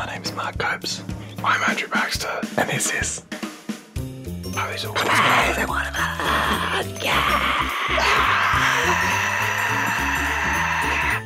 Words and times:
My 0.00 0.06
name 0.06 0.22
is 0.22 0.32
Mark 0.32 0.56
Copes. 0.56 1.02
I'm 1.44 1.60
Andrew 1.68 1.86
Baxter. 1.88 2.40
And 2.56 2.70
this 2.70 2.90
is. 2.94 3.22
Oh, 4.56 4.70
these 4.72 4.86
are 4.86 4.94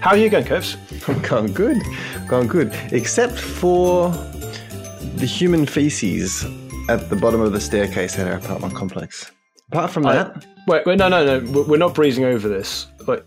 How 0.01 0.11
are 0.11 0.17
you 0.17 0.29
going, 0.29 0.45
Copes? 0.45 0.77
I'm 1.07 1.23
going 1.29 1.53
good. 1.53 1.81
Going 2.27 2.49
good. 2.49 2.75
Except 2.91 3.39
for 3.39 4.11
the 4.11 5.25
human 5.25 5.67
feces 5.67 6.45
at 6.89 7.09
the 7.11 7.17
bottom 7.17 7.41
of 7.41 7.53
the 7.53 7.61
staircase 7.61 8.19
at 8.19 8.27
our 8.27 8.39
apartment 8.39 8.75
complex. 8.75 9.31
Apart 9.71 9.93
from 9.93 10.05
I- 10.05 10.15
that, 10.15 10.47
Wait, 10.67 10.85
wait, 10.85 10.99
no, 10.99 11.09
no, 11.09 11.25
no. 11.25 11.53
We're 11.53 11.63
we're 11.63 11.77
not 11.77 11.95
breezing 11.95 12.25
over 12.25 12.49
this. 12.49 12.89
Like, 13.07 13.25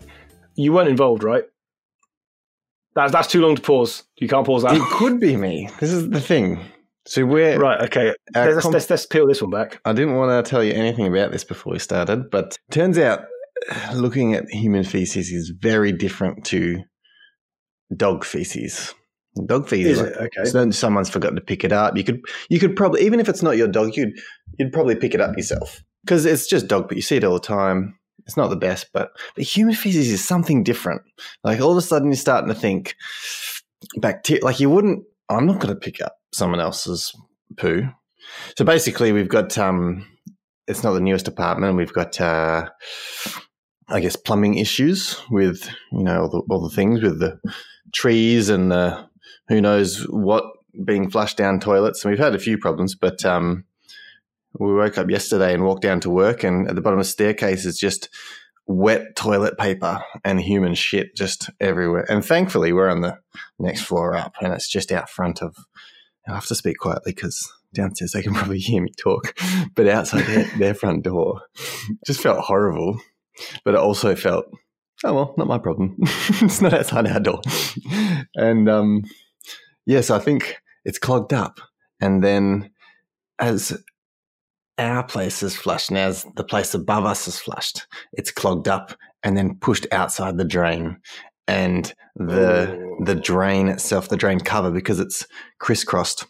you 0.56 0.74
weren't 0.74 0.90
involved, 0.90 1.22
right? 1.22 1.44
That's 2.98 3.12
that's 3.12 3.28
too 3.28 3.40
long 3.40 3.54
to 3.54 3.62
pause. 3.62 4.02
You 4.16 4.26
can't 4.26 4.44
pause 4.44 4.64
that. 4.64 4.74
it 4.74 4.82
could 4.82 5.20
be 5.20 5.36
me. 5.36 5.68
This 5.78 5.92
is 5.92 6.10
the 6.10 6.20
thing. 6.20 6.58
So 7.06 7.24
we're 7.24 7.56
right. 7.58 7.80
Okay. 7.82 8.12
Let's, 8.34 8.60
com- 8.60 8.72
let's, 8.72 8.90
let's 8.90 9.06
peel 9.06 9.28
this 9.28 9.40
one 9.40 9.52
back. 9.52 9.80
I 9.84 9.92
didn't 9.92 10.16
want 10.16 10.44
to 10.44 10.50
tell 10.50 10.64
you 10.64 10.72
anything 10.72 11.06
about 11.06 11.30
this 11.30 11.44
before 11.44 11.72
we 11.72 11.78
started, 11.78 12.28
but 12.28 12.58
turns 12.72 12.98
out 12.98 13.20
looking 13.94 14.34
at 14.34 14.50
human 14.50 14.82
feces 14.82 15.30
is 15.30 15.52
very 15.56 15.92
different 15.92 16.44
to 16.46 16.82
dog 17.96 18.24
feces. 18.24 18.94
Dog 19.46 19.68
feces, 19.68 20.00
Is 20.00 20.02
like, 20.02 20.16
okay? 20.16 20.44
so 20.50 20.70
someone's 20.72 21.08
forgotten 21.08 21.36
to 21.36 21.40
pick 21.40 21.62
it 21.62 21.70
up. 21.70 21.96
You 21.96 22.02
could, 22.02 22.20
you 22.48 22.58
could 22.58 22.74
probably, 22.74 23.06
even 23.06 23.20
if 23.20 23.28
it's 23.28 23.42
not 23.44 23.56
your 23.56 23.68
dog, 23.68 23.96
you'd, 23.96 24.18
you'd 24.58 24.72
probably 24.72 24.96
pick 24.96 25.14
it 25.14 25.20
up 25.20 25.36
yourself 25.36 25.80
because 26.04 26.26
it's 26.26 26.48
just 26.48 26.66
dog. 26.66 26.88
But 26.88 26.96
you 26.96 27.02
see 27.02 27.16
it 27.18 27.24
all 27.24 27.34
the 27.34 27.40
time. 27.40 27.96
It's 28.28 28.36
not 28.36 28.50
the 28.50 28.56
best, 28.56 28.90
but 28.92 29.10
but 29.34 29.44
human 29.44 29.74
feces 29.74 30.10
is 30.10 30.22
something 30.22 30.62
different. 30.62 31.00
Like 31.42 31.60
all 31.60 31.72
of 31.72 31.78
a 31.78 31.82
sudden, 31.82 32.08
you're 32.08 32.16
starting 32.16 32.48
to 32.48 32.54
think 32.54 32.94
bacteria. 33.96 34.44
Like 34.44 34.60
you 34.60 34.68
wouldn't. 34.68 35.04
I'm 35.30 35.46
not 35.46 35.60
going 35.60 35.74
to 35.74 35.80
pick 35.80 36.02
up 36.02 36.16
someone 36.32 36.60
else's 36.60 37.14
poo. 37.56 37.88
So 38.58 38.66
basically, 38.66 39.12
we've 39.12 39.30
got 39.30 39.56
um, 39.56 40.06
it's 40.66 40.84
not 40.84 40.92
the 40.92 41.00
newest 41.00 41.26
apartment. 41.26 41.76
We've 41.76 41.92
got 41.92 42.20
uh, 42.20 42.68
I 43.88 44.00
guess 44.00 44.16
plumbing 44.16 44.58
issues 44.58 45.16
with 45.30 45.66
you 45.90 46.04
know 46.04 46.22
all 46.22 46.28
the, 46.28 46.42
all 46.50 46.68
the 46.68 46.76
things 46.76 47.02
with 47.02 47.20
the 47.20 47.40
trees 47.94 48.50
and 48.50 48.70
the 48.70 49.08
who 49.48 49.62
knows 49.62 50.02
what 50.10 50.44
being 50.84 51.10
flushed 51.10 51.38
down 51.38 51.60
toilets. 51.60 52.04
And 52.04 52.12
we've 52.12 52.22
had 52.22 52.34
a 52.34 52.38
few 52.38 52.58
problems, 52.58 52.94
but 52.94 53.24
um, 53.24 53.64
we 54.58 54.74
woke 54.74 54.98
up 54.98 55.10
yesterday 55.10 55.54
and 55.54 55.64
walked 55.64 55.82
down 55.82 56.00
to 56.00 56.10
work, 56.10 56.44
and 56.44 56.68
at 56.68 56.74
the 56.74 56.80
bottom 56.80 56.98
of 56.98 57.04
the 57.04 57.10
staircase 57.10 57.64
is 57.64 57.78
just 57.78 58.08
wet 58.66 59.16
toilet 59.16 59.56
paper 59.56 60.02
and 60.24 60.40
human 60.40 60.74
shit 60.74 61.16
just 61.16 61.50
everywhere. 61.60 62.04
And 62.08 62.24
thankfully, 62.24 62.72
we're 62.72 62.90
on 62.90 63.00
the 63.00 63.18
next 63.58 63.82
floor 63.82 64.14
up, 64.14 64.34
and 64.40 64.52
it's 64.52 64.68
just 64.68 64.92
out 64.92 65.10
front 65.10 65.42
of. 65.42 65.56
I 66.28 66.34
have 66.34 66.46
to 66.46 66.54
speak 66.54 66.76
quietly 66.78 67.12
because 67.12 67.50
downstairs 67.74 68.12
they 68.12 68.22
can 68.22 68.34
probably 68.34 68.58
hear 68.58 68.82
me 68.82 68.90
talk, 68.98 69.34
but 69.74 69.88
outside 69.88 70.24
their, 70.26 70.44
their 70.58 70.74
front 70.74 71.04
door, 71.04 71.40
just 72.06 72.20
felt 72.20 72.40
horrible. 72.40 73.00
But 73.64 73.74
it 73.74 73.80
also 73.80 74.14
felt, 74.14 74.46
oh 75.04 75.14
well, 75.14 75.34
not 75.38 75.46
my 75.46 75.58
problem. 75.58 75.96
it's 76.00 76.60
not 76.60 76.74
outside 76.74 77.06
our 77.06 77.20
door, 77.20 77.40
and 78.34 78.68
um, 78.68 79.04
yes, 79.86 80.10
I 80.10 80.18
think 80.18 80.56
it's 80.84 80.98
clogged 80.98 81.32
up, 81.32 81.60
and 82.00 82.22
then 82.22 82.70
as 83.38 83.80
our 84.78 85.02
place 85.02 85.42
is 85.42 85.56
flushed 85.56 85.90
now 85.90 86.12
the 86.36 86.44
place 86.44 86.74
above 86.74 87.04
us 87.04 87.26
is 87.28 87.38
flushed, 87.38 87.86
it's 88.12 88.30
clogged 88.30 88.68
up 88.68 88.94
and 89.22 89.36
then 89.36 89.56
pushed 89.56 89.86
outside 89.92 90.38
the 90.38 90.44
drain. 90.44 90.98
And 91.46 91.92
the 92.14 92.96
the 93.04 93.14
drain 93.14 93.68
itself, 93.68 94.08
the 94.08 94.16
drain 94.16 94.38
cover, 94.40 94.70
because 94.70 95.00
it's 95.00 95.26
crisscrossed. 95.58 96.26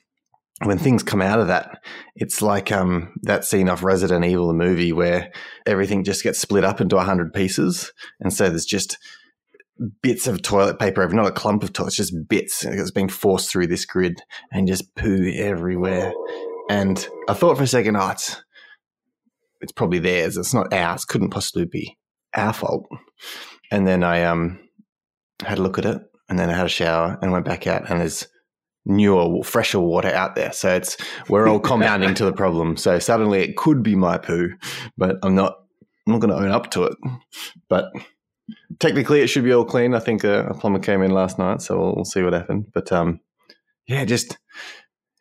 When 0.64 0.78
things 0.78 1.02
come 1.02 1.22
out 1.22 1.40
of 1.40 1.48
that, 1.48 1.82
it's 2.16 2.42
like 2.42 2.72
um, 2.72 3.14
that 3.22 3.44
scene 3.44 3.68
off 3.68 3.84
Resident 3.84 4.24
Evil, 4.24 4.48
the 4.48 4.54
movie, 4.54 4.92
where 4.92 5.30
everything 5.66 6.04
just 6.04 6.22
gets 6.22 6.38
split 6.40 6.64
up 6.64 6.80
into 6.80 6.96
a 6.96 7.04
hundred 7.04 7.32
pieces, 7.32 7.92
and 8.20 8.32
so 8.32 8.48
there's 8.48 8.64
just 8.64 8.96
bits 10.02 10.26
of 10.26 10.42
toilet 10.42 10.78
paper, 10.78 11.06
not 11.08 11.26
a 11.26 11.32
clump 11.32 11.62
of 11.62 11.72
toilet, 11.72 11.88
it's 11.88 11.96
just 11.96 12.28
bits. 12.28 12.64
It's 12.64 12.90
being 12.90 13.08
forced 13.08 13.50
through 13.50 13.68
this 13.68 13.84
grid 13.84 14.20
and 14.52 14.66
just 14.66 14.94
poo 14.96 15.30
everywhere. 15.34 16.12
And 16.68 17.06
I 17.28 17.34
thought 17.34 17.56
for 17.56 17.62
a 17.62 17.66
second, 17.66 17.96
oh, 17.96 18.10
it's, 18.10 18.42
it's 19.60 19.72
probably 19.72 19.98
theirs. 19.98 20.36
It's 20.36 20.54
not 20.54 20.72
ours. 20.72 21.04
Couldn't 21.04 21.30
possibly 21.30 21.64
be 21.64 21.96
our 22.34 22.52
fault. 22.52 22.86
And 23.70 23.86
then 23.86 24.04
I 24.04 24.24
um 24.24 24.60
had 25.44 25.58
a 25.58 25.62
look 25.62 25.78
at 25.78 25.84
it, 25.84 26.00
and 26.28 26.38
then 26.38 26.50
I 26.50 26.54
had 26.54 26.66
a 26.66 26.70
shower 26.70 27.18
and 27.22 27.32
went 27.32 27.44
back 27.44 27.66
out, 27.66 27.90
and 27.90 28.00
there's 28.00 28.26
newer, 28.84 29.42
fresher 29.44 29.80
water 29.80 30.08
out 30.08 30.34
there. 30.34 30.52
So 30.52 30.74
it's 30.74 30.96
we're 31.28 31.48
all 31.48 31.60
compounding 31.60 32.14
to 32.14 32.24
the 32.24 32.32
problem. 32.32 32.76
So 32.76 32.98
suddenly 32.98 33.40
it 33.40 33.56
could 33.56 33.82
be 33.82 33.94
my 33.94 34.18
poo, 34.18 34.50
but 34.96 35.16
I'm 35.22 35.34
not. 35.34 35.54
I'm 36.06 36.12
not 36.12 36.20
going 36.20 36.30
to 36.30 36.42
own 36.42 36.50
up 36.50 36.70
to 36.70 36.84
it. 36.84 36.96
But 37.68 37.92
technically, 38.78 39.20
it 39.20 39.26
should 39.26 39.44
be 39.44 39.52
all 39.52 39.66
clean. 39.66 39.94
I 39.94 39.98
think 39.98 40.24
a, 40.24 40.46
a 40.46 40.54
plumber 40.54 40.78
came 40.78 41.02
in 41.02 41.10
last 41.10 41.38
night, 41.38 41.60
so 41.60 41.78
we'll, 41.78 41.96
we'll 41.96 42.04
see 42.06 42.22
what 42.22 42.32
happened. 42.32 42.68
But 42.72 42.90
um, 42.92 43.20
yeah, 43.86 44.06
just 44.06 44.38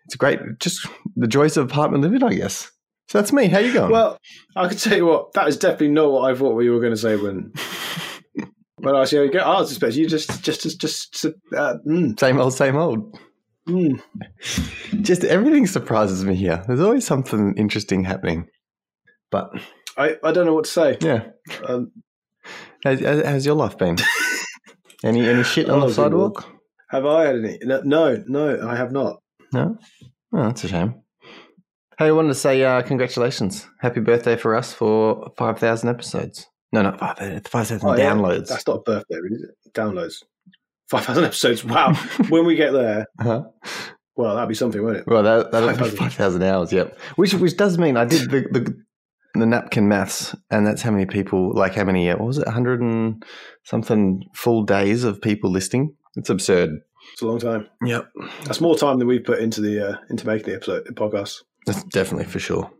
it's 0.07 0.15
great. 0.15 0.39
Just 0.59 0.87
the 1.15 1.27
joys 1.27 1.55
of 1.57 1.65
apartment 1.69 2.01
living, 2.03 2.23
I 2.23 2.33
guess. 2.33 2.71
So 3.09 3.19
that's 3.19 3.31
me. 3.31 3.47
How 3.47 3.59
you 3.59 3.71
going? 3.73 3.91
Well, 3.91 4.17
I 4.55 4.67
can 4.67 4.77
tell 4.77 4.97
you 4.97 5.05
what. 5.05 5.31
That 5.33 5.47
is 5.47 5.57
definitely 5.57 5.89
not 5.89 6.11
what 6.11 6.31
I 6.31 6.35
thought 6.35 6.55
we 6.55 6.69
were 6.69 6.79
going 6.81 6.93
to 6.93 6.97
say 6.97 7.15
when. 7.15 7.53
When 8.79 8.95
I 8.95 9.05
see 9.05 9.15
how 9.15 9.23
you 9.23 9.31
go, 9.31 9.39
I 9.39 9.59
was 9.59 9.71
expecting 9.71 10.01
you 10.03 10.07
just, 10.07 10.43
just, 10.43 10.61
just, 10.61 10.79
just, 10.79 11.25
uh, 11.25 11.77
mm, 11.85 12.17
same 12.19 12.39
old, 12.39 12.53
same 12.53 12.75
old. 12.75 13.19
mm. 13.67 13.99
Just 15.01 15.23
everything 15.23 15.65
surprises 15.65 16.23
me 16.23 16.35
here. 16.35 16.63
There's 16.67 16.79
always 16.79 17.03
something 17.05 17.55
interesting 17.57 18.03
happening. 18.03 18.47
But 19.31 19.49
I, 19.97 20.17
I 20.23 20.31
don't 20.31 20.45
know 20.45 20.53
what 20.53 20.65
to 20.65 20.69
say. 20.71 20.97
yeah, 21.01 21.23
Um, 21.67 21.91
how's, 22.83 23.01
how's 23.03 23.45
your 23.47 23.55
life 23.55 23.79
been? 23.79 23.97
any 25.03 25.27
any 25.27 25.43
shit 25.43 25.69
on 25.71 25.81
Oh, 25.81 25.87
the 25.87 25.93
sidewalk? 25.95 26.45
have 26.91 27.05
I 27.07 27.25
had 27.25 27.35
any? 27.37 27.57
No, 27.63 28.23
no, 28.27 28.69
I 28.69 28.75
have 28.75 28.91
not. 28.91 29.21
No. 29.53 29.77
Oh, 30.33 30.43
that's 30.43 30.63
a 30.63 30.67
shame. 30.67 30.95
Hey, 31.97 32.05
I 32.07 32.11
wanted 32.11 32.29
to 32.29 32.35
say 32.35 32.63
uh, 32.63 32.81
congratulations, 32.83 33.67
happy 33.81 34.01
birthday 34.01 34.35
for 34.35 34.55
us 34.55 34.73
for 34.73 35.31
five 35.37 35.57
thousand 35.59 35.89
episodes. 35.89 36.45
No, 36.71 36.81
not 36.83 36.99
five 36.99 37.17
five 37.47 37.67
thousand 37.67 37.89
Oh, 37.89 37.95
yeah. 37.95 38.11
downloads. 38.13 38.47
That's 38.49 38.67
not 38.67 38.77
a 38.77 38.81
birthday, 38.81 39.15
is 39.31 39.43
it? 39.49 39.73
Downloads. 39.73 40.23
5,000 40.89 41.25
episodes. 41.25 41.65
Wow. 41.65 41.93
when 42.29 42.45
we 42.45 42.55
get 42.55 42.71
there, 42.71 43.07
Uh-huh. 43.19 43.43
well, 44.15 44.35
that'd 44.35 44.47
be 44.47 44.55
something, 44.55 44.81
won't 44.81 44.95
it? 44.97 45.03
Well, 45.05 45.21
that 45.23 45.51
that'll 45.51 45.67
be 45.69 45.89
5,000. 45.97 46.43
hours. 46.43 46.71
Yep. 46.71 46.97
Which 47.17 47.33
which 47.33 47.57
does 47.57 47.77
mean 47.77 47.97
I 47.97 48.05
did 48.05 48.29
the, 48.31 48.41
the 48.51 48.83
the 49.39 49.45
napkin 49.45 49.87
maths, 49.89 50.33
and 50.49 50.65
that's 50.65 50.81
how 50.81 50.91
many 50.91 51.05
people, 51.05 51.51
like 51.53 51.75
how 51.75 51.83
many, 51.83 52.09
uh, 52.09 52.15
what 52.17 52.27
was 52.27 52.37
it, 52.37 52.47
hundred 52.47 52.81
and 52.81 53.21
something 53.65 54.23
full 54.33 54.63
days 54.63 55.03
of 55.03 55.21
people 55.21 55.51
listening. 55.51 55.95
It's 56.15 56.29
absurd. 56.29 56.69
It's 57.13 57.21
a 57.21 57.27
long 57.27 57.39
time. 57.39 57.67
Yep. 57.83 58.09
That's 58.43 58.61
more 58.61 58.77
time 58.77 58.99
than 58.99 59.07
we've 59.07 59.23
put 59.23 59.39
into 59.39 59.61
the 59.61 59.89
uh, 59.89 59.97
into 60.09 60.25
making 60.25 60.47
the 60.47 60.55
episode 60.55 60.85
the 60.85 60.93
podcast. 60.93 61.43
That's 61.65 61.83
definitely 61.85 62.25
for 62.25 62.39
sure. 62.39 62.71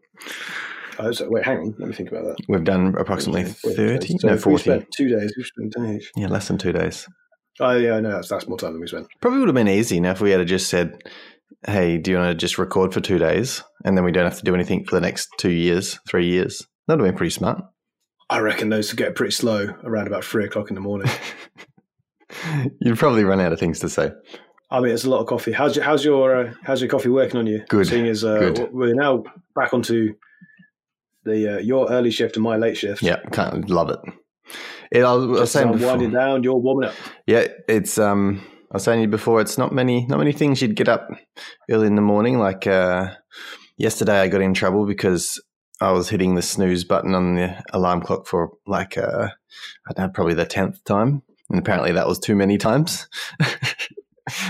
Oh, 0.99 1.11
so, 1.11 1.29
wait, 1.29 1.45
hang 1.45 1.59
on. 1.59 1.75
Let 1.77 1.89
me 1.89 1.93
think 1.93 2.09
about 2.09 2.23
that. 2.25 2.37
We've 2.47 2.63
done 2.63 2.95
approximately 2.97 3.43
thirty, 3.43 4.17
so 4.17 4.29
no 4.29 4.37
forty. 4.37 4.63
spent 4.63 4.87
two 4.95 5.09
days. 5.09 5.33
We've 5.37 5.45
spent 5.45 5.75
each. 5.95 6.11
Yeah, 6.15 6.27
less 6.27 6.47
than 6.47 6.57
two 6.57 6.71
days. 6.71 7.07
Oh, 7.59 7.75
yeah, 7.75 7.99
no, 7.99 8.11
that's, 8.11 8.29
that's 8.29 8.47
more 8.47 8.57
time 8.57 8.73
than 8.73 8.81
we 8.81 8.87
spent. 8.87 9.07
Probably 9.21 9.39
would 9.39 9.47
have 9.47 9.55
been 9.55 9.67
easy 9.67 9.99
now 9.99 10.11
if 10.11 10.21
we 10.21 10.31
had 10.31 10.45
just 10.47 10.69
said, 10.69 10.99
"Hey, 11.65 11.97
do 11.97 12.11
you 12.11 12.17
want 12.17 12.31
to 12.31 12.35
just 12.35 12.57
record 12.57 12.93
for 12.93 13.01
two 13.01 13.17
days, 13.17 13.63
and 13.83 13.97
then 13.97 14.03
we 14.03 14.11
don't 14.11 14.25
have 14.25 14.37
to 14.37 14.43
do 14.43 14.55
anything 14.55 14.85
for 14.85 14.95
the 14.95 15.01
next 15.01 15.29
two 15.37 15.51
years, 15.51 15.99
three 16.09 16.27
years?" 16.27 16.65
That'd 16.87 17.01
have 17.01 17.11
been 17.11 17.17
pretty 17.17 17.31
smart. 17.31 17.63
I 18.29 18.39
reckon 18.39 18.69
those 18.69 18.91
would 18.91 18.97
get 18.97 19.15
pretty 19.15 19.31
slow 19.31 19.67
around 19.83 20.07
about 20.07 20.25
three 20.25 20.45
o'clock 20.45 20.69
in 20.69 20.75
the 20.75 20.81
morning. 20.81 21.09
You'd 22.81 22.97
probably 22.97 23.23
run 23.23 23.39
out 23.39 23.53
of 23.53 23.59
things 23.59 23.79
to 23.79 23.89
say. 23.89 24.11
I 24.69 24.81
mean, 24.81 24.91
it's 24.91 25.05
a 25.05 25.09
lot 25.09 25.19
of 25.21 25.27
coffee. 25.27 25.53
How's 25.53 25.75
your 25.75 25.85
how's 25.85 26.03
your 26.03 26.35
uh, 26.47 26.53
how's 26.63 26.81
your 26.81 26.89
coffee 26.89 27.09
working 27.09 27.37
on 27.39 27.47
you? 27.47 27.63
Good, 27.69 27.87
Seeing 27.87 28.07
as 28.07 28.23
uh, 28.23 28.39
good. 28.39 28.69
we're 28.73 28.93
now 28.93 29.23
back 29.55 29.73
onto 29.73 30.13
the 31.23 31.55
uh, 31.55 31.59
your 31.59 31.89
early 31.89 32.11
shift 32.11 32.35
and 32.35 32.43
my 32.43 32.57
late 32.57 32.75
shift. 32.77 33.01
Yeah, 33.01 33.17
can't 33.31 33.69
love 33.69 33.89
it. 33.89 33.99
It, 34.91 35.03
I 35.03 35.13
was, 35.13 35.23
I 35.23 35.27
was 35.27 35.39
Just 35.39 35.51
saying 35.53 35.71
before, 35.71 35.87
winding 35.89 36.11
down. 36.11 36.43
You're 36.43 36.57
warming 36.57 36.89
up. 36.89 36.95
yeah, 37.25 37.47
it's 37.67 37.97
um, 37.97 38.41
I 38.71 38.75
was 38.75 38.83
saying 38.83 39.01
you 39.01 39.07
before, 39.07 39.39
it's 39.39 39.57
not 39.57 39.73
many, 39.73 40.05
not 40.05 40.19
many 40.19 40.33
things 40.33 40.61
you'd 40.61 40.75
get 40.75 40.89
up 40.89 41.07
early 41.69 41.87
in 41.87 41.95
the 41.95 42.01
morning. 42.01 42.37
Like 42.37 42.67
uh, 42.67 43.13
yesterday, 43.77 44.19
I 44.19 44.27
got 44.27 44.41
in 44.41 44.53
trouble 44.53 44.85
because 44.85 45.41
I 45.79 45.91
was 45.91 46.09
hitting 46.09 46.35
the 46.35 46.41
snooze 46.41 46.83
button 46.83 47.15
on 47.15 47.35
the 47.35 47.63
alarm 47.71 48.01
clock 48.01 48.27
for 48.27 48.51
like 48.65 48.97
uh, 48.97 49.29
I 49.87 49.93
don't 49.93 50.07
know, 50.07 50.11
probably 50.13 50.33
the 50.33 50.45
tenth 50.45 50.83
time, 50.83 51.23
and 51.49 51.59
apparently 51.59 51.91
that 51.93 52.07
was 52.07 52.19
too 52.19 52.35
many 52.35 52.57
times. 52.57 53.07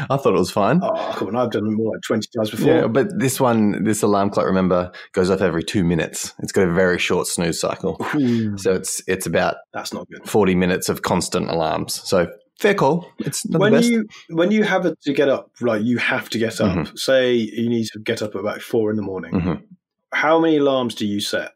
I 0.09 0.17
thought 0.17 0.33
it 0.33 0.39
was 0.39 0.49
fine. 0.49 0.79
Oh, 0.81 1.13
come 1.15 1.27
on! 1.29 1.35
I've 1.35 1.51
done 1.51 1.67
it 1.67 1.71
more 1.71 1.93
like 1.93 2.01
twenty 2.01 2.27
times 2.35 2.49
before. 2.49 2.67
Yeah, 2.67 2.87
but 2.87 3.19
this 3.19 3.39
one, 3.39 3.83
this 3.83 4.01
alarm 4.01 4.31
clock, 4.31 4.47
remember, 4.47 4.91
goes 5.11 5.29
off 5.29 5.41
every 5.41 5.63
two 5.63 5.83
minutes. 5.83 6.33
It's 6.39 6.51
got 6.51 6.67
a 6.67 6.73
very 6.73 6.97
short 6.97 7.27
snooze 7.27 7.59
cycle, 7.59 8.03
Ooh, 8.15 8.57
so 8.57 8.73
it's 8.73 9.03
it's 9.07 9.27
about 9.27 9.57
that's 9.73 9.93
not 9.93 10.07
good. 10.09 10.27
40 10.27 10.55
minutes 10.55 10.89
of 10.89 11.03
constant 11.03 11.49
alarms. 11.51 12.01
So 12.09 12.27
fair 12.59 12.73
call. 12.73 13.07
It's 13.19 13.47
not 13.47 13.61
when 13.61 13.73
the 13.73 13.77
best. 13.77 13.89
you 13.91 14.05
when 14.29 14.49
you 14.49 14.63
have 14.63 14.87
a, 14.87 14.95
to 15.03 15.13
get 15.13 15.29
up, 15.29 15.51
like 15.61 15.83
you 15.83 15.99
have 15.99 16.27
to 16.31 16.39
get 16.39 16.59
up. 16.59 16.75
Mhm. 16.75 16.97
Say 16.97 17.35
you 17.35 17.69
need 17.69 17.85
to 17.93 17.99
get 17.99 18.23
up 18.23 18.33
at 18.33 18.39
about 18.41 18.63
four 18.63 18.89
in 18.89 18.95
the 18.95 19.03
morning. 19.03 19.33
Mhm. 19.33 19.63
How 20.11 20.39
many 20.39 20.57
alarms 20.57 20.95
do 20.95 21.05
you 21.05 21.19
set? 21.19 21.51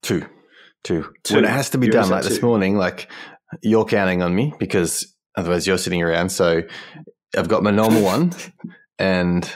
Two. 0.00 0.24
Two. 0.84 1.12
Two. 1.24 1.34
When 1.34 1.44
it 1.44 1.50
has 1.50 1.68
to 1.70 1.78
be 1.78 1.88
You 1.88 1.92
done, 1.92 2.08
like 2.08 2.22
said 2.22 2.32
this 2.32 2.42
morning, 2.42 2.78
like 2.78 3.10
you're 3.62 3.84
counting 3.84 4.22
on 4.22 4.34
me 4.34 4.52
because 4.58 5.14
otherwise 5.36 5.66
you're 5.66 5.78
sitting 5.78 6.02
around. 6.02 6.30
So 6.30 6.62
I've 7.36 7.48
got 7.48 7.62
my 7.62 7.70
normal 7.70 8.02
one 8.02 8.32
and 8.98 9.50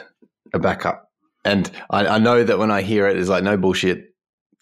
a 0.52 0.58
backup. 0.58 1.10
And 1.44 1.70
I, 1.90 2.06
I 2.06 2.18
know 2.18 2.42
that 2.42 2.58
when 2.58 2.70
I 2.70 2.82
hear 2.82 3.06
it, 3.06 3.16
it's 3.18 3.28
like, 3.28 3.44
no 3.44 3.56
bullshit. 3.56 4.14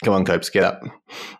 Come 0.04 0.14
on, 0.14 0.24
Copes, 0.24 0.50
get 0.50 0.64
up. 0.64 0.80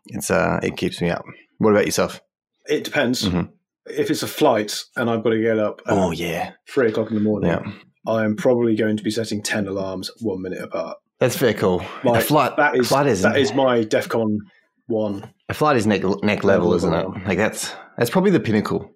It's 0.07 0.31
uh, 0.31 0.61
It 0.63 0.77
keeps 0.77 1.01
me 1.01 1.11
up. 1.11 1.25
What 1.59 1.71
about 1.71 1.87
yourself? 1.87 2.21
It 2.69 2.85
depends. 2.85 3.29
Mhm. 3.29 3.51
If 3.87 4.11
it's 4.11 4.23
a 4.23 4.29
flight 4.29 4.85
and 4.95 5.11
I've 5.11 5.25
got 5.25 5.31
to 5.31 5.43
get 5.43 5.59
up 5.59 5.83
at 5.87 5.95
Oh, 5.95 6.13
yeah. 6.13 6.53
three 6.69 6.89
o'clock 6.89 7.09
in 7.09 7.17
the 7.17 7.21
morning, 7.21 7.51
Yeah. 7.51 7.73
I 8.07 8.25
am 8.25 8.37
probably 8.37 8.77
going 8.77 8.97
to 8.97 9.03
be 9.03 9.11
setting 9.11 9.43
ten 9.43 9.67
alarms 9.67 10.11
one 10.21 10.43
minute 10.43 10.63
apart. 10.63 10.99
That's 11.19 11.37
very 11.37 11.55
cool. 11.55 11.85
My, 12.05 12.19
a 12.19 12.21
flight, 12.21 12.57
That 12.57 12.77
is 12.77 12.89
flight 12.89 13.07
is 13.07 13.23
that 13.23 13.37
is 13.37 13.53
my 13.55 13.85
DefCon 13.85 14.39
one. 14.87 15.33
a 15.49 15.55
flight 15.55 15.77
is 15.77 15.87
neck 15.87 16.03
neck 16.23 16.45
Level 16.45 16.75
isn't 16.75 16.93
it? 16.93 17.07
Like 17.27 17.39
that's 17.39 17.73
that's 17.97 18.11
probably 18.11 18.31
the 18.31 18.41
pinnacle. 18.41 18.91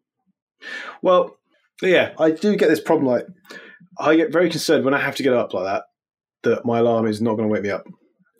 Well, 1.03 1.37
yeah, 1.83 2.13
I 2.19 2.31
do 2.31 2.57
get 2.57 2.69
this 2.69 2.81
problem. 2.81 3.07
Like, 3.07 3.27
I 3.99 4.17
get 4.17 4.33
very 4.33 4.51
concerned 4.51 4.85
when 4.85 4.95
I 4.95 5.01
have 5.01 5.17
to 5.17 5.23
get 5.23 5.33
up 5.33 5.53
like 5.55 5.65
that 5.65 5.85
that 6.43 6.65
my 6.65 6.79
alarm 6.79 7.07
is 7.07 7.21
not 7.21 7.35
going 7.35 7.49
to 7.49 7.53
wake 7.53 7.63
me 7.63 7.71
up 7.71 7.85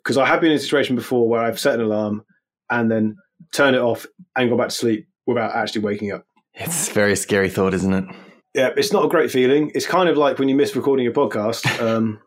because 0.03 0.17
I 0.17 0.25
have 0.25 0.39
been 0.39 0.51
in 0.51 0.57
a 0.57 0.59
situation 0.59 0.95
before 0.95 1.27
where 1.27 1.41
I've 1.41 1.59
set 1.59 1.75
an 1.75 1.81
alarm 1.81 2.23
and 2.69 2.89
then 2.89 3.17
turn 3.51 3.75
it 3.75 3.81
off 3.81 4.05
and 4.35 4.49
go 4.49 4.57
back 4.57 4.69
to 4.69 4.75
sleep 4.75 5.07
without 5.25 5.53
actually 5.55 5.81
waking 5.81 6.11
up. 6.11 6.25
It's 6.53 6.89
a 6.89 6.93
very 6.93 7.15
scary 7.15 7.49
thought, 7.49 7.73
isn't 7.73 7.93
it? 7.93 8.05
Yeah, 8.55 8.69
it's 8.77 8.93
not 8.93 9.05
a 9.05 9.09
great 9.09 9.29
feeling. 9.29 9.71
It's 9.75 9.85
kind 9.85 10.09
of 10.09 10.17
like 10.17 10.39
when 10.39 10.47
you 10.49 10.55
miss 10.55 10.75
recording 10.75 11.05
a 11.07 11.11
podcast. 11.11 11.65
Um, 11.87 12.19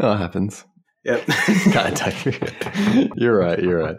Oh, 0.00 0.12
it 0.12 0.18
happens. 0.18 0.64
Yep. 1.04 1.26
Can't 1.26 1.96
take 1.96 2.26
it. 2.26 3.10
You're 3.16 3.36
right. 3.36 3.58
You're 3.58 3.78
right. 3.78 3.96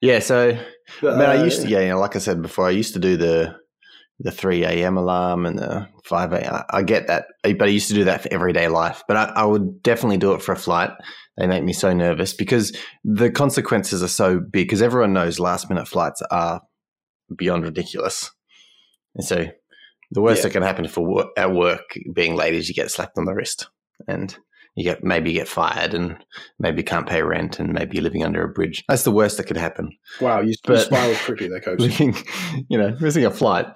Yeah. 0.00 0.20
So, 0.20 0.58
But, 1.00 1.18
man, 1.18 1.30
I 1.30 1.38
uh, 1.38 1.44
used 1.44 1.62
to. 1.62 1.68
Yeah, 1.68 1.80
you 1.80 1.88
know, 1.88 1.98
like 2.00 2.16
I 2.16 2.18
said 2.18 2.42
before, 2.42 2.66
I 2.66 2.70
used 2.70 2.94
to 2.94 3.00
do 3.00 3.16
the 3.16 3.56
the 4.20 4.32
three 4.32 4.64
a.m. 4.64 4.96
alarm 4.96 5.46
and 5.46 5.58
the 5.58 5.88
five 6.04 6.32
a.m. 6.32 6.62
I 6.70 6.82
get 6.82 7.06
that, 7.06 7.26
but 7.42 7.62
I 7.62 7.66
used 7.66 7.88
to 7.88 7.94
do 7.94 8.04
that 8.04 8.22
for 8.22 8.32
everyday 8.32 8.68
life. 8.68 9.04
But 9.06 9.16
I, 9.16 9.24
I 9.24 9.44
would 9.44 9.82
definitely 9.82 10.18
do 10.18 10.32
it 10.34 10.42
for 10.42 10.52
a 10.52 10.56
flight. 10.56 10.90
They 11.36 11.46
make 11.46 11.62
me 11.62 11.72
so 11.72 11.92
nervous 11.92 12.34
because 12.34 12.76
the 13.04 13.30
consequences 13.30 14.02
are 14.02 14.08
so 14.08 14.40
big. 14.40 14.66
Because 14.66 14.82
everyone 14.82 15.12
knows 15.12 15.38
last 15.38 15.68
minute 15.68 15.86
flights 15.86 16.20
are 16.30 16.62
beyond 17.36 17.64
ridiculous, 17.64 18.30
and 19.14 19.24
so 19.24 19.46
the 20.10 20.22
worst 20.22 20.38
Yeah. 20.38 20.44
that 20.44 20.52
can 20.52 20.62
happen 20.62 20.88
for 20.88 21.04
work, 21.04 21.28
at 21.36 21.52
work 21.52 21.96
being 22.12 22.34
late 22.34 22.54
is 22.54 22.68
you 22.68 22.74
get 22.74 22.90
slapped 22.90 23.18
on 23.18 23.26
the 23.26 23.34
wrist 23.34 23.68
and 24.06 24.36
you 24.78 24.84
get 24.84 25.02
maybe 25.02 25.30
you 25.30 25.38
get 25.38 25.48
fired 25.48 25.92
and 25.92 26.16
maybe 26.58 26.78
you 26.78 26.84
can't 26.84 27.08
pay 27.08 27.22
rent 27.22 27.58
and 27.58 27.72
maybe 27.72 27.96
you're 27.96 28.04
living 28.04 28.22
under 28.22 28.42
a 28.44 28.48
bridge. 28.48 28.84
That's 28.88 29.02
the 29.02 29.10
worst 29.10 29.36
that 29.36 29.44
could 29.44 29.56
happen. 29.56 29.90
Wow, 30.20 30.40
you, 30.40 30.50
you 30.50 30.54
But- 30.64 30.86
spiraled 30.86 31.16
quickly 31.18 31.48
there, 31.48 31.60
coach. 31.60 31.80
Living, 31.80 32.14
you 32.68 32.78
know, 32.78 32.96
missing 33.00 33.24
a 33.24 33.30
flight, 33.30 33.66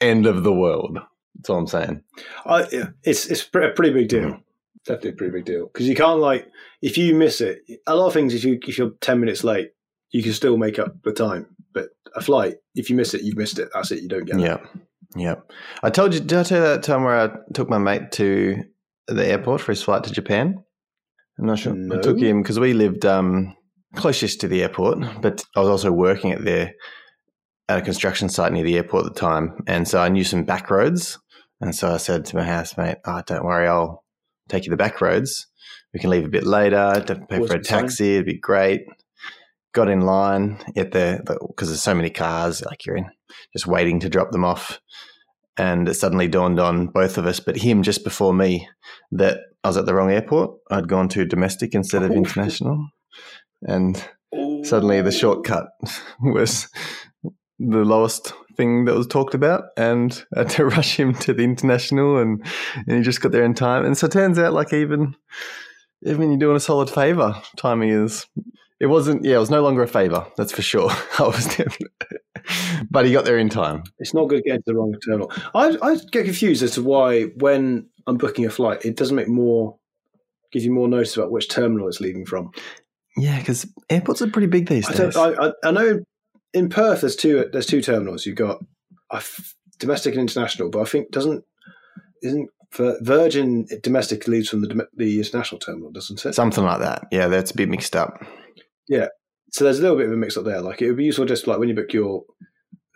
end 0.00 0.26
of 0.26 0.44
the 0.44 0.52
world. 0.52 0.98
That's 1.34 1.50
all 1.50 1.58
I'm 1.58 1.66
saying. 1.66 2.02
I, 2.46 2.66
yeah, 2.70 2.88
it's 3.02 3.26
it's 3.26 3.44
a 3.44 3.48
pretty 3.50 3.92
big 3.92 4.08
deal. 4.08 4.20
Mm-hmm. 4.22 4.40
Definitely 4.84 5.10
a 5.10 5.14
pretty 5.14 5.32
big 5.32 5.44
deal 5.44 5.66
because 5.66 5.88
you 5.88 5.94
can't 5.94 6.20
like 6.20 6.48
if 6.80 6.96
you 6.98 7.14
miss 7.14 7.40
it. 7.40 7.62
A 7.86 7.96
lot 7.96 8.08
of 8.08 8.12
things, 8.12 8.34
if 8.34 8.44
you 8.44 8.58
if 8.66 8.78
you're 8.78 8.90
ten 9.00 9.18
minutes 9.20 9.42
late, 9.42 9.70
you 10.10 10.22
can 10.22 10.32
still 10.32 10.56
make 10.56 10.78
up 10.78 11.02
the 11.02 11.12
time. 11.12 11.46
But 11.72 11.88
a 12.14 12.20
flight, 12.20 12.56
if 12.74 12.90
you 12.90 12.96
miss 12.96 13.14
it, 13.14 13.22
you've 13.22 13.36
missed 13.36 13.58
it. 13.58 13.70
That's 13.74 13.90
it. 13.90 14.02
You 14.02 14.08
don't 14.08 14.24
get 14.24 14.36
it. 14.36 14.42
Yeah. 14.42 14.58
Yeah. 15.16 15.34
I 15.82 15.90
told 15.90 16.14
you, 16.14 16.20
did 16.20 16.38
I 16.38 16.42
tell 16.42 16.58
you 16.58 16.64
that 16.64 16.82
time 16.82 17.04
where 17.04 17.18
I 17.18 17.30
took 17.52 17.68
my 17.68 17.78
mate 17.78 18.12
to 18.12 18.62
the 19.06 19.26
airport 19.26 19.60
for 19.60 19.72
his 19.72 19.82
flight 19.82 20.04
to 20.04 20.12
Japan? 20.12 20.62
I'm 21.38 21.46
not 21.46 21.58
sure. 21.58 21.74
I 21.92 22.00
took 22.00 22.18
him 22.18 22.42
because 22.42 22.60
we 22.60 22.72
lived 22.72 23.04
um, 23.04 23.56
closest 23.94 24.40
to 24.42 24.48
the 24.48 24.62
airport, 24.62 24.98
but 25.20 25.44
I 25.56 25.60
was 25.60 25.68
also 25.68 25.92
working 25.92 26.32
at 26.32 26.44
the 26.44 26.72
at 27.68 27.78
a 27.78 27.82
construction 27.82 28.28
site 28.28 28.52
near 28.52 28.64
the 28.64 28.76
airport 28.76 29.06
at 29.06 29.14
the 29.14 29.20
time. 29.20 29.62
And 29.66 29.86
so 29.86 30.00
I 30.00 30.08
knew 30.08 30.24
some 30.24 30.44
back 30.44 30.70
roads. 30.70 31.18
And 31.60 31.74
so 31.74 31.94
I 31.94 31.96
said 31.96 32.24
to 32.26 32.36
my 32.36 32.42
housemate, 32.42 32.98
oh, 33.04 33.22
don't 33.24 33.44
worry, 33.44 33.68
I'll 33.68 34.04
take 34.48 34.64
you 34.66 34.70
the 34.70 34.76
back 34.76 35.00
roads. 35.00 35.46
We 35.94 36.00
can 36.00 36.10
leave 36.10 36.24
a 36.24 36.28
bit 36.28 36.44
later, 36.44 37.02
don't 37.06 37.28
pay 37.28 37.46
for 37.46 37.54
a 37.54 37.62
taxi, 37.62 38.14
it'd 38.14 38.26
be 38.26 38.38
great. 38.38 38.82
Got 39.72 39.88
in 39.88 40.00
line 40.00 40.58
at 40.76 40.90
the, 40.90 41.22
because 41.46 41.68
there's 41.68 41.82
so 41.82 41.94
many 41.94 42.10
cars, 42.10 42.62
like 42.62 42.84
you're 42.84 42.96
in, 42.96 43.06
just 43.52 43.66
waiting 43.66 44.00
to 44.00 44.08
drop 44.08 44.32
them 44.32 44.44
off. 44.44 44.80
And 45.58 45.88
it 45.88 45.94
suddenly 45.94 46.28
dawned 46.28 46.58
on 46.58 46.86
both 46.86 47.18
of 47.18 47.26
us, 47.26 47.40
but 47.40 47.56
him 47.56 47.82
just 47.82 48.04
before 48.04 48.32
me, 48.32 48.68
that 49.10 49.40
I 49.62 49.68
was 49.68 49.76
at 49.76 49.86
the 49.86 49.94
wrong 49.94 50.10
airport. 50.10 50.58
I'd 50.70 50.88
gone 50.88 51.08
to 51.10 51.24
domestic 51.24 51.74
instead 51.74 52.02
of 52.02 52.10
international. 52.10 52.88
And 53.62 54.02
suddenly 54.64 55.02
the 55.02 55.12
shortcut 55.12 55.66
was 56.20 56.68
the 57.58 57.84
lowest 57.84 58.32
thing 58.56 58.84
that 58.84 58.94
was 58.94 59.06
talked 59.06 59.34
about 59.34 59.64
and 59.76 60.24
I 60.34 60.40
had 60.40 60.50
to 60.50 60.64
rush 60.66 60.98
him 60.98 61.14
to 61.14 61.32
the 61.32 61.44
international 61.44 62.18
and, 62.18 62.44
and 62.86 62.96
he 62.98 63.02
just 63.02 63.20
got 63.20 63.32
there 63.32 63.44
in 63.44 63.54
time 63.54 63.84
and 63.84 63.96
so 63.96 64.06
it 64.06 64.12
turns 64.12 64.38
out 64.38 64.52
like 64.52 64.72
even 64.72 65.14
even 66.04 66.30
you're 66.30 66.38
doing 66.38 66.56
a 66.56 66.60
solid 66.60 66.90
favor 66.90 67.40
timing 67.56 67.90
is 67.90 68.26
it 68.82 68.86
wasn't 68.86 69.24
yeah 69.24 69.36
it 69.36 69.38
was 69.38 69.50
no 69.50 69.62
longer 69.62 69.82
a 69.82 69.88
favor 69.88 70.26
that's 70.36 70.52
for 70.52 70.60
sure 70.60 70.90
I 71.18 71.22
was 71.22 71.56
but 72.90 73.06
he 73.06 73.12
got 73.12 73.24
there 73.24 73.38
in 73.38 73.48
time 73.48 73.84
It's 73.98 74.12
not 74.12 74.28
good 74.28 74.42
getting 74.44 74.60
to 74.60 74.64
the 74.66 74.74
wrong 74.74 74.94
terminal. 75.06 75.32
I 75.54 75.76
I 75.80 75.96
get 76.10 76.24
confused 76.24 76.62
as 76.62 76.72
to 76.72 76.82
why 76.82 77.24
when 77.36 77.86
I'm 78.06 78.16
booking 78.16 78.44
a 78.44 78.50
flight, 78.50 78.84
it 78.84 78.96
doesn't 78.96 79.14
make 79.16 79.28
more 79.28 79.78
gives 80.52 80.64
you 80.64 80.72
more 80.72 80.88
notice 80.88 81.16
about 81.16 81.30
which 81.30 81.48
terminal 81.48 81.88
it's 81.88 82.00
leaving 82.00 82.26
from. 82.26 82.50
yeah 83.16 83.38
because 83.38 83.64
airports 83.88 84.20
are 84.20 84.30
pretty 84.30 84.48
big 84.48 84.68
these 84.68 84.88
I, 84.90 84.94
days 84.94 85.16
I, 85.16 85.30
I, 85.30 85.52
I 85.64 85.70
know 85.70 86.00
in 86.52 86.68
Perth 86.68 87.00
there's 87.02 87.16
two 87.16 87.48
there's 87.52 87.66
two 87.66 87.80
terminals. 87.80 88.26
You've 88.26 88.36
got 88.36 88.58
f- 89.12 89.54
domestic 89.78 90.14
and 90.14 90.20
international, 90.20 90.68
but 90.70 90.80
I 90.80 90.84
think 90.84 91.10
doesn't 91.12 91.44
isn't 92.22 92.50
Vir- 92.74 92.98
Virgin 93.02 93.66
domestic 93.82 94.26
leaves 94.26 94.48
from 94.48 94.62
the 94.62 94.88
the 94.96 95.18
international 95.18 95.60
terminal, 95.60 95.90
doesn't 95.92 96.24
it? 96.26 96.34
something 96.34 96.64
like 96.64 96.80
that 96.80 97.06
yeah 97.12 97.28
that's 97.28 97.50
a 97.52 97.56
bit 97.56 97.68
mixed 97.68 97.94
up 97.94 98.24
So 99.50 99.64
there's 99.64 99.78
a 99.78 99.82
little 99.82 99.96
bit 99.96 100.06
of 100.06 100.12
a 100.12 100.16
mix 100.16 100.36
up 100.36 100.44
there. 100.44 100.60
Like 100.60 100.80
it 100.80 100.88
would 100.88 100.96
be 100.96 101.04
useful 101.04 101.26
just 101.26 101.46
like 101.46 101.58
when 101.58 101.68
you 101.68 101.74
book 101.74 101.92
your 101.92 102.24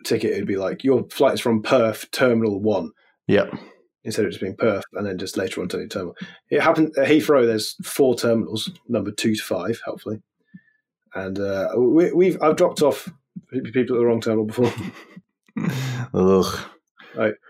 ticket, 0.03 0.31
it'd 0.31 0.47
be 0.47 0.57
like 0.57 0.83
your 0.83 1.07
flight 1.09 1.35
is 1.35 1.41
from 1.41 1.61
Perth 1.61 2.09
Terminal 2.11 2.59
One 2.59 2.91
yep 3.27 3.53
instead 4.07 4.23
of 4.23 4.31
just 4.31 4.41
being 4.41 4.55
Perth 4.55 4.85
and 4.93 5.05
then 5.05 5.17
just 5.17 5.37
later 5.37 5.61
on 5.61 5.67
to 5.67 5.77
the 5.77 5.85
terminal. 5.85 6.15
It 6.49 6.61
happened 6.61 6.93
at 6.97 7.09
Heathrow. 7.09 7.45
There's 7.45 7.75
four 7.83 8.15
terminals, 8.15 8.71
number 8.87 9.11
two 9.11 9.35
to 9.35 9.43
five, 9.43 9.79
hopefully. 9.85 10.21
And 11.13 11.37
uh, 11.37 11.69
we, 11.77 12.11
we've 12.13 12.41
I've 12.41 12.55
dropped 12.55 12.81
off 12.81 13.11
people 13.51 13.97
at 13.97 13.99
the 13.99 14.05
wrong 14.05 14.21
terminal 14.21 14.45
before. 14.45 14.73
Ugh. 16.13 16.59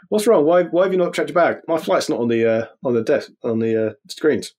What's 0.10 0.26
wrong? 0.26 0.46
Why 0.46 0.64
why 0.64 0.84
have 0.84 0.92
you 0.92 0.98
not 0.98 1.14
checked 1.14 1.30
your 1.30 1.36
bag? 1.36 1.58
My 1.68 1.78
flight's 1.78 2.10
not 2.10 2.20
on 2.20 2.28
the 2.28 2.50
uh, 2.50 2.66
on 2.84 2.96
the 2.96 3.04
desk 3.04 3.32
on 3.44 3.60
the 3.60 3.90
uh, 3.90 3.94
screens. 4.10 4.54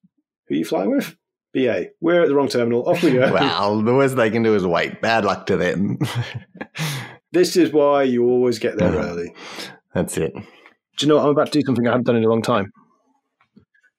Who 0.47 0.55
are 0.55 0.59
you 0.59 0.65
flying 0.65 0.95
with? 0.95 1.17
BA. 1.55 1.87
We're 2.01 2.23
at 2.23 2.29
the 2.29 2.35
wrong 2.35 2.49
terminal. 2.49 2.89
Off 2.89 3.03
we 3.03 3.13
go. 3.13 3.33
well 3.33 3.81
the 3.83 3.95
worst 3.95 4.17
they 4.17 4.31
can 4.31 4.43
do 4.43 4.55
is 4.55 4.67
wait 4.67 5.01
bad 5.01 5.25
luck 5.25 5.47
to 5.47 5.57
them 5.57 5.99
This 7.33 7.57
is 7.57 7.73
why 7.73 8.05
you 8.05 8.25
always 8.25 8.59
get 8.59 8.79
there 8.79 8.89
Uh-huh. 8.89 9.09
early. 9.11 9.35
that's 9.95 10.17
it 10.17 10.33
Do 10.35 10.43
you 11.01 11.09
know 11.09 11.17
what? 11.17 11.25
I'm 11.25 11.31
about 11.31 11.53
to 11.53 11.59
do 11.61 11.63
something 11.67 11.87
I 11.87 11.91
haven't 11.91 12.07
done 12.07 12.17
in 12.17 12.25
a 12.25 12.29
long 12.29 12.43
time. 12.43 12.73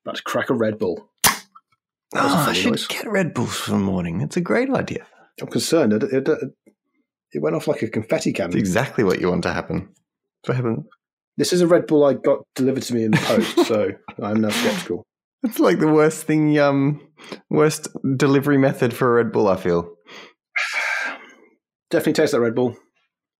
About 0.05 0.15
to 0.17 0.23
crack 0.23 0.49
a 0.49 0.53
Red 0.55 0.79
Bull. 0.79 1.09
Oh, 2.15 2.45
I 2.49 2.53
should 2.53 2.71
noise. 2.71 2.87
get 2.87 3.05
Red 3.07 3.33
Bulls 3.35 3.55
for 3.55 3.71
the 3.71 3.77
morning. 3.77 4.21
It's 4.21 4.35
a 4.37 4.41
great 4.41 4.69
idea. 4.71 5.05
I'm 5.39 5.47
concerned. 5.47 5.93
It, 5.93 6.03
it, 6.03 6.27
it, 7.33 7.41
went 7.41 7.55
off 7.55 7.67
like 7.67 7.83
a 7.83 7.87
confetti 7.87 8.33
cannon. 8.33 8.51
It's 8.57 8.59
exactly 8.67 9.03
what 9.03 9.19
you 9.21 9.29
want 9.29 9.43
to 9.43 9.53
happen. 9.53 9.89
What 10.45 10.55
happened. 10.55 10.85
This 11.37 11.53
is 11.53 11.61
a 11.61 11.67
Red 11.67 11.85
Bull 11.85 12.03
I 12.03 12.13
got 12.15 12.39
delivered 12.55 12.81
to 12.83 12.93
me 12.95 13.03
in 13.03 13.11
the 13.11 13.17
post, 13.17 13.65
so 13.67 13.91
I'm 14.23 14.41
now 14.41 14.49
skeptical. 14.49 15.05
It's 15.43 15.59
like 15.59 15.79
the 15.79 15.87
worst 15.87 16.25
thing, 16.25 16.59
um, 16.59 17.01
worst 17.49 17.87
delivery 18.17 18.57
method 18.57 18.93
for 18.93 19.09
a 19.11 19.23
Red 19.23 19.31
Bull. 19.31 19.47
I 19.47 19.55
feel. 19.55 19.95
Definitely 21.89 22.13
taste 22.13 22.33
that 22.33 22.41
Red 22.41 22.55
Bull. 22.55 22.75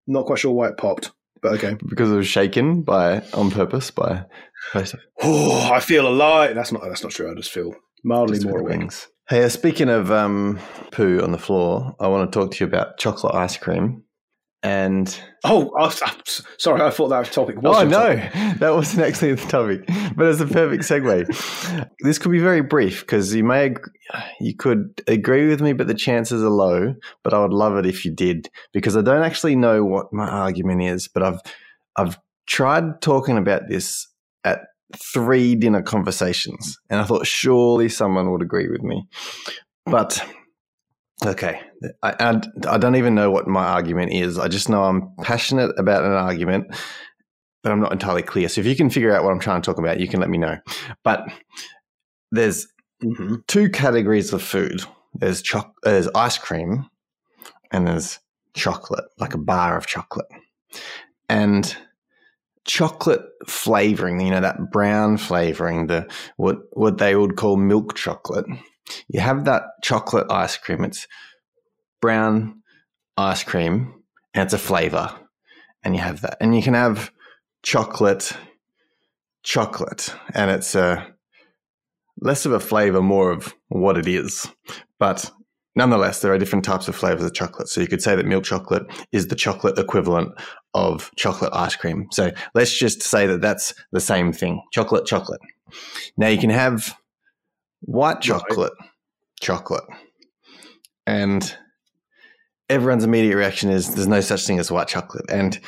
Not 0.08 0.25
quite 0.25 0.39
sure 0.39 0.51
why 0.51 0.70
it 0.70 0.77
popped, 0.77 1.12
but 1.41 1.53
okay. 1.53 1.77
because 1.88 2.12
it 2.12 2.15
was 2.15 2.27
shaken 2.27 2.82
by 2.82 3.22
on 3.34 3.51
purpose 3.51 3.91
by 3.91 4.25
Oh, 5.22 5.72
I 5.72 5.79
feel 5.79 6.08
a 6.08 6.10
alive. 6.10 6.56
That's 6.56 6.72
not 6.72 6.82
that's 6.84 7.03
not 7.03 7.12
true. 7.12 7.32
I 7.32 7.36
just 7.36 7.51
feel 7.51 7.74
mildly 8.03 8.39
more 8.39 8.63
wings. 8.63 9.08
Hey, 9.27 9.44
uh, 9.44 9.50
speaking 9.50 9.89
of 9.89 10.12
um, 10.12 10.60
poo 10.91 11.22
on 11.22 11.32
the 11.32 11.38
floor, 11.38 11.96
I 12.00 12.08
want 12.08 12.32
to 12.32 12.39
talk 12.39 12.51
to 12.51 12.63
you 12.63 12.68
about 12.68 12.98
chocolate 12.98 13.36
ice 13.36 13.58
cream. 13.58 14.03
And 14.62 15.20
Oh, 15.46 15.72
I 15.80 15.84
was- 15.86 16.01
I'm 16.04 16.18
sorry, 16.58 16.82
I 16.82 16.89
thought 16.89 17.08
that 17.10 17.32
topic 17.32 17.62
was. 17.62 17.78
oh 17.78 17.84
no, 17.88 18.16
topic. 18.16 18.34
that 18.60 18.72
wasn't 18.74 19.04
actually 19.08 19.34
the 19.36 19.48
topic, 19.48 19.86
but 20.16 20.28
it's 20.28 20.42
a 20.42 20.46
perfect 20.48 20.84
segue. 20.84 21.88
this 22.01 22.20
could 22.20 22.32
be 22.32 22.39
very 22.39 22.62
brief 22.62 23.01
because 23.01 23.34
you 23.34 23.44
may 23.44 23.68
ag- 23.68 23.80
you 24.42 24.56
could 24.56 25.01
agree 25.08 25.48
with 25.48 25.62
me, 25.62 25.72
but 25.74 25.88
the 25.88 25.94
chances 25.94 26.44
are 26.44 26.50
low. 26.50 26.94
But 27.24 27.34
I 27.34 27.39
would 27.39 27.54
love 27.54 27.78
it 27.78 27.86
if 27.86 28.04
you 28.04 28.12
did 28.13 28.50
because 28.74 28.98
I 28.98 29.01
don't 29.01 29.24
actually 29.24 29.56
know 29.56 29.86
what 29.86 30.12
my 30.12 30.28
argument 30.28 30.82
is, 30.84 31.08
but 31.08 31.24
I've 31.24 31.39
I've 31.96 32.18
tried 32.48 33.01
talking 33.01 33.38
about 33.38 33.63
this 33.70 34.08
at 34.44 34.60
three 34.98 35.56
dinner 35.56 35.82
conversations, 35.82 36.78
and 36.89 37.00
I 37.00 37.06
thought 37.06 37.25
surely 37.28 37.88
someone 37.88 38.32
would 38.32 38.42
agree 38.42 38.68
with 38.70 38.82
me, 38.82 39.08
but. 39.86 40.22
Okay, 41.25 41.59
I, 42.01 42.13
I, 42.19 42.41
I 42.69 42.77
don't 42.77 42.95
even 42.95 43.13
know 43.13 43.29
what 43.29 43.47
my 43.47 43.65
argument 43.65 44.13
is. 44.13 44.39
I 44.39 44.47
just 44.47 44.69
know 44.69 44.83
I'm 44.85 45.11
passionate 45.21 45.77
about 45.77 46.05
an 46.05 46.13
argument, 46.13 46.67
but 47.61 47.71
I'm 47.73 47.81
not 47.81 47.91
entirely 47.91 48.21
clear. 48.21 48.47
So 48.47 48.61
if 48.61 48.67
you 48.67 48.75
can 48.75 48.89
figure 48.89 49.13
out 49.13 49.23
what 49.23 49.31
I'm 49.31 49.39
trying 49.39 49.61
to 49.61 49.65
talk 49.65 49.79
about, 49.79 49.99
you 49.99 50.07
can 50.07 50.21
let 50.21 50.29
me 50.29 50.38
know. 50.38 50.57
But 51.03 51.25
there's 52.31 52.67
Mhm. 53.03 53.45
two 53.47 53.69
categories 53.69 54.31
of 54.33 54.41
food. 54.41 54.81
There's 55.13 55.41
choc- 55.41 55.73
there's 55.83 56.07
ice 56.15 56.38
cream, 56.38 56.85
and 57.71 57.88
there's 57.88 58.19
chocolate, 58.53 59.05
like 59.17 59.33
a 59.33 59.38
bar 59.39 59.77
of 59.77 59.88
chocolate, 59.88 60.27
and 61.27 61.75
chocolate 62.65 63.21
flavoring. 63.47 64.19
You 64.21 64.31
know 64.31 64.41
that 64.41 64.71
brown 64.71 65.17
flavoring, 65.17 65.88
the 65.88 66.07
what 66.38 66.59
what 66.73 66.97
they 66.97 67.15
would 67.15 67.35
call 67.35 67.57
milk 67.57 67.95
chocolate. 67.95 68.45
You 69.08 69.19
have 69.19 69.46
that 69.46 69.63
chocolate 69.84 70.27
ice 70.31 70.58
cream. 70.58 70.84
It's 70.84 71.08
brown 72.01 72.62
ice 73.17 73.43
cream, 73.43 74.03
and 74.34 74.46
it's 74.46 74.53
a 74.53 74.58
flavor, 74.58 75.13
and 75.84 75.96
you 75.96 76.01
have 76.01 76.22
that, 76.22 76.38
and 76.39 76.55
you 76.55 76.62
can 76.62 76.74
have 76.74 77.12
chocolate, 77.63 78.31
chocolate, 79.43 80.13
and 80.34 80.50
it's 80.50 80.75
a 80.75 81.08
less 82.22 82.46
of 82.46 82.51
a 82.51 82.60
flavor, 82.60 83.01
more 83.01 83.31
of 83.31 83.53
what 83.67 83.98
it 83.98 84.08
is. 84.08 84.48
But 84.98 85.31
nonetheless, 85.75 86.22
there 86.22 86.34
are 86.34 86.38
different 86.38 86.65
types 86.65 86.88
of 86.88 86.96
flavors 86.96 87.24
of 87.24 87.34
chocolate. 87.34 87.69
So 87.69 87.81
you 87.81 87.88
could 87.88 88.01
say 88.01 88.15
that 88.15 88.25
milk 88.25 88.43
chocolate 88.43 88.84
is 89.12 89.27
the 89.27 89.36
chocolate 89.36 89.77
equivalent 89.77 90.34
of 90.74 91.12
chocolate 91.15 91.53
ice 91.53 91.75
cream. 91.75 92.08
So 92.12 92.31
let's 92.53 92.77
just 92.77 93.01
say 93.01 93.27
that 93.27 93.41
that's 93.41 93.74
the 93.91 94.01
same 94.01 94.34
thing 94.34 94.62
chocolate, 94.72 95.05
chocolate. 95.05 95.41
Now 96.17 96.27
you 96.27 96.38
can 96.38 96.50
have 96.50 96.96
white 97.81 98.21
chocolate, 98.21 98.74
chocolate. 99.41 99.83
And 101.07 101.55
everyone's 102.69 103.03
immediate 103.03 103.36
reaction 103.36 103.69
is 103.69 103.95
there's 103.95 104.07
no 104.07 104.21
such 104.21 104.45
thing 104.45 104.59
as 104.59 104.71
white 104.71 104.88
chocolate. 104.88 105.25
And 105.29 105.59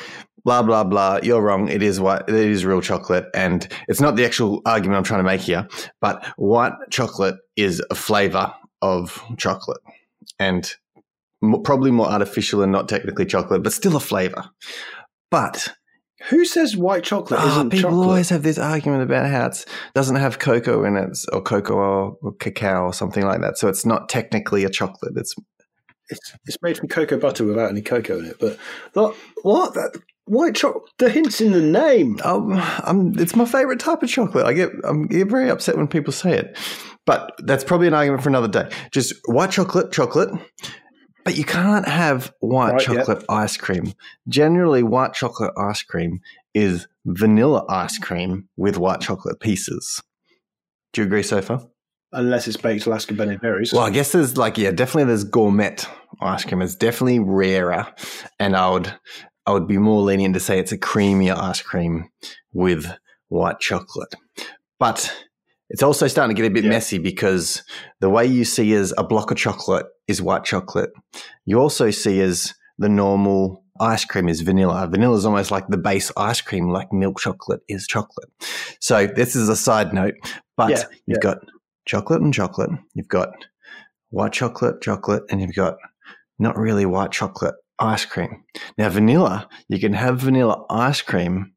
blah 0.44 0.62
blah 0.62 0.84
blah. 0.84 1.20
You're 1.24 1.42
wrong. 1.42 1.68
It 1.68 1.82
is 1.82 2.00
white. 2.00 2.24
It 2.28 2.36
is 2.36 2.66
real 2.66 2.82
chocolate, 2.82 3.26
and 3.34 3.68
it's 3.88 4.02
not 4.02 4.16
the 4.16 4.26
actual 4.26 4.62
argument 4.66 4.98
I'm 4.98 5.04
trying 5.04 5.20
to 5.20 5.30
make 5.30 5.42
here. 5.42 5.68
But 6.00 6.26
white 6.38 6.74
chocolate 6.90 7.36
is 7.56 7.82
a 7.90 7.96
flavor 7.96 8.54
of 8.82 9.24
chocolate, 9.38 9.82
and 10.40 10.72
probably 11.64 11.92
more 11.92 12.08
artificial 12.08 12.62
and 12.62 12.72
not 12.72 12.88
technically 12.88 13.26
chocolate, 13.26 13.64
but 13.64 13.74
still 13.74 13.96
a 13.96 14.00
flavor. 14.00 14.46
But 15.30 15.74
Who 16.30 16.46
says 16.46 16.78
white 16.78 17.04
chocolate 17.04 17.40
ah, 17.40 17.52
isn't 17.52 17.70
people 17.72 17.90
chocolate? 17.92 18.08
always 18.08 18.30
have 18.30 18.44
this 18.44 18.58
argument 18.58 19.04
about 19.04 19.30
how 19.30 19.48
it 19.48 19.66
doesn't 19.94 20.18
have 20.18 20.40
cocoa 20.40 20.84
in 20.84 20.96
it, 20.96 21.18
or 21.32 21.42
cocoa 21.42 21.76
or, 21.76 22.18
or 22.22 22.34
cacao 22.34 22.84
or 22.84 22.94
something 22.94 23.26
like 23.26 23.42
that. 23.42 23.58
So 23.58 23.68
it's 23.68 23.86
not 23.86 24.10
technically 24.10 24.64
a 24.64 24.70
chocolate. 24.70 25.14
It's 25.16 25.36
it's, 26.10 26.34
it's 26.46 26.58
made 26.62 26.78
from 26.78 26.90
cocoa 26.90 27.18
butter 27.18 27.46
without 27.46 27.72
any 27.72 27.82
cocoa 27.82 28.20
in 28.20 28.26
it. 28.26 28.38
But 28.40 28.58
that, 28.94 29.16
what 29.44 29.74
that 29.74 30.00
white 30.26 30.56
chocolate? 30.56 30.84
The 30.98 31.10
hints 31.10 31.42
in 31.42 31.52
the 31.54 31.62
name. 31.62 32.20
Um, 32.24 32.54
I'm, 32.54 33.18
it's 33.18 33.36
my 33.36 33.46
favorite 33.46 33.80
type 33.80 34.04
of 34.04 34.10
chocolate. 34.10 34.46
I 34.46 34.54
get 34.54 34.72
I'm 34.84 35.08
get 35.08 35.30
very 35.30 35.50
upset 35.50 35.78
when 35.78 35.88
people 35.88 36.14
say 36.14 36.38
it, 36.38 36.58
but 37.06 37.32
that's 37.40 37.64
probably 37.64 37.88
an 37.88 37.94
argument 37.94 38.24
for 38.24 38.30
another 38.30 38.48
day. 38.48 38.70
Just 38.92 39.16
white 39.26 39.52
chocolate, 39.52 39.92
chocolate, 39.92 40.30
but 41.24 41.38
you 41.38 41.44
can't 41.44 41.88
have 41.88 42.34
white 42.40 42.74
Right, 42.74 42.82
chocolate 42.82 43.24
ice 43.30 43.58
cream. 43.58 43.94
Generally, 44.28 44.84
white 44.84 45.14
chocolate 45.14 45.54
ice 45.58 45.82
cream 45.84 46.22
is 46.54 46.88
vanilla 47.06 47.66
ice 47.70 47.98
cream 47.98 48.50
with 48.58 48.78
white 48.78 49.02
chocolate 49.02 49.40
pieces. 49.40 50.02
Do 50.94 51.02
you 51.02 51.08
agree 51.08 51.24
so 51.24 51.42
far? 51.42 51.62
Unless 52.14 52.48
it's 52.48 52.58
baked 52.58 52.86
Alaska 52.86 53.14
Ben 53.14 53.30
and 53.30 53.42
Jerry's. 53.42 53.72
Well, 53.72 53.84
I 53.84 53.90
guess 53.90 54.12
there's 54.12 54.38
like 54.38 54.58
yeah, 54.58 54.72
definitely 54.72 55.06
there's 55.06 55.24
gourmet 55.24 55.78
ice 56.22 56.44
cream. 56.44 56.62
It's 56.62 56.76
definitely 56.76 57.20
rarer, 57.20 57.88
and 58.38 58.56
I 58.56 58.70
would 58.70 58.94
I 59.46 59.52
would 59.52 59.68
be 59.68 59.78
more 59.78 60.02
lenient 60.02 60.34
to 60.34 60.40
say 60.40 60.60
it's 60.60 60.74
a 60.74 60.78
creamier 60.78 61.38
ice 61.38 61.62
cream 61.62 62.10
with 62.52 62.86
white 63.30 63.60
chocolate. 63.60 64.14
But 64.78 65.14
it's 65.72 65.84
also 65.84 66.08
starting 66.08 66.36
to 66.36 66.42
get 66.42 66.48
a 66.50 66.54
bit 66.54 66.64
Yeah. 66.66 66.70
messy 66.70 66.98
because 66.98 67.64
the 68.00 68.10
way 68.10 68.26
you 68.26 68.46
see 68.46 68.74
as 68.74 68.94
a 68.98 69.04
block 69.04 69.32
of 69.32 69.38
chocolate 69.38 69.86
is 70.08 70.22
white 70.22 70.44
chocolate. 70.44 70.92
You 71.46 71.60
also 71.60 71.92
see 71.92 72.22
as 72.22 72.54
the 72.78 72.90
normal 72.90 73.64
ice 73.80 74.06
cream 74.06 74.30
is 74.30 74.42
vanilla. 74.42 74.88
Vanilla 74.92 75.16
is 75.18 75.26
almost 75.26 75.50
like 75.50 75.68
the 75.70 75.78
base 75.78 76.12
ice 76.18 76.42
cream, 76.42 76.70
like 76.70 76.92
milk 76.94 77.20
chocolate 77.20 77.62
is 77.68 77.88
chocolate. 77.88 78.30
So 78.80 79.08
this 79.08 79.36
is 79.36 79.50
a 79.50 79.56
side 79.56 79.94
note, 79.94 80.16
but 80.58 80.70
Yeah, 80.72 80.84
you've 81.08 81.22
got 81.22 81.38
chocolate 81.86 82.22
and 82.22 82.34
chocolate. 82.34 82.70
You've 82.94 83.08
got 83.08 83.30
white 84.10 84.34
chocolate, 84.34 84.82
chocolate, 84.82 85.24
and 85.30 85.42
you've 85.42 85.56
got 85.56 85.78
not 86.38 86.58
really 86.58 86.86
white 86.86 87.12
chocolate 87.12 87.56
ice 87.80 88.06
cream. 88.06 88.44
Now, 88.78 88.90
vanilla, 88.90 89.48
you 89.68 89.80
can 89.80 89.94
have 89.94 90.20
vanilla 90.20 90.66
ice 90.70 91.02
cream, 91.02 91.54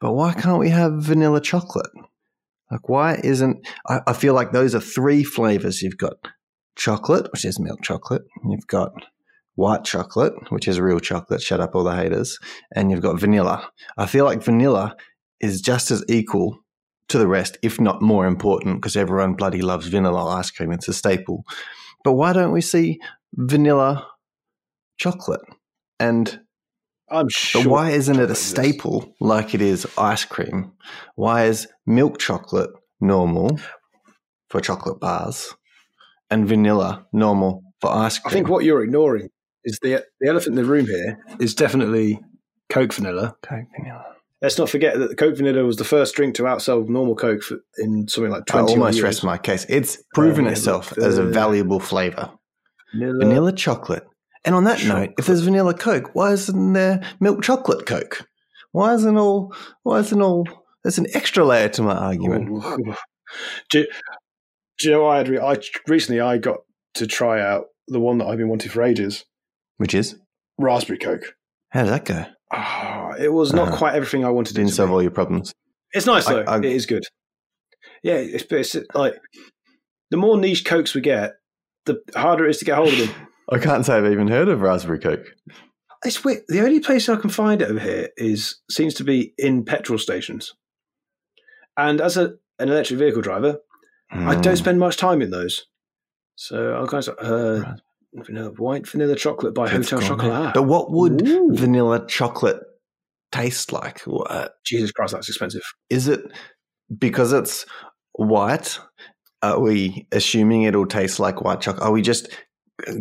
but 0.00 0.12
why 0.12 0.32
can't 0.34 0.58
we 0.58 0.70
have 0.70 0.94
vanilla 1.02 1.40
chocolate? 1.40 1.90
Like, 2.70 2.88
why 2.88 3.20
isn't 3.22 3.66
I, 3.88 4.00
I 4.06 4.12
feel 4.12 4.34
like 4.34 4.52
those 4.52 4.74
are 4.74 4.80
three 4.80 5.24
flavors. 5.24 5.82
You've 5.82 5.98
got 5.98 6.14
chocolate, 6.76 7.30
which 7.32 7.44
is 7.44 7.60
milk 7.60 7.82
chocolate, 7.82 8.22
you've 8.48 8.66
got 8.66 8.92
white 9.54 9.84
chocolate, 9.84 10.32
which 10.50 10.66
is 10.66 10.80
real 10.80 10.98
chocolate, 10.98 11.40
shut 11.40 11.60
up 11.60 11.74
all 11.74 11.84
the 11.84 11.94
haters, 11.94 12.38
and 12.74 12.90
you've 12.90 13.02
got 13.02 13.20
vanilla. 13.20 13.70
I 13.96 14.06
feel 14.06 14.24
like 14.24 14.42
vanilla 14.42 14.96
is 15.40 15.60
just 15.60 15.90
as 15.90 16.04
equal 16.08 16.58
to 17.08 17.18
the 17.18 17.28
rest, 17.28 17.58
if 17.62 17.80
not 17.80 18.02
more 18.02 18.26
important, 18.26 18.76
because 18.80 18.96
everyone 18.96 19.34
bloody 19.34 19.62
loves 19.62 19.86
vanilla 19.86 20.24
ice 20.26 20.50
cream. 20.50 20.72
It's 20.72 20.88
a 20.88 20.92
staple. 20.92 21.44
But 22.02 22.14
why 22.14 22.32
don't 22.32 22.52
we 22.52 22.60
see 22.60 22.98
vanilla 23.34 24.06
chocolate? 24.98 25.42
And 26.00 26.40
I'm 27.14 27.28
sure. 27.28 27.62
but 27.64 27.70
why 27.70 27.90
isn't 27.90 28.18
it 28.18 28.30
a 28.30 28.34
staple 28.34 29.14
like 29.20 29.54
it 29.54 29.62
is 29.62 29.86
ice 29.96 30.24
cream? 30.24 30.72
Why 31.16 31.44
is 31.46 31.66
milk 31.86 32.18
chocolate 32.18 32.70
normal 33.00 33.58
for 34.50 34.60
chocolate 34.60 35.00
bars 35.00 35.54
and 36.30 36.46
vanilla 36.48 37.06
normal 37.12 37.62
for 37.80 37.90
ice 37.90 38.18
cream? 38.18 38.30
I 38.30 38.34
think 38.34 38.48
what 38.48 38.64
you're 38.64 38.82
ignoring 38.82 39.28
is 39.64 39.78
the 39.82 40.04
the 40.20 40.28
elephant 40.28 40.58
in 40.58 40.64
the 40.64 40.70
room 40.70 40.86
here 40.86 41.18
is 41.40 41.54
definitely 41.54 42.20
Coke 42.70 42.92
vanilla. 42.94 43.36
Coke 43.42 43.66
vanilla. 43.78 44.04
Let's 44.42 44.58
not 44.58 44.68
forget 44.68 44.98
that 44.98 45.08
the 45.08 45.16
Coke 45.16 45.36
vanilla 45.36 45.64
was 45.64 45.76
the 45.76 45.84
first 45.84 46.14
drink 46.14 46.34
to 46.34 46.42
outsell 46.42 46.86
normal 46.88 47.14
Coke 47.14 47.42
for, 47.42 47.58
in 47.78 48.08
something 48.08 48.30
like 48.30 48.44
twenty. 48.46 48.72
I 48.72 48.74
almost 48.76 48.96
years. 48.96 49.04
rest 49.04 49.24
my 49.24 49.38
case. 49.38 49.64
It's 49.68 50.02
proven 50.14 50.46
Um, 50.46 50.52
itself 50.52 50.96
as 50.98 51.16
a 51.18 51.24
valuable 51.24 51.80
flavor. 51.80 52.30
vanilla. 52.92 53.18
Vanilla 53.24 53.52
chocolate. 53.52 54.04
And 54.44 54.54
on 54.54 54.64
that 54.64 54.84
note, 54.84 55.14
if 55.18 55.26
there's 55.26 55.40
vanilla 55.40 55.74
Coke, 55.74 56.10
why 56.14 56.32
isn't 56.32 56.72
there 56.74 57.02
milk 57.20 57.42
chocolate 57.42 57.86
Coke? 57.86 58.26
Why 58.72 58.92
isn't 58.94 59.16
all? 59.16 59.54
Why 59.84 60.00
isn't 60.00 60.20
all? 60.20 60.46
There's 60.82 60.98
an 60.98 61.06
extra 61.14 61.44
layer 61.44 61.68
to 61.70 61.82
my 61.82 61.94
argument. 61.94 62.62
Do, 63.70 63.80
you- 63.80 63.86
do 64.80 64.88
you 64.88 64.94
know 64.94 65.06
I 65.06 65.18
had 65.18 65.28
re- 65.28 65.38
I 65.38 65.56
recently 65.88 66.20
I 66.20 66.36
got 66.36 66.58
to 66.94 67.06
try 67.06 67.40
out 67.40 67.66
the 67.88 68.00
one 68.00 68.18
that 68.18 68.26
I've 68.26 68.38
been 68.38 68.48
wanting 68.48 68.70
for 68.70 68.82
ages, 68.82 69.24
Which 69.78 69.94
is 69.94 70.16
raspberry 70.58 70.98
Coke. 70.98 71.34
how 71.70 71.84
did 71.84 71.92
that 71.92 72.04
go? 72.04 72.24
Ah, 72.52 73.12
it 73.18 73.32
was 73.32 73.52
not 73.52 73.68
Uh-huh. 73.68 73.76
quite 73.78 73.94
everything 73.94 74.24
I 74.24 74.30
wanted 74.30 74.52
it 74.52 74.60
Didn't 74.60 74.72
solve 74.72 74.90
all 74.90 75.00
your 75.02 75.10
problems. 75.12 75.52
It's 75.92 76.06
nice 76.06 76.26
I- 76.26 76.32
though. 76.34 76.42
I- 76.42 76.58
it 76.58 76.64
is 76.64 76.86
good. 76.86 77.04
Yeah, 78.02 78.14
it's, 78.16 78.44
it's 78.50 78.76
like 78.94 79.14
the 80.10 80.16
more 80.16 80.36
niche 80.38 80.64
cokes 80.64 80.94
we 80.94 81.00
get, 81.00 81.34
the 81.86 82.00
harder 82.14 82.46
it 82.46 82.50
is 82.50 82.58
to 82.58 82.64
get 82.64 82.76
hold 82.76 82.88
of 82.88 82.98
them. 82.98 83.10
I 83.50 83.58
can't 83.58 83.84
say 83.84 83.94
I've 83.96 84.06
even 84.10 84.28
heard 84.28 84.48
of 84.48 84.60
raspberry 84.62 84.98
Coke. 84.98 85.26
It's 86.04 86.24
weird. 86.24 86.42
The 86.48 86.60
only 86.60 86.80
place 86.80 87.08
I 87.08 87.16
can 87.16 87.30
find 87.30 87.62
it 87.62 87.70
over 87.70 87.80
here 87.80 88.08
is 88.16 88.56
seems 88.70 88.94
to 88.94 89.04
be 89.04 89.32
in 89.38 89.64
petrol 89.64 89.98
stations. 89.98 90.54
And 91.76 92.00
as 92.00 92.16
a, 92.16 92.34
an 92.58 92.68
electric 92.68 92.98
vehicle 92.98 93.22
driver, 93.22 93.58
I 94.10 94.34
don't 94.34 94.54
Mm. 94.54 94.58
spend 94.58 94.78
much 94.78 94.96
time 94.96 95.22
in 95.22 95.30
those. 95.30 95.66
So 96.36 96.74
I'll 96.74 96.86
kind 96.86 97.06
of 97.08 97.16
uh, 97.18 97.74
vanilla, 98.14 98.50
white 98.50 98.86
vanilla 98.88 99.16
chocolate 99.16 99.54
by 99.54 99.64
It's 99.70 99.90
Hotel. 99.90 100.08
Chocolat. 100.08 100.54
But 100.54 100.64
what 100.64 100.90
would 100.92 101.26
Ooh. 101.26 101.50
vanilla 101.54 102.06
chocolate 102.06 102.60
taste 103.32 103.72
like? 103.72 104.00
What, 104.02 104.54
Jesus 104.64 104.92
Christ, 104.92 105.14
that's 105.14 105.28
expensive. 105.28 105.62
is 105.90 106.06
it 106.08 106.20
because 106.96 107.32
it's 107.32 107.66
white? 108.12 108.78
Are 109.42 109.58
we 109.60 110.06
assuming 110.12 110.62
it'll 110.62 110.86
taste 110.86 111.18
like 111.18 111.42
white 111.42 111.60
chocolate? 111.60 111.82
Are 111.84 111.92
we 111.92 112.02
just 112.02 112.28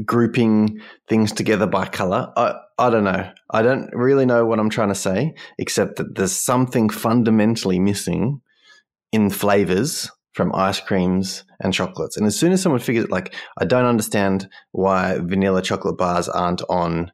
grouping 0.06 0.80
things 1.08 1.32
together 1.32 1.68
by 1.68 1.86
color. 1.86 2.32
I, 2.36 2.56
I 2.78 2.90
don't 2.90 3.04
know. 3.04 3.32
I 3.50 3.62
don't 3.62 3.90
really 3.94 4.26
know 4.26 4.46
what 4.46 4.60
I'm 4.60 4.70
trying 4.70 4.90
to 4.90 4.96
say, 4.96 5.34
except 5.58 5.98
that 5.98 6.16
there's 6.16 6.32
something 6.32 6.90
fundamentally 6.90 7.80
missing 7.80 8.42
in 9.12 9.30
flavors 9.30 10.10
from 10.34 10.54
ice 10.56 10.80
creams 10.80 11.44
and 11.60 11.74
chocolates. 11.74 12.18
And 12.18 12.26
as 12.26 12.38
soon 12.38 12.52
as 12.52 12.62
someone 12.62 12.82
figures, 12.82 13.06
it, 13.06 13.12
like, 13.12 13.36
I 13.58 13.66
don't 13.66 13.86
understand 13.86 14.48
why 14.72 15.20
vanilla 15.20 15.62
chocolate 15.62 15.98
bars 15.98 16.28
aren't 16.28 16.62
on 16.70 17.12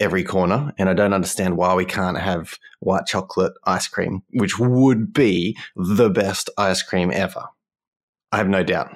every 0.00 0.24
corner, 0.24 0.72
and 0.78 0.88
I 0.88 0.94
don't 0.94 1.12
understand 1.12 1.56
why 1.56 1.74
we 1.74 1.84
can't 1.84 2.18
have 2.18 2.58
white 2.80 3.06
chocolate 3.06 3.52
ice 3.64 3.88
cream, 3.88 4.22
which 4.32 4.58
would 4.58 5.12
be 5.12 5.56
the 5.76 6.10
best 6.10 6.50
ice 6.58 6.82
cream 6.82 7.10
ever. 7.12 7.46
I 8.32 8.38
have 8.38 8.48
no 8.48 8.62
doubt. 8.64 8.94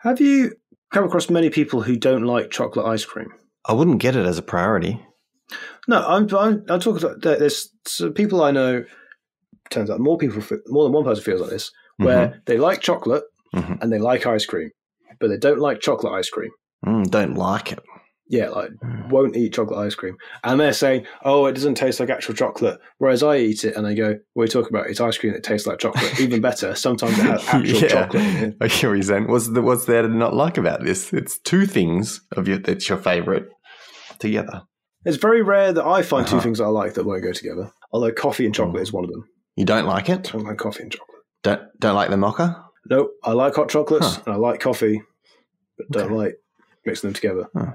Have 0.00 0.20
you 0.20 0.52
come 0.92 1.04
across 1.04 1.30
many 1.30 1.50
people 1.50 1.82
who 1.82 1.96
don't 1.96 2.24
like 2.24 2.50
chocolate 2.50 2.86
ice 2.86 3.04
cream? 3.04 3.32
I 3.66 3.72
wouldn't 3.72 4.00
get 4.00 4.16
it 4.16 4.26
as 4.26 4.38
a 4.38 4.42
priority. 4.42 5.00
No, 5.88 6.06
I'm. 6.06 6.28
I'm, 6.34 6.64
I'm 6.68 6.80
talking 6.80 7.02
about 7.02 7.22
there's 7.22 7.70
some 7.86 8.12
people 8.12 8.42
I 8.42 8.50
know. 8.50 8.84
Turns 9.70 9.90
out 9.90 10.00
more 10.00 10.18
people, 10.18 10.42
more 10.66 10.84
than 10.84 10.92
one 10.92 11.04
person 11.04 11.22
feels 11.24 11.40
like 11.40 11.50
this, 11.50 11.70
where 11.96 12.28
mm-hmm. 12.28 12.38
they 12.46 12.58
like 12.58 12.80
chocolate 12.80 13.24
mm-hmm. 13.54 13.74
and 13.80 13.92
they 13.92 13.98
like 13.98 14.26
ice 14.26 14.46
cream, 14.46 14.70
but 15.18 15.28
they 15.28 15.36
don't 15.36 15.60
like 15.60 15.80
chocolate 15.80 16.12
ice 16.12 16.28
cream. 16.28 16.50
Mm, 16.84 17.10
don't 17.10 17.34
like 17.34 17.72
it. 17.72 17.78
Yeah, 18.30 18.50
like 18.50 18.70
won't 19.08 19.36
eat 19.36 19.54
chocolate 19.54 19.80
ice 19.80 19.96
cream, 19.96 20.16
and 20.44 20.60
they're 20.60 20.72
saying, 20.72 21.04
"Oh, 21.24 21.46
it 21.46 21.54
doesn't 21.54 21.74
taste 21.74 21.98
like 21.98 22.10
actual 22.10 22.32
chocolate." 22.32 22.78
Whereas 22.98 23.24
I 23.24 23.38
eat 23.38 23.64
it, 23.64 23.74
and 23.74 23.88
I 23.88 23.94
go, 23.94 24.20
"What 24.34 24.44
are 24.44 24.46
you 24.46 24.50
talking 24.52 24.70
about? 24.70 24.88
It's 24.88 25.00
ice 25.00 25.18
cream 25.18 25.32
that 25.32 25.42
tastes 25.42 25.66
like 25.66 25.80
chocolate. 25.80 26.20
Even 26.20 26.40
better, 26.40 26.76
sometimes 26.76 27.18
it 27.18 27.22
has 27.22 27.44
actual 27.48 27.82
yeah. 27.82 27.88
chocolate." 27.88 28.56
I 28.60 28.68
what 28.68 28.82
you're. 29.02 29.26
What's 29.26 29.48
the, 29.48 29.60
what's 29.60 29.86
there 29.86 30.02
to 30.02 30.08
not 30.08 30.32
like 30.32 30.58
about 30.58 30.84
this? 30.84 31.12
It's 31.12 31.40
two 31.40 31.66
things 31.66 32.20
of 32.36 32.46
your 32.46 32.58
that's 32.58 32.88
your 32.88 32.98
favorite 32.98 33.48
together. 34.20 34.62
It's 35.04 35.16
very 35.16 35.42
rare 35.42 35.72
that 35.72 35.84
I 35.84 36.02
find 36.02 36.24
uh-huh. 36.24 36.36
two 36.36 36.40
things 36.40 36.60
I 36.60 36.66
like 36.66 36.94
that 36.94 37.04
won't 37.04 37.24
go 37.24 37.32
together. 37.32 37.72
Although 37.90 38.12
coffee 38.12 38.46
and 38.46 38.54
chocolate 38.54 38.76
mm. 38.76 38.82
is 38.82 38.92
one 38.92 39.02
of 39.02 39.10
them. 39.10 39.28
You 39.56 39.64
don't 39.64 39.86
like 39.86 40.08
it? 40.08 40.28
I 40.28 40.32
don't 40.38 40.44
like 40.44 40.58
coffee 40.58 40.84
and 40.84 40.92
chocolate. 40.92 41.22
Don't 41.42 41.62
don't 41.80 41.96
like 41.96 42.10
the 42.10 42.16
mocha? 42.16 42.64
No, 42.88 43.10
I 43.24 43.32
like 43.32 43.56
hot 43.56 43.70
chocolates 43.70 44.16
huh. 44.16 44.22
and 44.26 44.34
I 44.34 44.38
like 44.38 44.60
coffee, 44.60 45.02
but 45.76 45.90
don't 45.90 46.12
like 46.12 46.36
mixing 46.86 47.08
them 47.08 47.14
together. 47.14 47.48
Huh. 47.56 47.72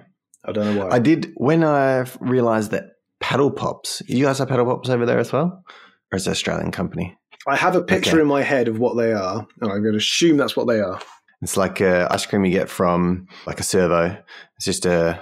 I 0.47 0.51
don't 0.51 0.75
know 0.75 0.85
why. 0.85 0.95
I 0.95 0.99
did 0.99 1.33
when 1.35 1.63
I 1.63 2.05
realized 2.19 2.71
that 2.71 2.91
paddle 3.19 3.51
pops. 3.51 4.01
You 4.07 4.25
guys 4.25 4.39
have 4.39 4.49
paddle 4.49 4.65
pops 4.65 4.89
over 4.89 5.05
there 5.05 5.19
as 5.19 5.31
well, 5.31 5.63
or 6.11 6.17
is 6.17 6.27
it 6.27 6.31
Australian 6.31 6.71
company? 6.71 7.17
I 7.47 7.55
have 7.55 7.75
a 7.75 7.81
picture 7.81 8.11
okay. 8.11 8.21
in 8.21 8.27
my 8.27 8.41
head 8.41 8.67
of 8.67 8.79
what 8.79 8.95
they 8.97 9.13
are, 9.13 9.47
and 9.61 9.71
I'm 9.71 9.81
going 9.81 9.93
to 9.93 9.97
assume 9.97 10.37
that's 10.37 10.55
what 10.55 10.67
they 10.67 10.79
are. 10.79 10.99
It's 11.41 11.57
like 11.57 11.81
a 11.81 12.07
ice 12.11 12.25
cream 12.25 12.45
you 12.45 12.51
get 12.51 12.69
from 12.69 13.27
like 13.45 13.59
a 13.59 13.63
servo. 13.63 14.17
It's 14.57 14.65
just 14.65 14.85
a 14.85 15.21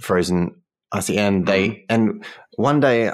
frozen 0.00 0.56
icy, 0.92 1.18
and 1.18 1.46
they 1.46 1.84
and 1.88 2.24
one 2.56 2.80
day 2.80 3.10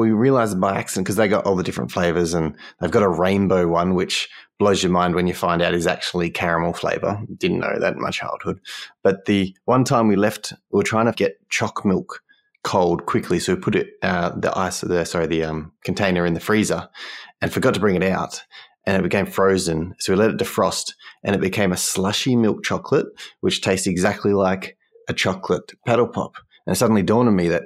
we 0.00 0.10
realized 0.10 0.60
by 0.60 0.76
accident 0.76 1.06
because 1.06 1.16
they 1.16 1.28
got 1.28 1.46
all 1.46 1.56
the 1.56 1.62
different 1.62 1.92
flavors, 1.92 2.34
and 2.34 2.56
they've 2.80 2.90
got 2.90 3.02
a 3.02 3.08
rainbow 3.08 3.68
one 3.68 3.94
which 3.94 4.28
blows 4.58 4.82
your 4.82 4.92
mind 4.92 5.14
when 5.14 5.26
you 5.26 5.34
find 5.34 5.62
out 5.62 5.74
is 5.74 5.86
actually 5.86 6.30
caramel 6.30 6.72
flavor. 6.72 7.20
Didn't 7.38 7.60
know 7.60 7.78
that 7.78 7.94
in 7.94 8.02
my 8.02 8.10
childhood. 8.10 8.60
But 9.02 9.24
the 9.24 9.56
one 9.64 9.84
time 9.84 10.08
we 10.08 10.16
left, 10.16 10.52
we 10.70 10.78
were 10.78 10.82
trying 10.82 11.06
to 11.06 11.12
get 11.12 11.38
choc 11.48 11.84
milk 11.84 12.22
cold 12.62 13.06
quickly, 13.06 13.38
so 13.38 13.54
we 13.54 13.60
put 13.60 13.74
it 13.74 13.88
uh, 14.02 14.30
the 14.36 14.56
ice, 14.58 14.82
the 14.82 15.04
sorry, 15.04 15.26
the 15.26 15.44
um, 15.44 15.72
container 15.82 16.26
in 16.26 16.34
the 16.34 16.40
freezer, 16.40 16.88
and 17.40 17.52
forgot 17.52 17.74
to 17.74 17.80
bring 17.80 17.96
it 17.96 18.02
out, 18.02 18.42
and 18.84 18.96
it 18.96 19.02
became 19.02 19.26
frozen. 19.26 19.94
So 19.98 20.12
we 20.12 20.18
let 20.18 20.30
it 20.30 20.36
defrost, 20.36 20.94
and 21.22 21.34
it 21.34 21.40
became 21.40 21.72
a 21.72 21.76
slushy 21.76 22.36
milk 22.36 22.62
chocolate, 22.62 23.06
which 23.40 23.62
tastes 23.62 23.86
exactly 23.86 24.34
like 24.34 24.76
a 25.08 25.14
chocolate 25.14 25.72
paddle 25.86 26.08
pop. 26.08 26.36
And 26.66 26.74
it 26.74 26.78
suddenly 26.78 27.02
dawned 27.02 27.28
on 27.28 27.36
me 27.36 27.48
that 27.48 27.64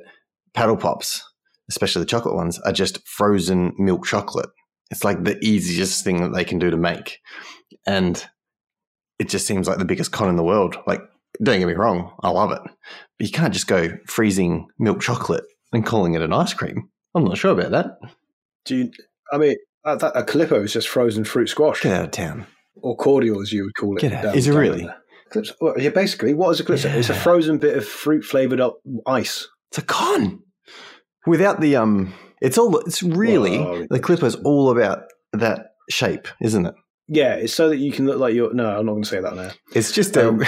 paddle 0.54 0.76
pops, 0.76 1.24
especially 1.68 2.00
the 2.00 2.06
chocolate 2.06 2.34
ones, 2.34 2.58
are 2.60 2.72
just 2.72 3.06
frozen 3.06 3.74
milk 3.78 4.06
chocolate. 4.06 4.50
It's 4.90 5.04
like 5.04 5.24
the 5.24 5.42
easiest 5.44 6.04
thing 6.04 6.22
that 6.22 6.34
they 6.34 6.44
can 6.44 6.58
do 6.58 6.70
to 6.70 6.76
make. 6.76 7.18
And 7.86 8.24
it 9.18 9.28
just 9.28 9.46
seems 9.46 9.66
like 9.66 9.78
the 9.78 9.84
biggest 9.84 10.12
con 10.12 10.28
in 10.28 10.36
the 10.36 10.44
world. 10.44 10.76
Like, 10.86 11.00
don't 11.42 11.58
get 11.58 11.66
me 11.66 11.74
wrong, 11.74 12.12
I 12.22 12.30
love 12.30 12.52
it. 12.52 12.60
But 12.62 13.26
you 13.26 13.30
can't 13.30 13.52
just 13.52 13.66
go 13.66 13.88
freezing 14.06 14.68
milk 14.78 15.00
chocolate 15.00 15.44
and 15.72 15.84
calling 15.84 16.14
it 16.14 16.22
an 16.22 16.32
ice 16.32 16.54
cream. 16.54 16.90
I'm 17.14 17.24
not 17.24 17.38
sure 17.38 17.52
about 17.52 17.70
that. 17.72 17.98
Do 18.64 18.76
you, 18.76 18.90
I 19.32 19.38
mean, 19.38 19.56
a, 19.84 19.92
a 19.92 20.24
Calippo 20.24 20.62
is 20.64 20.72
just 20.72 20.88
frozen 20.88 21.24
fruit 21.24 21.48
squash. 21.48 21.80
Get 21.80 21.92
out 21.92 22.04
of 22.04 22.10
town. 22.10 22.46
Or 22.76 22.96
cordial, 22.96 23.40
as 23.40 23.52
you 23.52 23.64
would 23.64 23.74
call 23.76 23.96
it. 23.96 24.00
Get 24.00 24.12
out. 24.12 24.36
Is 24.36 24.48
it 24.48 24.52
really? 24.52 24.88
well, 25.60 25.74
yeah, 25.78 25.90
basically, 25.90 26.34
what 26.34 26.50
is 26.50 26.60
a 26.60 26.64
Calypso? 26.64 26.88
Yeah. 26.88 26.96
It's 26.96 27.10
a 27.10 27.14
frozen 27.14 27.58
bit 27.58 27.76
of 27.76 27.86
fruit 27.86 28.24
flavored 28.24 28.60
up 28.60 28.78
ice. 29.06 29.48
It's 29.70 29.78
a 29.78 29.82
con. 29.82 30.42
Without 31.26 31.60
the 31.60 31.76
um, 31.76 32.12
it's 32.40 32.58
all. 32.58 32.76
It's 32.80 33.02
really 33.02 33.58
the 33.90 34.00
Calippo's 34.00 34.36
all 34.44 34.70
about 34.70 35.04
that 35.32 35.72
shape, 35.88 36.28
isn't 36.40 36.66
it? 36.66 36.74
Yeah, 37.08 37.34
it's 37.34 37.54
so 37.54 37.68
that 37.68 37.78
you 37.78 37.92
can 37.92 38.06
look 38.06 38.18
like 38.18 38.34
you're. 38.34 38.52
No, 38.52 38.66
I'm 38.66 38.86
not 38.86 38.92
going 38.92 39.02
to 39.02 39.08
say 39.08 39.20
that 39.20 39.34
now. 39.34 39.50
It's 39.74 39.92
just 39.92 40.16
um, 40.16 40.42
a, 40.42 40.46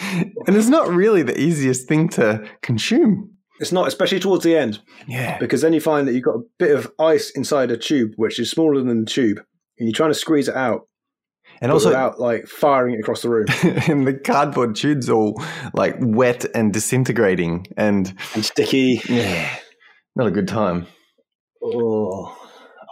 and 0.46 0.56
it's 0.56 0.68
not 0.68 0.88
really 0.88 1.22
the 1.22 1.38
easiest 1.38 1.88
thing 1.88 2.08
to 2.10 2.46
consume. 2.62 3.34
It's 3.60 3.72
not, 3.72 3.86
especially 3.88 4.20
towards 4.20 4.44
the 4.44 4.56
end. 4.56 4.80
Yeah, 5.06 5.38
because 5.38 5.60
then 5.60 5.72
you 5.72 5.80
find 5.80 6.08
that 6.08 6.14
you've 6.14 6.24
got 6.24 6.36
a 6.36 6.42
bit 6.58 6.74
of 6.74 6.90
ice 6.98 7.30
inside 7.30 7.70
a 7.70 7.76
tube, 7.76 8.12
which 8.16 8.38
is 8.38 8.50
smaller 8.50 8.82
than 8.82 9.04
the 9.04 9.10
tube, 9.10 9.38
and 9.78 9.88
you're 9.88 9.94
trying 9.94 10.10
to 10.10 10.14
squeeze 10.14 10.48
it 10.48 10.56
out. 10.56 10.86
And 11.62 11.70
also, 11.70 11.88
without 11.88 12.18
like 12.18 12.46
firing 12.46 12.94
it 12.94 13.00
across 13.00 13.22
the 13.22 13.28
room, 13.28 13.46
and 13.62 14.06
the 14.06 14.14
cardboard 14.14 14.76
tube's 14.76 15.10
all 15.10 15.42
like 15.74 15.96
wet 15.98 16.46
and 16.54 16.72
disintegrating 16.72 17.66
and 17.76 18.14
and 18.34 18.44
sticky. 18.44 19.02
Yeah, 19.08 19.54
not 20.20 20.28
a 20.28 20.32
good 20.32 20.48
time. 20.48 20.86
Oh, 21.62 22.36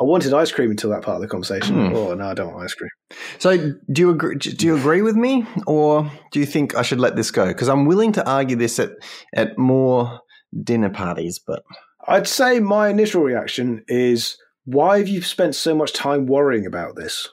I 0.00 0.04
wanted 0.04 0.32
ice 0.32 0.50
cream 0.50 0.70
until 0.70 0.90
that 0.90 1.02
part 1.02 1.16
of 1.16 1.20
the 1.20 1.28
conversation. 1.28 1.76
Mm. 1.76 1.94
Oh 1.94 2.14
no, 2.14 2.28
I 2.28 2.34
don't 2.34 2.52
want 2.52 2.64
ice 2.64 2.74
cream. 2.74 2.90
So, 3.38 3.56
do 3.92 4.02
you 4.02 4.10
agree? 4.10 4.36
Do 4.36 4.66
you 4.66 4.76
agree 4.76 5.02
with 5.02 5.16
me, 5.16 5.46
or 5.66 6.10
do 6.32 6.40
you 6.40 6.46
think 6.46 6.74
I 6.74 6.82
should 6.82 7.00
let 7.00 7.16
this 7.16 7.30
go? 7.30 7.46
Because 7.48 7.68
I'm 7.68 7.84
willing 7.84 8.12
to 8.12 8.28
argue 8.28 8.56
this 8.56 8.78
at 8.78 8.92
at 9.34 9.58
more 9.58 10.20
dinner 10.64 10.90
parties, 10.90 11.38
but 11.44 11.62
I'd 12.06 12.26
say 12.26 12.60
my 12.60 12.88
initial 12.88 13.22
reaction 13.22 13.84
is, 13.88 14.38
why 14.64 14.98
have 14.98 15.08
you 15.08 15.20
spent 15.20 15.54
so 15.54 15.74
much 15.74 15.92
time 15.92 16.26
worrying 16.26 16.64
about 16.64 16.96
this? 16.96 17.28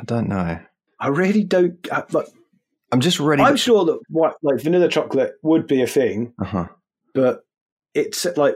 I 0.00 0.04
don't 0.04 0.28
know. 0.28 0.58
I 1.00 1.08
really 1.08 1.44
don't. 1.44 1.74
I, 1.92 2.04
like, 2.12 2.28
I'm 2.92 3.00
just 3.00 3.20
ready. 3.20 3.42
I'm 3.42 3.54
to- 3.54 3.58
sure 3.58 3.84
that 3.84 3.98
what 4.08 4.36
like 4.42 4.62
vanilla 4.62 4.88
chocolate 4.88 5.34
would 5.42 5.66
be 5.66 5.82
a 5.82 5.86
thing, 5.86 6.32
uh-huh. 6.40 6.68
but 7.14 7.40
it's 7.94 8.24
like 8.36 8.54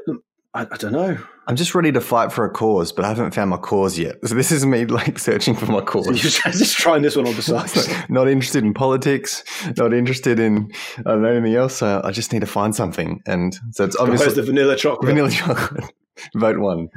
I, 0.54 0.66
I, 0.70 0.76
don't 0.76 0.92
know. 0.92 1.18
I'm 1.46 1.56
just 1.56 1.74
ready 1.74 1.90
to 1.92 2.00
fight 2.00 2.30
for 2.30 2.44
a 2.44 2.50
cause, 2.50 2.92
but 2.92 3.06
I 3.06 3.08
haven't 3.08 3.32
found 3.32 3.50
my 3.50 3.56
cause 3.56 3.98
yet. 3.98 4.16
So 4.24 4.34
this 4.34 4.52
is 4.52 4.66
me 4.66 4.84
like 4.86 5.18
searching 5.18 5.54
for 5.54 5.66
my 5.66 5.80
cause. 5.80 6.04
So 6.04 6.10
you're 6.10 6.52
just 6.52 6.76
trying 6.76 7.02
this 7.02 7.16
one 7.16 7.26
on 7.26 7.34
the 7.34 7.42
side. 7.68 8.10
not 8.10 8.28
interested 8.28 8.62
in 8.62 8.74
politics. 8.74 9.44
Not 9.76 9.94
interested 9.94 10.38
in 10.38 10.70
I 10.98 11.02
don't 11.02 11.22
know 11.22 11.28
anything 11.28 11.54
else. 11.54 11.76
So 11.76 12.02
I 12.04 12.10
just 12.10 12.32
need 12.32 12.40
to 12.40 12.46
find 12.46 12.74
something, 12.74 13.22
and 13.26 13.58
so 13.70 13.84
it's 13.84 13.96
obviously 13.96 14.26
Where's 14.26 14.36
the 14.36 14.42
vanilla 14.42 14.76
chocolate. 14.76 15.08
Vanilla 15.08 15.30
chocolate. 15.30 15.92
Vote 16.34 16.58
one. 16.58 16.88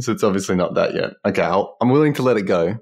So 0.00 0.12
it's 0.12 0.24
obviously 0.24 0.56
not 0.56 0.74
that 0.74 0.94
yet. 0.94 1.10
Okay, 1.26 1.42
i 1.42 1.64
I'm 1.80 1.90
willing 1.90 2.14
to 2.14 2.22
let 2.22 2.36
it 2.36 2.42
go. 2.42 2.78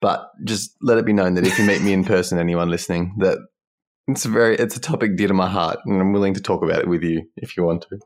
But 0.00 0.30
just 0.44 0.74
let 0.82 0.98
it 0.98 1.06
be 1.06 1.12
known 1.12 1.34
that 1.34 1.46
if 1.46 1.56
you 1.60 1.64
meet 1.64 1.80
me 1.80 1.92
in 1.92 2.04
person, 2.04 2.36
anyone 2.36 2.68
listening, 2.68 3.14
that 3.18 3.38
it's 4.08 4.24
a 4.24 4.28
very 4.28 4.56
it's 4.56 4.76
a 4.76 4.80
topic 4.80 5.16
dear 5.16 5.28
to 5.28 5.34
my 5.34 5.48
heart, 5.48 5.78
and 5.84 6.00
I'm 6.00 6.12
willing 6.12 6.34
to 6.34 6.40
talk 6.40 6.62
about 6.62 6.80
it 6.80 6.88
with 6.88 7.02
you 7.02 7.22
if 7.36 7.56
you 7.56 7.62
want 7.62 7.82
to. 7.82 8.00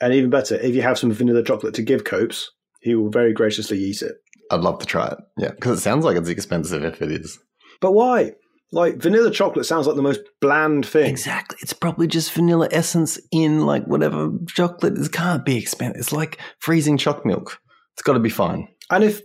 And 0.00 0.14
even 0.14 0.30
better, 0.30 0.56
if 0.56 0.74
you 0.74 0.82
have 0.82 0.98
some 0.98 1.12
vanilla 1.12 1.42
chocolate 1.42 1.74
to 1.74 1.82
give 1.82 2.04
Copes, 2.04 2.50
he 2.80 2.94
will 2.94 3.10
very 3.10 3.32
graciously 3.32 3.78
eat 3.78 4.02
it. 4.02 4.16
I'd 4.50 4.60
love 4.60 4.78
to 4.78 4.86
try 4.86 5.08
it. 5.08 5.18
Yeah, 5.36 5.50
because 5.50 5.78
it 5.78 5.82
sounds 5.82 6.04
like 6.04 6.16
it's 6.16 6.28
expensive 6.28 6.84
if 6.84 7.02
it 7.02 7.10
is. 7.10 7.38
But 7.80 7.92
why? 7.92 8.32
Like 8.70 8.96
vanilla 8.96 9.30
chocolate 9.30 9.66
sounds 9.66 9.86
like 9.86 9.96
the 9.96 10.02
most 10.02 10.20
bland 10.40 10.86
thing. 10.86 11.10
Exactly. 11.10 11.58
It's 11.62 11.72
probably 11.72 12.06
just 12.06 12.32
vanilla 12.32 12.68
essence 12.70 13.18
in 13.32 13.66
like 13.66 13.84
whatever 13.86 14.30
chocolate. 14.46 14.98
It 14.98 15.12
can't 15.12 15.44
be 15.44 15.56
expensive. 15.56 15.98
It's 15.98 16.12
like 16.12 16.38
freezing 16.58 16.98
choc 16.98 17.24
milk. 17.24 17.60
It's 17.94 18.02
got 18.02 18.12
to 18.14 18.20
be 18.20 18.28
fine. 18.28 18.68
And 18.90 19.04
if 19.04 19.22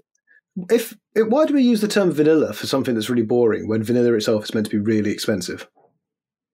if 0.69 0.95
why 1.15 1.45
do 1.45 1.53
we 1.53 1.61
use 1.61 1.81
the 1.81 1.87
term 1.87 2.11
vanilla 2.11 2.53
for 2.53 2.67
something 2.67 2.95
that's 2.95 3.09
really 3.09 3.23
boring 3.23 3.67
when 3.67 3.83
vanilla 3.83 4.13
itself 4.13 4.45
is 4.45 4.53
meant 4.53 4.67
to 4.67 4.71
be 4.71 4.77
really 4.77 5.11
expensive? 5.11 5.67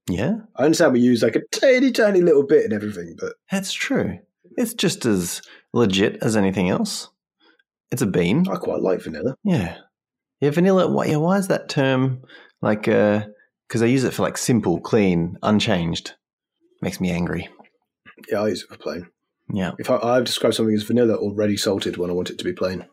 Yeah, 0.09 0.37
I 0.55 0.63
understand 0.63 0.93
we 0.93 0.99
use 0.99 1.21
like 1.21 1.35
a 1.35 1.43
tiny, 1.51 1.91
tiny 1.91 2.21
little 2.21 2.45
bit 2.45 2.65
and 2.65 2.73
everything, 2.73 3.15
but 3.19 3.33
that's 3.51 3.71
true. 3.71 4.19
It's 4.57 4.73
just 4.73 5.05
as 5.05 5.41
legit 5.73 6.17
as 6.21 6.35
anything 6.35 6.69
else. 6.69 7.09
It's 7.91 8.01
a 8.01 8.07
bean. 8.07 8.47
I 8.49 8.55
quite 8.55 8.81
like 8.81 9.01
vanilla. 9.01 9.35
Yeah, 9.43 9.77
yeah, 10.41 10.49
vanilla. 10.49 10.87
Why, 10.87 11.05
yeah, 11.05 11.17
why 11.17 11.37
is 11.37 11.47
that 11.47 11.69
term 11.69 12.23
like? 12.61 12.83
Because 12.83 13.81
uh, 13.81 13.85
I 13.85 13.87
use 13.87 14.03
it 14.03 14.13
for 14.13 14.23
like 14.23 14.37
simple, 14.37 14.79
clean, 14.81 15.37
unchanged. 15.43 16.15
Makes 16.81 16.99
me 16.99 17.11
angry. 17.11 17.49
Yeah, 18.29 18.41
I 18.41 18.47
use 18.49 18.63
it 18.63 18.69
for 18.69 18.77
plain. 18.77 19.07
Yeah. 19.51 19.71
If 19.79 19.89
I, 19.89 19.97
I 19.97 20.21
describe 20.21 20.53
something 20.53 20.75
as 20.75 20.83
vanilla 20.83 21.15
or 21.15 21.33
ready 21.33 21.57
salted 21.57 21.97
when 21.97 22.09
I 22.09 22.13
want 22.13 22.29
it 22.29 22.37
to 22.39 22.43
be 22.43 22.53
plain 22.53 22.85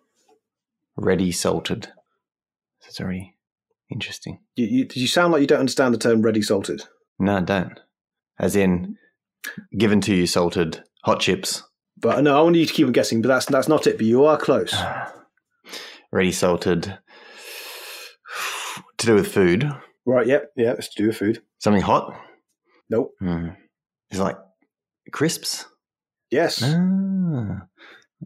ready 0.96 1.30
salted. 1.30 1.92
That's 2.82 2.98
very 2.98 3.36
interesting. 3.90 4.40
You, 4.56 4.66
you, 4.66 4.88
you 4.92 5.06
sound 5.06 5.32
like 5.32 5.40
you 5.40 5.46
don't 5.46 5.60
understand 5.60 5.94
the 5.94 5.98
term 5.98 6.22
ready 6.22 6.42
salted. 6.42 6.82
No, 7.18 7.40
don't. 7.40 7.78
As 8.38 8.56
in, 8.56 8.96
given 9.76 10.00
to 10.02 10.14
you 10.14 10.26
salted 10.26 10.82
hot 11.04 11.20
chips. 11.20 11.62
But 11.98 12.22
no, 12.22 12.38
I 12.38 12.42
want 12.42 12.56
you 12.56 12.66
to 12.66 12.72
keep 12.72 12.86
on 12.86 12.92
guessing. 12.92 13.22
But 13.22 13.28
that's 13.28 13.46
that's 13.46 13.68
not 13.68 13.86
it. 13.86 13.96
But 13.96 14.06
you 14.06 14.24
are 14.26 14.36
close. 14.36 14.74
Ready 16.12 16.32
salted. 16.32 16.98
To 18.98 19.06
do 19.06 19.14
with 19.14 19.32
food. 19.32 19.70
Right? 20.04 20.26
Yep. 20.26 20.52
Yeah. 20.56 20.72
Let's 20.72 20.88
do 20.94 21.06
with 21.08 21.16
food. 21.16 21.42
Something 21.58 21.82
hot. 21.82 22.14
Nope. 22.90 23.12
Hmm. 23.18 23.48
It's 24.10 24.20
like 24.20 24.36
crisps. 25.12 25.66
Yes. 26.30 26.62
Ah, 26.62 27.62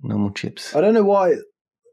normal 0.03 0.31
chips. 0.33 0.75
I 0.75 0.81
don't 0.81 0.95
know 0.95 1.03
why. 1.05 1.35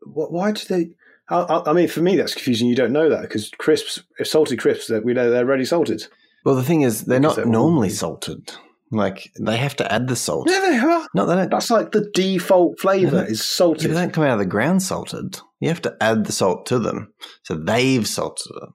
wh- 0.04 0.32
Why 0.32 0.52
do 0.52 0.62
they? 0.68 0.90
I, 1.30 1.38
I- 1.42 1.70
I 1.72 1.74
mean, 1.74 1.88
for 1.88 2.02
me, 2.02 2.16
that's 2.16 2.34
confusing. 2.34 2.68
You 2.68 2.76
don't 2.76 2.92
know 2.94 3.10
that 3.10 3.22
because 3.24 3.50
crisps, 3.58 4.04
if 4.20 4.28
salted 4.28 4.60
crisps, 4.60 4.88
that 4.88 5.06
we 5.06 5.14
know 5.14 5.30
they're 5.30 5.46
already 5.46 5.66
salted. 5.66 6.08
Well, 6.46 6.56
the 6.56 6.64
thing 6.64 6.82
is, 6.82 7.06
they're 7.06 7.20
not 7.20 7.46
normally 7.46 7.90
salted. 7.90 8.52
Like 8.90 9.32
they 9.38 9.58
have 9.58 9.76
to 9.78 9.92
add 9.92 10.08
the 10.08 10.16
salt. 10.16 10.50
Yeah, 10.50 10.60
they 10.62 10.78
are. 10.78 11.06
No, 11.14 11.26
they 11.26 11.36
don't. 11.36 11.52
That's 11.52 11.70
like 11.70 11.92
the 11.92 12.10
default 12.14 12.80
flavour 12.80 13.26
is 13.26 13.44
salted. 13.44 13.92
they 13.92 13.94
don't 13.94 14.14
come 14.14 14.24
out 14.24 14.34
of 14.34 14.40
the 14.40 14.46
ground 14.46 14.82
salted. 14.82 15.38
You 15.60 15.68
have 15.68 15.82
to 15.82 15.98
add 16.00 16.26
the 16.26 16.32
salt 16.32 16.66
to 16.68 16.80
them. 16.80 17.14
So 17.44 17.56
they've 17.56 18.08
salted 18.08 18.54
them. 18.62 18.74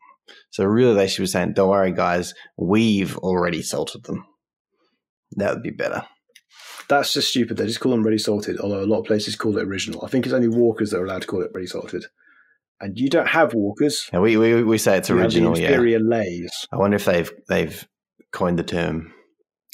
So 0.50 0.64
really, 0.64 0.94
they 0.94 1.06
should 1.06 1.22
be 1.22 1.26
saying, 1.26 1.54
"Don't 1.54 1.70
worry, 1.70 1.92
guys, 1.92 2.34
we've 2.58 3.16
already 3.18 3.62
salted 3.62 4.04
them." 4.04 4.26
That 5.36 5.54
would 5.54 5.62
be 5.62 5.70
better. 5.70 6.04
That's 6.88 7.14
just 7.14 7.30
stupid. 7.30 7.56
They 7.56 7.66
just 7.66 7.80
call 7.80 7.92
them 7.92 8.02
ready 8.02 8.18
salted, 8.18 8.58
although 8.60 8.82
a 8.82 8.84
lot 8.84 9.00
of 9.00 9.06
places 9.06 9.34
call 9.34 9.56
it 9.56 9.66
original. 9.66 10.04
I 10.04 10.08
think 10.08 10.26
it's 10.26 10.34
only 10.34 10.48
Walkers 10.48 10.90
that 10.90 10.98
are 10.98 11.06
allowed 11.06 11.22
to 11.22 11.28
call 11.28 11.40
it 11.40 11.52
ready 11.54 11.66
salted. 11.66 12.04
And 12.82 12.98
you 12.98 13.08
don't 13.08 13.28
have 13.28 13.54
Walkers. 13.54 14.10
Now, 14.12 14.20
we, 14.22 14.36
we 14.36 14.62
we 14.64 14.76
say 14.76 14.98
it's 14.98 15.08
You 15.08 15.14
have 15.16 15.24
original. 15.26 15.56
Yeah. 15.56 15.68
inferior 15.68 16.00
Lay's. 16.00 16.66
I 16.72 16.76
wonder 16.76 16.96
if 16.96 17.04
they've 17.04 17.30
they've 17.48 17.88
coined 18.32 18.58
the 18.58 18.64
term. 18.64 19.14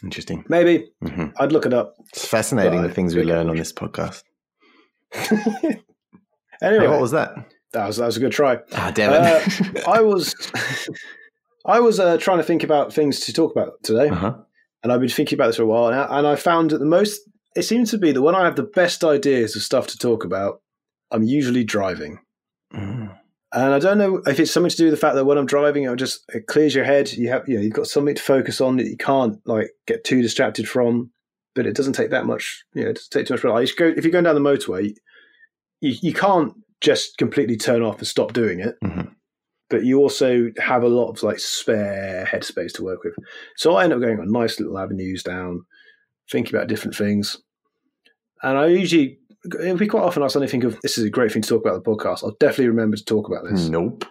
Interesting. 0.05 0.44
Maybe. 0.49 0.87
hmm 1.03 1.29
I'd 1.40 1.51
look 1.51 1.64
it 1.66 1.73
up. 1.73 1.97
It's 2.12 2.27
fascinating 2.29 2.83
the 2.83 2.90
things 2.90 3.16
we 3.16 3.25
learn 3.25 3.49
on 3.49 3.57
this 3.57 3.73
podcast. 3.73 4.23
anyway, 5.14 5.81
Hey, 6.61 6.88
what 6.88 7.01
was 7.01 7.12
that? 7.12 7.33
that 7.73 7.87
was 7.87 7.97
that 7.97 8.07
was 8.07 8.16
a 8.18 8.21
good 8.21 8.33
try. 8.33 8.59
Ah, 8.75 8.92
damn 8.94 9.12
it. 9.14 9.88
I 9.88 10.03
was 10.03 10.35
I 11.66 11.81
was 11.81 11.99
uh, 11.99 12.18
trying 12.18 12.38
to 12.38 12.44
think 12.44 12.62
about 12.62 12.92
things 12.92 13.21
to 13.21 13.33
talk 13.33 13.53
about 13.53 13.83
today, 13.83 14.09
uh-huh. 14.09 14.35
and 14.83 14.92
I've 14.92 15.01
been 15.01 15.09
thinking 15.09 15.37
about 15.37 15.47
this 15.49 15.57
for 15.57 15.62
a 15.62 15.66
while 15.66 15.90
now, 15.90 16.07
and 16.11 16.27
I 16.27 16.37
found 16.37 16.71
that 16.71 16.79
the 16.79 16.85
most 16.87 17.21
it 17.57 17.62
seems 17.62 17.90
to 17.90 17.99
be 17.99 18.12
that 18.12 18.23
when 18.23 18.35
I 18.35 18.44
have 18.44 18.57
the 18.57 18.62
best 18.62 19.03
ideas 19.03 19.57
of 19.57 19.62
stuff 19.62 19.87
to 19.88 19.99
talk 19.99 20.25
about, 20.25 20.61
I'm 21.11 21.25
usually 21.25 21.64
driving. 21.64 22.21
Mm. 22.73 22.97
And 23.52 23.72
I 23.72 23.78
don't 23.78 23.98
know 23.98 24.20
if 24.26 24.38
it's 24.38 24.50
something 24.50 24.70
to 24.70 24.76
do 24.76 24.84
with 24.84 24.92
the 24.92 25.00
fact 25.00 25.14
that 25.14 25.24
when 25.24 25.38
I'm 25.38 25.46
driving, 25.46 25.84
it 25.84 25.96
just 25.96 26.22
it 26.34 26.46
clears 26.46 26.74
your 26.74 26.84
head. 26.84 27.11
You 27.12 27.30
have 27.30 27.48
you 27.48 27.56
know 27.56 27.62
you've 27.62 27.72
got 27.72 27.87
something 27.87 28.14
to 28.14 28.22
focus 28.22 28.61
on 28.61 28.76
that 28.76 28.87
you 28.87 28.96
can't 28.96 29.40
like 29.46 29.70
get 29.87 30.04
too 30.04 30.20
distracted 30.22 30.68
from. 30.68 31.11
But 31.54 31.66
it 31.66 31.74
doesn't 31.74 31.94
take 31.94 32.11
that 32.11 32.26
much. 32.26 32.62
You 32.74 32.84
know, 32.84 32.90
it 32.90 32.96
doesn't 32.96 33.11
take 33.11 33.26
too 33.26 33.34
much. 33.34 33.42
Like, 33.42 33.68
you 33.68 33.74
go, 33.76 33.87
if 33.96 34.04
you're 34.04 34.12
going 34.12 34.24
down 34.24 34.37
the 34.37 34.40
motorway, 34.40 34.94
you, 35.80 35.96
you 36.02 36.12
can't 36.12 36.52
just 36.80 37.16
completely 37.16 37.56
turn 37.56 37.82
off 37.82 37.98
and 37.98 38.06
stop 38.06 38.32
doing 38.32 38.61
it. 38.61 38.76
Mhm. 38.84 39.12
But 39.70 39.84
you 39.84 39.98
also 39.98 40.50
have 40.58 40.82
a 40.82 40.88
lot 40.88 41.11
of 41.11 41.22
like 41.22 41.40
spare 41.40 42.28
headspace 42.30 42.72
to 42.74 42.84
work 42.84 43.02
with. 43.02 43.14
So 43.56 43.74
I 43.74 43.84
end 43.84 43.92
up 43.92 44.00
going 44.00 44.20
on 44.20 44.30
nice 44.30 44.61
little 44.61 44.78
avenues 44.78 45.22
down, 45.22 45.64
thinking 46.30 46.54
about 46.54 46.68
different 46.68 46.96
things. 46.96 47.38
And 48.42 48.56
I 48.56 48.66
usually, 48.66 49.18
it'll 49.61 49.76
be 49.76 49.87
quite 49.87 50.02
often 50.02 50.22
I 50.22 50.28
suddenly 50.28 50.48
think 50.48 50.64
of 50.64 50.78
this 50.82 50.98
is 50.98 51.04
a 51.04 51.11
great 51.11 51.32
thing 51.32 51.42
to 51.42 51.48
talk 51.48 51.64
about 51.64 51.82
the 51.82 51.90
podcast. 51.90 52.24
I'll 52.24 52.37
definitely 52.40 52.68
remember 52.68 52.96
to 52.96 53.04
talk 53.04 53.28
about 53.28 53.44
this. 53.50 53.68
Nope. 53.68 54.04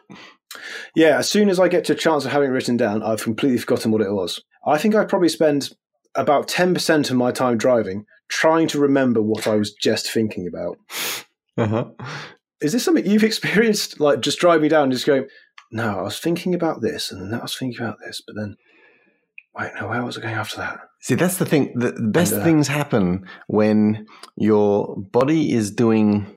Yeah, 0.95 1.17
as 1.17 1.29
soon 1.29 1.49
as 1.49 1.59
I 1.59 1.67
get 1.67 1.85
to 1.85 1.93
a 1.93 1.95
chance 1.95 2.25
of 2.25 2.31
having 2.31 2.49
it 2.49 2.53
written 2.53 2.77
down, 2.77 3.03
I've 3.03 3.23
completely 3.23 3.57
forgotten 3.57 3.91
what 3.91 4.01
it 4.01 4.11
was. 4.11 4.41
I 4.65 4.77
think 4.77 4.95
I 4.95 5.05
probably 5.05 5.29
spend 5.29 5.75
about 6.15 6.47
10% 6.47 7.09
of 7.09 7.15
my 7.15 7.31
time 7.31 7.57
driving 7.57 8.05
trying 8.29 8.67
to 8.69 8.79
remember 8.79 9.21
what 9.21 9.47
I 9.47 9.55
was 9.55 9.73
just 9.73 10.11
thinking 10.11 10.47
about. 10.47 10.77
Uh-huh. 11.57 11.85
Is 12.61 12.73
this 12.73 12.83
something 12.83 13.05
you've 13.05 13.23
experienced? 13.23 13.99
Like 13.99 14.21
just 14.21 14.39
driving 14.39 14.69
down 14.69 14.83
and 14.83 14.91
just 14.91 15.05
going, 15.05 15.27
no, 15.71 15.99
I 15.99 16.01
was 16.01 16.19
thinking 16.19 16.53
about 16.53 16.81
this 16.81 17.11
and 17.11 17.21
then 17.21 17.39
I 17.39 17.43
was 17.43 17.57
thinking 17.57 17.81
about 17.81 17.97
this, 18.03 18.21
but 18.25 18.35
then, 18.35 18.55
wait, 19.57 19.71
no, 19.79 19.89
where 19.89 20.03
was 20.03 20.17
I 20.17 20.21
going 20.21 20.35
after 20.35 20.57
that? 20.57 20.79
See, 21.07 21.15
that's 21.15 21.37
the 21.37 21.45
thing. 21.45 21.71
The 21.73 21.93
best 21.93 22.33
And, 22.33 22.41
uh, 22.41 22.43
things 22.43 22.67
happen 22.67 23.27
when 23.47 24.07
your 24.35 24.97
body 24.97 25.53
is 25.53 25.71
doing 25.71 26.27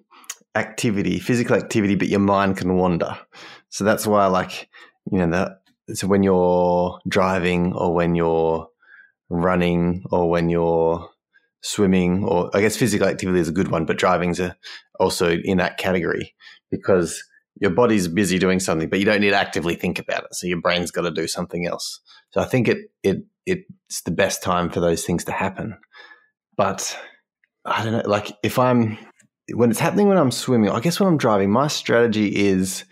activity, 0.55 1.19
physical 1.19 1.57
activity, 1.57 1.97
but 1.97 2.07
your 2.07 2.21
mind 2.21 2.57
can 2.57 2.77
wander. 2.77 3.19
So 3.71 3.83
that's 3.83 4.07
why, 4.07 4.27
like, 4.27 4.69
you 5.11 5.19
know, 5.19 5.31
that. 5.31 5.97
So 5.97 6.07
when 6.07 6.23
you're 6.23 7.01
driving, 7.09 7.73
or 7.73 7.93
when 7.93 8.15
you're 8.15 8.69
running, 9.29 10.05
or 10.13 10.31
when 10.31 10.49
you're 10.49 11.11
swimming, 11.63 12.23
or 12.23 12.57
I 12.57 12.61
guess 12.61 12.77
physical 12.77 13.09
activity 13.09 13.41
is 13.41 13.49
a 13.49 13.53
good 13.53 13.73
one, 13.73 13.87
but 13.87 13.99
driving's 13.99 14.39
a, 14.39 14.57
also 15.01 15.33
in 15.33 15.59
that 15.59 15.79
category 15.79 16.37
because 16.71 17.21
your 17.61 17.73
body's 17.73 18.07
busy 18.07 18.39
doing 18.39 18.61
something, 18.61 18.89
but 18.89 19.01
you 19.01 19.05
don't 19.05 19.21
need 19.21 19.31
to 19.31 19.37
actively 19.37 19.75
think 19.75 19.99
about 19.99 20.23
it. 20.27 20.35
So 20.37 20.47
your 20.47 20.61
brain's 20.61 20.93
got 20.93 21.03
to 21.03 21.11
do 21.11 21.27
something 21.27 21.67
else. 21.67 21.99
So 22.31 22.41
I 22.41 22.45
think 22.45 22.69
it 22.69 22.93
it 23.03 23.25
it's 23.47 24.03
the 24.05 24.11
best 24.11 24.43
time 24.43 24.71
for 24.71 24.81
those 24.81 25.05
things 25.05 25.25
to 25.25 25.33
happen. 25.33 25.79
But 26.57 26.97
I 27.65 27.85
don't 27.85 27.93
know, 27.93 28.03
like 28.09 28.33
if 28.43 28.59
I'm 28.59 28.99
when 29.55 29.71
it's 29.71 29.81
happening 29.81 30.09
when 30.09 30.19
I'm 30.19 30.31
swimming, 30.31 30.71
I 30.71 30.81
guess 30.81 31.01
when 31.01 31.09
I'm 31.09 31.19
driving, 31.19 31.51
my 31.51 31.69
strategy 31.69 32.29
is 32.49 32.85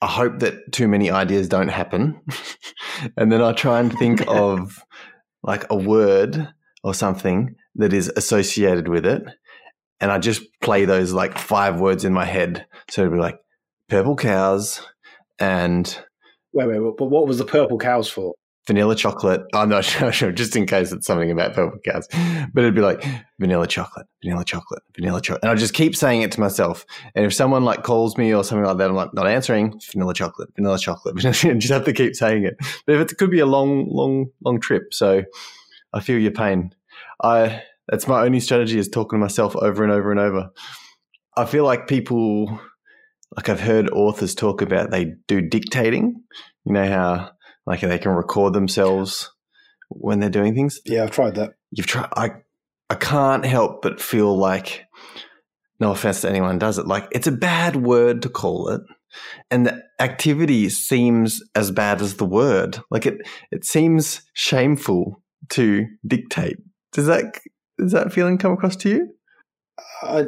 I 0.00 0.06
hope 0.06 0.40
that 0.40 0.72
too 0.72 0.86
many 0.86 1.10
ideas 1.10 1.48
don't 1.48 1.68
happen. 1.68 2.20
and 3.16 3.32
then 3.32 3.42
I 3.42 3.52
try 3.52 3.80
and 3.80 3.92
think 3.98 4.22
of 4.28 4.82
like 5.42 5.64
a 5.70 5.76
word 5.76 6.52
or 6.82 6.94
something 6.94 7.54
that 7.76 7.92
is 7.92 8.12
associated 8.16 8.88
with 8.88 9.06
it. 9.06 9.22
And 10.00 10.10
I 10.10 10.18
just 10.18 10.42
play 10.60 10.84
those 10.84 11.12
like 11.12 11.38
five 11.38 11.80
words 11.80 12.04
in 12.04 12.12
my 12.12 12.24
head. 12.24 12.66
So 12.90 13.02
it'd 13.02 13.12
be 13.12 13.18
like 13.18 13.38
purple 13.88 14.16
cows 14.16 14.80
and 15.38 15.86
Wait, 16.52 16.68
wait, 16.68 16.78
but 16.96 17.06
what 17.06 17.26
was 17.26 17.38
the 17.38 17.44
purple 17.44 17.78
cows 17.78 18.08
for? 18.08 18.34
Vanilla 18.66 18.94
chocolate. 18.94 19.42
I'm 19.52 19.68
not 19.68 19.84
sure, 19.84 20.32
just 20.32 20.56
in 20.56 20.66
case 20.66 20.92
it's 20.92 21.06
something 21.06 21.30
about 21.30 21.54
purple 21.54 21.78
cows. 21.80 22.08
But 22.52 22.62
it'd 22.62 22.74
be 22.74 22.80
like 22.80 23.04
vanilla 23.38 23.66
chocolate, 23.66 24.06
vanilla 24.22 24.44
chocolate, 24.44 24.82
vanilla 24.94 25.20
chocolate. 25.20 25.42
And 25.42 25.50
I 25.50 25.54
just 25.54 25.74
keep 25.74 25.94
saying 25.96 26.22
it 26.22 26.32
to 26.32 26.40
myself. 26.40 26.86
And 27.14 27.24
if 27.24 27.34
someone 27.34 27.64
like 27.64 27.82
calls 27.82 28.16
me 28.16 28.34
or 28.34 28.44
something 28.44 28.64
like 28.64 28.78
that, 28.78 28.90
I'm 28.90 28.96
like 28.96 29.14
not 29.14 29.26
answering. 29.26 29.80
Vanilla 29.92 30.14
chocolate, 30.14 30.50
vanilla 30.56 30.78
chocolate. 30.78 31.14
vanilla- 31.20 31.58
just 31.58 31.72
have 31.72 31.84
to 31.84 31.92
keep 31.92 32.14
saying 32.14 32.44
it. 32.44 32.56
But 32.86 32.96
if 32.96 33.12
it 33.12 33.18
could 33.18 33.30
be 33.30 33.40
a 33.40 33.46
long, 33.46 33.88
long, 33.90 34.26
long 34.44 34.60
trip, 34.60 34.94
so 34.94 35.22
I 35.92 36.00
feel 36.00 36.18
your 36.18 36.32
pain. 36.32 36.74
I 37.22 37.62
that's 37.88 38.08
my 38.08 38.24
only 38.24 38.40
strategy 38.40 38.78
is 38.78 38.88
talking 38.88 39.18
to 39.18 39.20
myself 39.20 39.54
over 39.56 39.82
and 39.82 39.92
over 39.92 40.10
and 40.10 40.20
over. 40.20 40.50
I 41.36 41.44
feel 41.44 41.64
like 41.64 41.86
people, 41.86 42.60
like 43.36 43.48
I've 43.48 43.60
heard 43.60 43.90
authors 43.90 44.34
talk 44.34 44.62
about, 44.62 44.90
they 44.90 45.14
do 45.26 45.42
dictating. 45.42 46.22
You 46.64 46.72
know 46.72 46.88
how 46.88 47.30
like 47.66 47.80
they 47.80 47.98
can 47.98 48.12
record 48.12 48.52
themselves 48.52 49.30
when 49.88 50.20
they're 50.20 50.30
doing 50.30 50.54
things. 50.54 50.80
Yeah, 50.84 51.04
I've 51.04 51.10
tried 51.10 51.36
that. 51.36 51.54
You've 51.70 51.86
tried. 51.86 52.08
I 52.16 52.30
I 52.90 52.94
can't 52.94 53.44
help 53.44 53.82
but 53.82 54.00
feel 54.00 54.36
like, 54.36 54.84
no 55.80 55.90
offense 55.90 56.20
to 56.20 56.28
anyone 56.28 56.58
does 56.58 56.78
it, 56.78 56.86
like 56.86 57.08
it's 57.12 57.26
a 57.26 57.32
bad 57.32 57.76
word 57.76 58.22
to 58.22 58.28
call 58.28 58.68
it, 58.68 58.82
and 59.50 59.66
the 59.66 59.82
activity 60.00 60.68
seems 60.68 61.42
as 61.54 61.70
bad 61.70 62.00
as 62.02 62.16
the 62.16 62.26
word. 62.26 62.78
Like 62.90 63.06
it 63.06 63.26
it 63.50 63.64
seems 63.64 64.22
shameful 64.34 65.22
to 65.50 65.86
dictate. 66.06 66.58
Does 66.92 67.06
that 67.06 67.38
does 67.78 67.92
that 67.92 68.12
feeling 68.12 68.38
come 68.38 68.52
across 68.52 68.76
to 68.76 68.88
you? 68.88 69.14
I, 70.02 70.26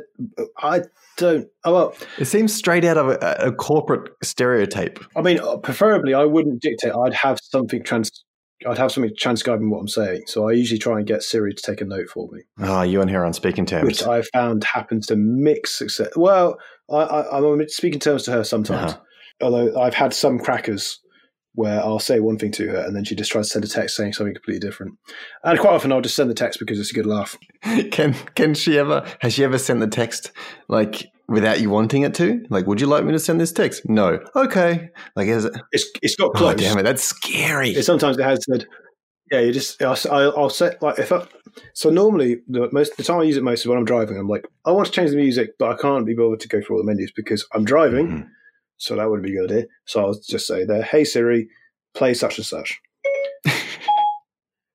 I 0.59 0.83
don't. 1.17 1.47
Oh, 1.65 1.73
well, 1.75 1.95
It 2.19 2.27
seems 2.27 2.53
straight 2.55 2.85
out 2.85 2.97
of 2.99 3.09
a, 3.09 3.37
a 3.41 3.53
corporate 3.53 4.11
stereotype. 4.23 4.99
I 5.17 5.23
mean, 5.23 5.39
uh, 5.41 5.57
preferably, 5.59 6.15
I 6.15 6.25
wouldn't 6.25 6.63
dictate. 6.63 6.93
I'd 6.93 7.15
have 7.15 7.39
something 7.43 7.83
trans. 7.83 8.11
I'd 8.67 8.79
have 8.79 8.91
something 8.91 9.13
transcribing 9.19 9.71
what 9.71 9.81
I'm 9.81 9.89
saying. 9.89 10.23
So 10.27 10.49
I 10.49 10.53
usually 10.53 10.79
try 10.79 10.97
and 10.99 11.07
get 11.07 11.23
Siri 11.23 11.53
to 11.55 11.63
take 11.63 11.81
a 11.83 11.85
note 11.85 12.09
for 12.09 12.27
me, 12.33 12.41
Ah, 12.59 12.83
you 12.83 13.01
and 13.03 13.11
her 13.11 13.25
on 13.25 13.33
speaking 13.35 13.67
terms. 13.67 13.87
which 13.87 14.03
I 14.03 14.23
found 14.33 14.65
happens 14.65 15.07
to 15.09 15.17
mix 15.17 15.75
success. 15.75 16.09
Well, 16.17 16.57
I, 16.91 16.97
I, 16.97 17.37
I'm 17.39 17.45
on 17.45 17.69
speaking 17.69 18.01
terms 18.01 18.23
to 18.25 18.33
her 18.33 18.45
sometimes, 18.45 18.93
Uh-huh. 18.93 19.01
although 19.43 19.79
I've 19.81 19.93
had 19.95 20.15
some 20.15 20.39
crackers 20.39 20.99
where 21.57 21.81
I'll 21.81 21.99
say 21.99 22.21
one 22.21 22.39
thing 22.39 22.53
to 22.53 22.69
her 22.69 22.77
and 22.77 22.95
then 22.95 23.05
she 23.05 23.17
just 23.17 23.33
tries 23.33 23.47
to 23.47 23.53
send 23.53 23.65
a 23.65 23.69
text 23.69 23.97
saying 23.97 24.13
something 24.13 24.35
completely 24.35 24.61
different. 24.61 24.99
And 25.43 25.59
quite 25.59 25.73
often 25.73 25.91
I'll 25.91 26.03
just 26.03 26.15
send 26.15 26.31
the 26.31 26.35
text 26.35 26.61
because 26.61 26.79
it's 26.79 26.91
a 26.91 26.95
good 26.95 27.07
laugh. 27.07 27.37
Can 27.91 28.15
can 28.35 28.55
she 28.55 28.79
ever 28.79 29.05
has 29.21 29.33
she 29.35 29.43
ever 29.43 29.59
sent 29.59 29.81
the 29.81 29.89
text 29.89 30.31
like 30.69 31.11
without 31.29 31.61
you 31.61 31.71
wanting 31.71 32.03
it 32.03 32.15
to? 32.15 32.45
Like, 32.51 32.67
would 32.67 32.81
you 32.81 32.87
like 32.87 33.05
me 33.05 33.13
to 33.13 33.19
send 33.19 33.41
this 33.41 33.53
text? 33.53 33.89
No. 33.89 34.21
Okay. 34.37 34.91
Like, 35.17 35.29
is 35.29 35.47
it? 35.47 35.55
It's 35.73 35.91
it's 36.03 36.15
got 36.15 36.33
Oh, 36.37 36.55
damn 36.55 36.79
it! 36.79 36.85
That's 36.85 37.03
scary. 37.03 37.71
It 37.71 37.85
sometimes 37.85 38.19
it 38.19 38.23
has 38.23 38.45
said, 38.45 38.67
yeah, 39.31 39.41
you 39.41 39.53
just 39.53 39.83
I'll, 39.83 39.99
I'll, 40.37 40.51
set 40.51 40.81
like 40.83 40.99
if 40.99 41.11
I, 41.11 41.27
so 41.73 41.91
normally 41.91 42.43
the 42.47 42.69
most 42.71 42.97
the 42.97 43.03
time 43.03 43.21
I 43.21 43.25
use 43.25 43.37
it 43.37 43.43
most 43.43 43.61
is 43.61 43.67
when 43.67 43.79
I'm 43.79 43.85
driving. 43.85 44.17
I'm 44.19 44.29
like 44.29 44.47
I 44.65 44.71
want 44.71 44.87
to 44.87 44.93
change 44.93 45.11
the 45.11 45.17
music, 45.17 45.59
but 45.59 45.71
I 45.71 45.77
can't 45.81 46.07
be 46.07 46.15
bothered 46.15 46.41
to 46.41 46.49
go 46.49 46.61
through 46.61 46.77
all 46.77 46.83
the 46.83 46.87
menus 46.87 47.11
because 47.11 47.47
I'm 47.53 47.65
driving. 47.65 48.09
Mhm. 48.09 48.29
So 48.79 48.97
that 48.97 49.09
wouldn't 49.09 49.27
be 49.27 49.35
good 49.35 49.51
idea. 49.51 49.67
So 49.85 50.05
I'll 50.05 50.21
just 50.29 50.47
say 50.47 50.65
there, 50.65 50.83
hey 50.83 51.05
Siri, 51.05 51.49
play 51.95 52.15
such 52.15 52.39
and 52.39 52.47
such. 52.47 52.81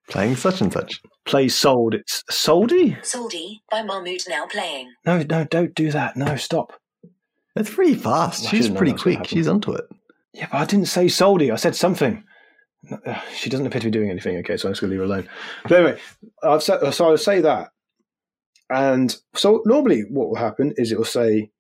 Playing 0.10 0.36
such 0.36 0.60
and 0.60 0.74
such. 0.74 1.02
Play 1.26 1.48
sold. 1.48 1.94
It's 1.94 2.24
soldi. 2.30 2.98
Soldi 3.02 3.62
by 3.70 3.82
Mahmood 3.82 4.22
now 4.28 4.46
playing. 4.46 4.92
No, 5.06 5.24
no, 5.24 5.46
don't 5.46 5.74
do 5.74 5.90
that. 5.92 6.18
No, 6.18 6.36
stop. 6.36 6.74
That's 7.56 7.74
pretty 7.74 7.96
fast. 7.96 8.46
I 8.46 8.50
She's 8.50 8.70
pretty 8.70 8.92
that 8.92 8.96
was 8.96 9.04
gonna 9.04 9.16
quick. 9.18 9.28
She's 9.30 9.48
onto 9.48 9.72
it. 9.72 9.86
Yeah, 10.34 10.48
but 10.52 10.58
I 10.58 10.66
didn't 10.66 10.88
say 10.88 11.06
soldi. 11.06 11.52
I 11.52 11.56
said 11.56 11.76
something. 11.76 12.24
She 13.36 13.50
doesn't 13.50 13.66
appear 13.68 13.82
to 13.82 13.88
be 13.88 13.92
doing 13.92 14.10
anything. 14.10 14.38
Okay, 14.38 14.58
so 14.58 14.68
I'm 14.68 14.74
just 14.74 14.82
going 14.82 14.92
to 14.92 15.00
leave 15.00 15.08
her 15.08 15.14
alone. 15.14 15.30
But 15.64 15.72
anyway, 15.72 16.00
I've 16.44 16.64
said, 16.64 16.92
so 16.92 17.10
I'll 17.10 17.18
say 17.18 17.40
that. 17.42 17.70
And 18.70 19.16
so 19.36 19.62
normally 19.66 20.02
what 20.10 20.30
will 20.30 20.36
happen 20.36 20.74
is 20.78 20.92
it 20.92 20.98
will 20.98 21.06
say, 21.06 21.52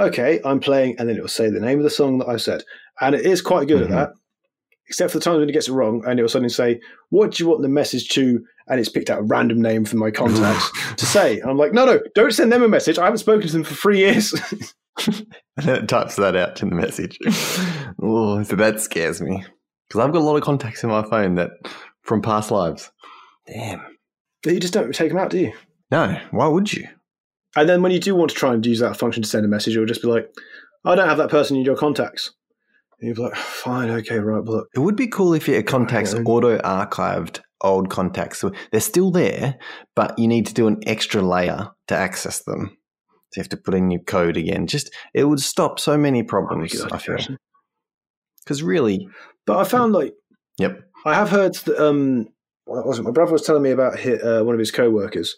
okay, 0.00 0.40
I'm 0.44 0.60
playing, 0.60 0.96
and 0.98 1.08
then 1.08 1.16
it 1.16 1.20
will 1.22 1.28
say 1.28 1.50
the 1.50 1.60
name 1.60 1.78
of 1.78 1.84
the 1.84 1.90
song 1.90 2.18
that 2.18 2.28
I've 2.28 2.42
said. 2.42 2.62
And 3.00 3.14
it 3.14 3.24
is 3.26 3.40
quite 3.42 3.68
good 3.68 3.80
Mhm. 3.82 3.84
at 3.84 3.90
that, 3.90 4.10
except 4.88 5.12
for 5.12 5.18
the 5.18 5.24
times 5.24 5.38
when 5.40 5.48
it 5.48 5.52
gets 5.52 5.68
it 5.68 5.72
wrong, 5.72 6.02
and 6.06 6.18
it 6.18 6.22
will 6.22 6.28
suddenly 6.28 6.48
say, 6.50 6.80
what 7.10 7.32
do 7.32 7.42
you 7.42 7.48
want 7.48 7.62
the 7.62 7.68
message 7.68 8.08
to? 8.10 8.44
And 8.68 8.80
it's 8.80 8.88
picked 8.88 9.10
out 9.10 9.18
a 9.20 9.22
random 9.22 9.60
name 9.60 9.84
from 9.84 9.98
my 9.98 10.10
contacts 10.10 10.70
to 10.96 11.04
say. 11.06 11.38
And 11.40 11.50
I'm 11.50 11.58
like, 11.58 11.72
no, 11.72 11.84
no, 11.84 12.00
don't 12.14 12.32
send 12.32 12.50
them 12.50 12.62
a 12.62 12.68
message. 12.68 12.98
I 12.98 13.04
haven't 13.04 13.18
spoken 13.18 13.46
to 13.46 13.52
them 13.52 13.64
for 13.64 13.74
three 13.74 13.98
years. 13.98 14.34
And 15.56 15.66
then 15.66 15.74
it 15.82 15.88
types 15.88 16.14
that 16.16 16.36
out 16.36 16.62
in 16.62 16.70
the 16.70 16.76
message. 16.76 17.18
oh, 18.02 18.42
so 18.44 18.54
that 18.56 18.80
scares 18.80 19.20
me. 19.20 19.44
Because 19.88 20.00
I've 20.00 20.12
got 20.12 20.20
a 20.20 20.24
lot 20.24 20.36
of 20.36 20.42
contacts 20.44 20.84
in 20.84 20.88
my 20.90 21.02
phone 21.02 21.34
that 21.34 21.50
from 22.02 22.22
past 22.22 22.50
lives. 22.52 22.90
Damn. 23.46 23.84
But 24.44 24.54
you 24.54 24.60
just 24.60 24.72
don't 24.72 24.94
take 24.94 25.08
them 25.10 25.18
out, 25.18 25.30
do 25.30 25.38
you? 25.38 25.52
No, 25.90 26.16
why 26.30 26.46
would 26.46 26.72
you? 26.72 26.86
And 27.56 27.68
then 27.68 27.82
when 27.82 27.92
you 27.92 28.00
do 28.00 28.14
want 28.14 28.30
to 28.30 28.36
try 28.36 28.52
and 28.52 28.64
use 28.64 28.80
that 28.80 28.96
function 28.96 29.22
to 29.22 29.28
send 29.28 29.44
a 29.44 29.48
message, 29.48 29.74
it'll 29.74 29.86
just 29.86 30.02
be 30.02 30.08
like, 30.08 30.28
I 30.84 30.94
don't 30.94 31.08
have 31.08 31.18
that 31.18 31.30
person 31.30 31.56
in 31.56 31.64
your 31.64 31.76
contacts. 31.76 32.32
And 33.00 33.08
you'll 33.08 33.16
be 33.16 33.22
like, 33.22 33.36
fine, 33.36 33.90
okay, 33.90 34.18
right, 34.18 34.44
but 34.44 34.52
look. 34.52 34.68
It 34.74 34.80
would 34.80 34.96
be 34.96 35.06
cool 35.06 35.34
if 35.34 35.48
your 35.48 35.62
contacts 35.62 36.14
auto 36.14 36.58
archived 36.58 37.40
old 37.60 37.90
contacts. 37.90 38.40
So 38.40 38.52
they're 38.70 38.80
still 38.80 39.10
there, 39.10 39.58
but 39.94 40.18
you 40.18 40.28
need 40.28 40.46
to 40.46 40.54
do 40.54 40.66
an 40.66 40.80
extra 40.86 41.22
layer 41.22 41.70
to 41.88 41.96
access 41.96 42.42
them. 42.42 42.76
So 43.32 43.38
you 43.38 43.42
have 43.42 43.48
to 43.50 43.56
put 43.56 43.74
in 43.74 43.90
your 43.90 44.02
code 44.02 44.36
again. 44.36 44.66
Just 44.66 44.90
it 45.12 45.24
would 45.24 45.40
stop 45.40 45.80
so 45.80 45.96
many 45.96 46.22
problems. 46.22 46.80
I 46.80 46.98
feel 46.98 47.16
because 48.44 48.62
really, 48.62 49.08
But 49.46 49.58
I 49.58 49.64
found 49.64 49.92
like, 49.92 50.14
yep. 50.58 50.80
I 51.04 51.14
have 51.14 51.30
heard 51.30 51.54
that, 51.54 51.78
um, 51.78 52.28
what 52.66 52.86
was 52.86 52.98
it? 52.98 53.02
My 53.02 53.10
brother 53.10 53.32
was 53.32 53.42
telling 53.42 53.62
me 53.62 53.70
about 53.70 53.98
hi 53.98 54.12
uh, 54.12 54.42
one 54.42 54.54
of 54.54 54.58
his 54.58 54.70
co 54.70 54.90
workers. 54.90 55.34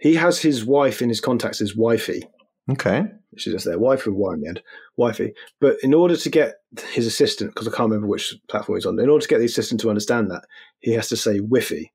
He 0.00 0.14
has 0.14 0.40
his 0.40 0.64
wife 0.64 1.02
in 1.02 1.08
his 1.08 1.20
contacts 1.20 1.60
as 1.60 1.74
wifey. 1.76 2.22
Okay. 2.70 3.04
She's 3.36 3.52
just 3.54 3.64
there, 3.64 3.78
wife 3.78 4.04
with 4.06 4.14
Y 4.14 4.34
in 4.34 4.40
the 4.40 4.48
end, 4.48 4.62
wifey. 4.96 5.32
But 5.60 5.76
in 5.82 5.94
order 5.94 6.16
to 6.16 6.30
get 6.30 6.56
his 6.92 7.06
assistant, 7.06 7.50
because 7.54 7.66
I 7.66 7.70
can't 7.70 7.88
remember 7.90 8.06
which 8.06 8.34
platform 8.48 8.76
he's 8.76 8.86
on, 8.86 8.98
in 8.98 9.08
order 9.08 9.22
to 9.22 9.28
get 9.28 9.38
the 9.38 9.44
assistant 9.46 9.80
to 9.82 9.88
understand 9.90 10.30
that, 10.30 10.42
he 10.80 10.92
has 10.92 11.08
to 11.08 11.16
say 11.16 11.40
wiffy. 11.40 11.90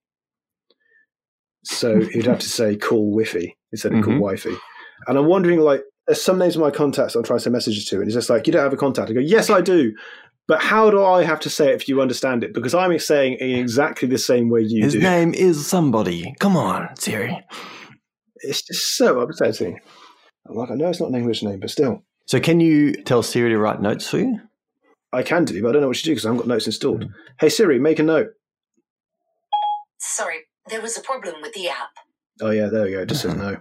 So 1.63 2.01
he'd 2.13 2.25
have 2.25 2.39
to 2.39 2.49
say 2.49 2.75
call 2.75 3.15
wiffy 3.15 3.53
instead 3.71 3.93
of 3.93 4.03
call 4.03 4.13
Mhm. 4.15 4.19
wifey. 4.19 4.55
And 5.07 5.17
I'm 5.17 5.25
wondering, 5.27 5.59
like, 5.59 5.83
there's 6.07 6.21
some 6.21 6.37
names 6.37 6.55
of 6.55 6.61
my 6.61 6.71
contacts 6.71 7.15
I'm 7.15 7.23
trying 7.23 7.39
to 7.39 7.43
send 7.43 7.53
messages 7.53 7.85
to, 7.85 7.97
and 7.97 8.05
it's 8.05 8.13
just 8.15 8.29
like, 8.29 8.47
you 8.47 8.53
don't 8.53 8.63
have 8.63 8.73
a 8.73 8.77
contact. 8.77 9.09
I 9.09 9.13
go, 9.13 9.19
yes, 9.19 9.49
I 9.49 9.61
do. 9.61 9.93
But 10.47 10.61
how 10.61 10.89
do 10.89 11.01
I 11.03 11.23
have 11.23 11.39
to 11.41 11.49
say 11.49 11.69
it 11.71 11.75
if 11.75 11.87
you 11.87 12.01
understand 12.01 12.43
it? 12.43 12.53
Because 12.53 12.73
I'm 12.75 12.97
saying 12.99 13.33
it 13.39 13.41
in 13.41 13.57
exactly 13.59 14.09
the 14.09 14.17
same 14.17 14.49
way 14.49 14.61
you 14.61 14.83
His 14.83 14.93
do. 14.93 14.99
His 14.99 15.03
name 15.03 15.33
is 15.33 15.65
somebody. 15.65 16.35
Come 16.39 16.57
on, 16.57 16.93
Siri. 16.97 17.45
It's 18.43 18.61
just 18.61 18.97
so 18.97 19.19
upsetting. 19.21 19.79
I'm 20.47 20.55
like, 20.55 20.71
I 20.71 20.75
know 20.75 20.89
it's 20.89 20.99
not 20.99 21.09
an 21.09 21.15
English 21.15 21.41
name, 21.43 21.59
but 21.59 21.69
still. 21.69 22.03
So 22.25 22.39
can 22.39 22.59
you 22.59 22.93
tell 23.03 23.23
Siri 23.23 23.49
to 23.49 23.57
write 23.57 23.81
notes 23.81 24.09
for 24.09 24.19
you? 24.19 24.39
I 25.11 25.23
can 25.23 25.45
do, 25.45 25.61
but 25.61 25.69
I 25.69 25.71
don't 25.73 25.81
know 25.81 25.87
what 25.89 25.97
to 25.97 26.03
do 26.03 26.11
because 26.11 26.25
I 26.25 26.29
haven't 26.29 26.39
got 26.39 26.47
notes 26.47 26.65
installed. 26.65 27.05
Hey 27.39 27.49
Siri, 27.49 27.79
make 27.79 27.99
a 27.99 28.03
note. 28.03 28.29
Sorry, 29.99 30.39
there 30.69 30.81
was 30.81 30.97
a 30.97 31.01
problem 31.01 31.35
with 31.41 31.53
the 31.53 31.69
app. 31.69 31.89
Oh 32.41 32.49
yeah, 32.49 32.67
there 32.67 32.83
we 32.83 32.91
go. 32.91 33.01
It 33.01 33.09
just 33.09 33.21
says 33.21 33.35
no. 33.35 33.57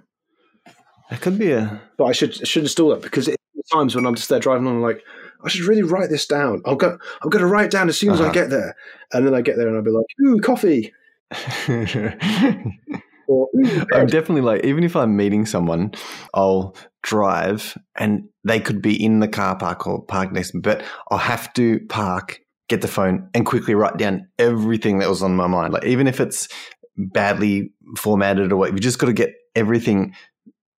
That 1.10 1.20
could 1.20 1.38
be 1.38 1.52
a. 1.52 1.82
But 1.98 2.04
I 2.04 2.12
should 2.12 2.40
I 2.40 2.44
should 2.44 2.62
install 2.62 2.88
that 2.90 3.02
because 3.02 3.28
it, 3.28 3.36
times 3.72 3.94
when 3.94 4.06
I'm 4.06 4.14
just 4.14 4.28
there 4.28 4.40
driving 4.40 4.66
on, 4.66 4.76
I'm 4.76 4.82
like, 4.82 5.02
I 5.44 5.48
should 5.48 5.66
really 5.66 5.82
write 5.82 6.08
this 6.08 6.26
down. 6.26 6.62
I'll 6.64 6.74
go. 6.76 6.98
I'm 7.22 7.30
going 7.30 7.42
to 7.42 7.46
write 7.46 7.66
it 7.66 7.70
down 7.70 7.88
as 7.88 7.98
soon 7.98 8.12
as 8.12 8.20
I 8.20 8.24
Uh-huh. 8.24 8.32
get 8.32 8.50
there, 8.50 8.74
and 9.12 9.26
then 9.26 9.34
I 9.34 9.40
get 9.42 9.56
there 9.56 9.68
and 9.68 9.76
I'll 9.76 9.82
be 9.82 9.90
like, 9.90 10.06
ooh, 10.24 10.40
coffee. 10.40 10.92
I'm 13.92 14.06
definitely 14.06 14.42
like, 14.42 14.64
even 14.64 14.84
if 14.84 14.96
I'm 14.96 15.16
meeting 15.16 15.46
someone, 15.46 15.92
I'll 16.34 16.76
drive 17.02 17.76
and 17.96 18.28
they 18.44 18.60
could 18.60 18.80
be 18.80 19.02
in 19.02 19.20
the 19.20 19.28
car 19.28 19.56
park 19.56 19.86
or 19.86 20.04
park 20.04 20.32
next 20.32 20.50
to 20.50 20.56
me, 20.58 20.60
but 20.62 20.82
I'll 21.10 21.18
have 21.18 21.52
to 21.54 21.80
park, 21.88 22.40
get 22.68 22.80
the 22.80 22.88
phone, 22.88 23.28
and 23.34 23.46
quickly 23.46 23.74
write 23.74 23.96
down 23.96 24.28
everything 24.38 24.98
that 24.98 25.08
was 25.08 25.22
on 25.22 25.36
my 25.36 25.46
mind. 25.46 25.72
Like, 25.72 25.84
even 25.84 26.06
if 26.06 26.20
it's 26.20 26.48
badly 26.96 27.72
formatted 27.96 28.52
or 28.52 28.56
what, 28.56 28.72
you 28.72 28.78
just 28.78 28.98
got 28.98 29.06
to 29.06 29.12
get 29.12 29.34
everything 29.54 30.14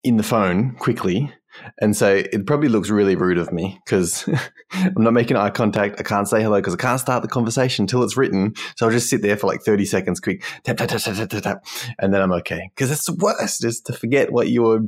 in 0.02 0.16
the 0.16 0.22
phone 0.22 0.74
quickly. 0.76 1.32
And 1.80 1.96
so 1.96 2.14
it 2.14 2.46
probably 2.46 2.68
looks 2.68 2.90
really 2.90 3.16
rude 3.16 3.38
of 3.38 3.52
me 3.52 3.80
because 3.84 4.28
I'm 4.72 5.02
not 5.02 5.12
making 5.12 5.36
eye 5.36 5.50
contact. 5.50 6.00
I 6.00 6.02
can't 6.02 6.28
say 6.28 6.42
hello 6.42 6.58
because 6.58 6.74
I 6.74 6.78
can't 6.78 7.00
start 7.00 7.22
the 7.22 7.28
conversation 7.28 7.84
until 7.84 8.02
it's 8.02 8.16
written. 8.16 8.54
So 8.76 8.86
I'll 8.86 8.92
just 8.92 9.08
sit 9.08 9.22
there 9.22 9.36
for 9.36 9.46
like 9.46 9.62
30 9.62 9.84
seconds 9.84 10.20
quick, 10.20 10.42
tap, 10.62 10.76
tap, 10.76 10.88
tap, 10.88 11.00
tap, 11.00 11.16
tap, 11.16 11.28
tap, 11.28 11.42
tap, 11.42 11.64
and 11.98 12.12
then 12.12 12.22
I'm 12.22 12.32
okay. 12.32 12.70
Because 12.74 12.90
it's 12.90 13.06
the 13.06 13.14
worst 13.14 13.64
is 13.64 13.80
to 13.82 13.92
forget 13.92 14.32
what 14.32 14.48
you 14.48 14.62
were, 14.62 14.80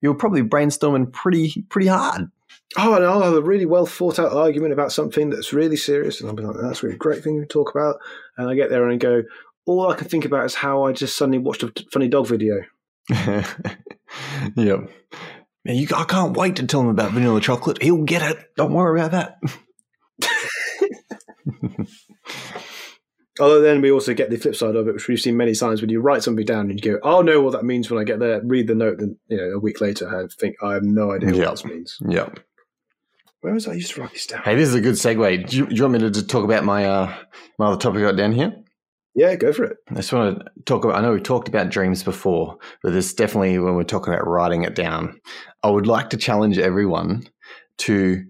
you 0.00 0.10
were 0.10 0.14
probably 0.14 0.42
brainstorming 0.42 1.12
pretty, 1.12 1.64
pretty 1.68 1.88
hard. 1.88 2.30
oh, 2.78 2.94
and 2.94 3.04
I'll 3.04 3.22
have 3.22 3.34
a 3.34 3.42
really 3.42 3.66
well 3.66 3.86
thought 3.86 4.18
out 4.18 4.32
argument 4.32 4.72
about 4.72 4.92
something 4.92 5.30
that's 5.30 5.52
really 5.52 5.76
serious, 5.76 6.20
and 6.20 6.28
I'll 6.28 6.36
be 6.36 6.42
like, 6.42 6.56
that's 6.60 6.82
a 6.82 6.86
really 6.86 6.98
great 6.98 7.22
thing 7.22 7.40
to 7.40 7.46
talk 7.46 7.74
about. 7.74 7.96
And 8.36 8.48
I 8.48 8.54
get 8.54 8.70
there 8.70 8.84
and 8.84 8.92
I 8.92 8.96
go, 8.96 9.22
all 9.66 9.90
I 9.90 9.96
can 9.96 10.08
think 10.08 10.24
about 10.24 10.46
is 10.46 10.54
how 10.54 10.84
I 10.84 10.92
just 10.92 11.16
suddenly 11.16 11.38
watched 11.38 11.62
a 11.62 11.72
funny 11.92 12.08
dog 12.08 12.28
video. 12.28 12.62
yep. 14.56 14.88
Man, 15.66 15.74
you, 15.74 15.88
I 15.96 16.04
can't 16.04 16.36
wait 16.36 16.54
to 16.56 16.66
tell 16.66 16.80
him 16.80 16.86
about 16.88 17.10
vanilla 17.10 17.40
chocolate. 17.40 17.82
He'll 17.82 18.04
get 18.04 18.22
it. 18.22 18.38
Don't 18.56 18.72
worry 18.72 19.00
about 19.00 19.10
that. 19.10 19.38
Although 23.40 23.60
then 23.60 23.82
we 23.82 23.90
also 23.90 24.14
get 24.14 24.30
the 24.30 24.36
flip 24.36 24.54
side 24.54 24.76
of 24.76 24.86
it, 24.88 24.94
which 24.94 25.08
we've 25.08 25.18
seen 25.20 25.36
many 25.36 25.54
times 25.54 25.80
when 25.80 25.90
you 25.90 26.00
write 26.00 26.22
something 26.22 26.46
down 26.46 26.70
and 26.70 26.82
you 26.82 26.92
go, 26.92 27.00
"I'll 27.04 27.24
know 27.24 27.40
what 27.40 27.52
that 27.52 27.64
means 27.64 27.90
when 27.90 28.00
I 28.00 28.04
get 28.04 28.20
there." 28.20 28.40
Read 28.44 28.68
the 28.68 28.74
note, 28.76 28.98
then 28.98 29.18
you 29.28 29.36
know 29.38 29.56
a 29.56 29.58
week 29.58 29.80
later, 29.80 30.08
I 30.08 30.26
think 30.40 30.54
I 30.62 30.72
have 30.74 30.84
no 30.84 31.10
idea 31.12 31.34
Yeah. 31.34 31.46
what 31.46 31.50
this 31.50 31.64
means. 31.64 31.98
Yep. 32.08 32.38
Where 33.40 33.52
was 33.52 33.68
I 33.68 33.74
used 33.74 33.92
to 33.94 34.00
write 34.00 34.12
this 34.12 34.26
down? 34.26 34.42
Hey, 34.44 34.54
this 34.54 34.68
is 34.68 34.74
a 34.74 34.80
good 34.80 34.94
segue. 34.94 35.48
Do 35.50 35.56
you, 35.56 35.66
do 35.66 35.74
you 35.74 35.82
want 35.82 35.94
me 35.94 35.98
to 36.00 36.10
just 36.10 36.30
talk 36.30 36.44
about 36.44 36.64
my 36.64 36.86
uh, 36.86 37.14
my 37.58 37.66
other 37.66 37.76
topic 37.78 37.98
I 38.00 38.04
got 38.04 38.16
down 38.16 38.32
here? 38.32 38.54
Yeah, 39.16 39.34
go 39.34 39.50
for 39.50 39.64
it. 39.64 39.78
I 39.90 39.94
just 39.94 40.12
want 40.12 40.38
to 40.38 40.44
talk 40.66 40.84
about. 40.84 40.98
I 40.98 41.00
know 41.00 41.14
we 41.14 41.20
talked 41.20 41.48
about 41.48 41.70
dreams 41.70 42.02
before, 42.02 42.58
but 42.82 42.92
this 42.92 43.14
definitely 43.14 43.58
when 43.58 43.74
we're 43.74 43.82
talking 43.82 44.12
about 44.12 44.26
writing 44.26 44.62
it 44.62 44.74
down. 44.74 45.18
I 45.62 45.70
would 45.70 45.86
like 45.86 46.10
to 46.10 46.18
challenge 46.18 46.58
everyone 46.58 47.26
to 47.78 48.22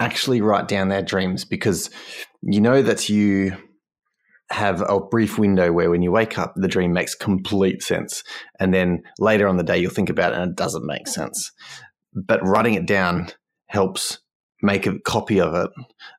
actually 0.00 0.40
write 0.40 0.68
down 0.68 0.88
their 0.88 1.02
dreams 1.02 1.44
because 1.44 1.90
you 2.40 2.60
know 2.60 2.82
that 2.82 3.08
you 3.08 3.56
have 4.52 4.80
a 4.80 5.00
brief 5.00 5.38
window 5.38 5.72
where 5.72 5.90
when 5.90 6.02
you 6.02 6.12
wake 6.12 6.38
up, 6.38 6.52
the 6.54 6.68
dream 6.68 6.92
makes 6.92 7.16
complete 7.16 7.82
sense, 7.82 8.22
and 8.60 8.72
then 8.72 9.02
later 9.18 9.48
on 9.48 9.56
the 9.56 9.64
day 9.64 9.76
you'll 9.76 9.90
think 9.90 10.08
about 10.08 10.32
it 10.32 10.38
and 10.38 10.52
it 10.52 10.56
doesn't 10.56 10.86
make 10.86 11.08
sense. 11.08 11.50
But 12.14 12.46
writing 12.46 12.74
it 12.74 12.86
down 12.86 13.26
helps 13.66 14.20
make 14.62 14.86
a 14.86 14.98
copy 15.00 15.40
of 15.40 15.54
it 15.54 15.70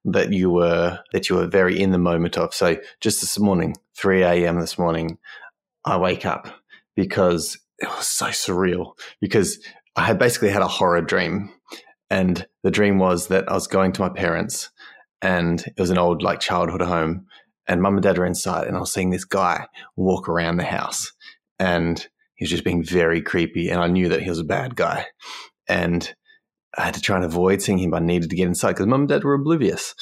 that 0.06 0.32
you 0.32 0.50
were 0.50 1.00
that 1.12 1.30
you 1.30 1.36
were 1.36 1.48
very 1.48 1.80
in 1.80 1.92
the 1.92 1.98
moment 1.98 2.38
of. 2.38 2.54
So 2.54 2.78
just 3.02 3.22
this 3.22 3.40
morning, 3.40 3.76
3 3.98 4.24
a.m. 4.24 4.60
this 4.60 4.78
morning, 4.78 5.18
I 5.86 5.98
wake 5.98 6.26
up 6.26 6.48
because 6.96 7.58
it 7.80 7.88
was 7.88 8.08
so 8.08 8.28
surreal 8.28 8.94
because 9.22 9.60
I 9.96 10.04
had 10.04 10.20
basically 10.20 10.50
had 10.50 10.62
a 10.62 10.68
horror 10.68 11.02
dream. 11.02 11.52
And 12.10 12.46
the 12.64 12.72
dream 12.72 13.00
was 13.00 13.28
that 13.28 13.50
I 13.50 13.54
was 13.54 13.68
going 13.68 13.92
to 13.94 14.02
my 14.02 14.10
parents 14.10 14.70
and 15.22 15.60
it 15.60 15.80
was 15.80 15.90
an 15.90 15.98
old 15.98 16.22
like 16.22 16.40
childhood 16.40 16.82
home 16.82 17.26
and 17.68 17.82
mum 17.82 17.96
and 17.96 18.04
dad 18.04 18.18
were 18.18 18.26
inside 18.26 18.68
and 18.68 18.78
I 18.78 18.80
was 18.80 18.94
seeing 18.94 19.10
this 19.10 19.26
guy 19.26 19.68
walk 19.98 20.30
around 20.30 20.58
the 20.58 20.64
house 20.64 21.12
and 21.60 22.00
he 22.36 22.44
was 22.44 22.50
just 22.50 22.64
being 22.64 22.84
very 22.84 23.22
creepy 23.22 23.70
and 23.70 23.82
I 23.82 23.88
knew 23.88 24.08
that 24.10 24.22
he 24.22 24.30
was 24.30 24.40
a 24.40 24.46
bad 24.46 24.76
guy. 24.76 25.08
And 25.68 26.14
I 26.78 26.86
had 26.86 26.94
to 26.94 27.02
try 27.02 27.16
and 27.16 27.26
avoid 27.26 27.62
seeing 27.62 27.80
him. 27.80 27.94
I 27.94 28.00
needed 28.00 28.30
to 28.30 28.36
get 28.36 28.48
inside 28.48 28.74
because 28.74 28.88
mum 28.88 29.02
and 29.02 29.10
dad 29.10 29.24
were 29.24 29.34
oblivious. 29.34 29.96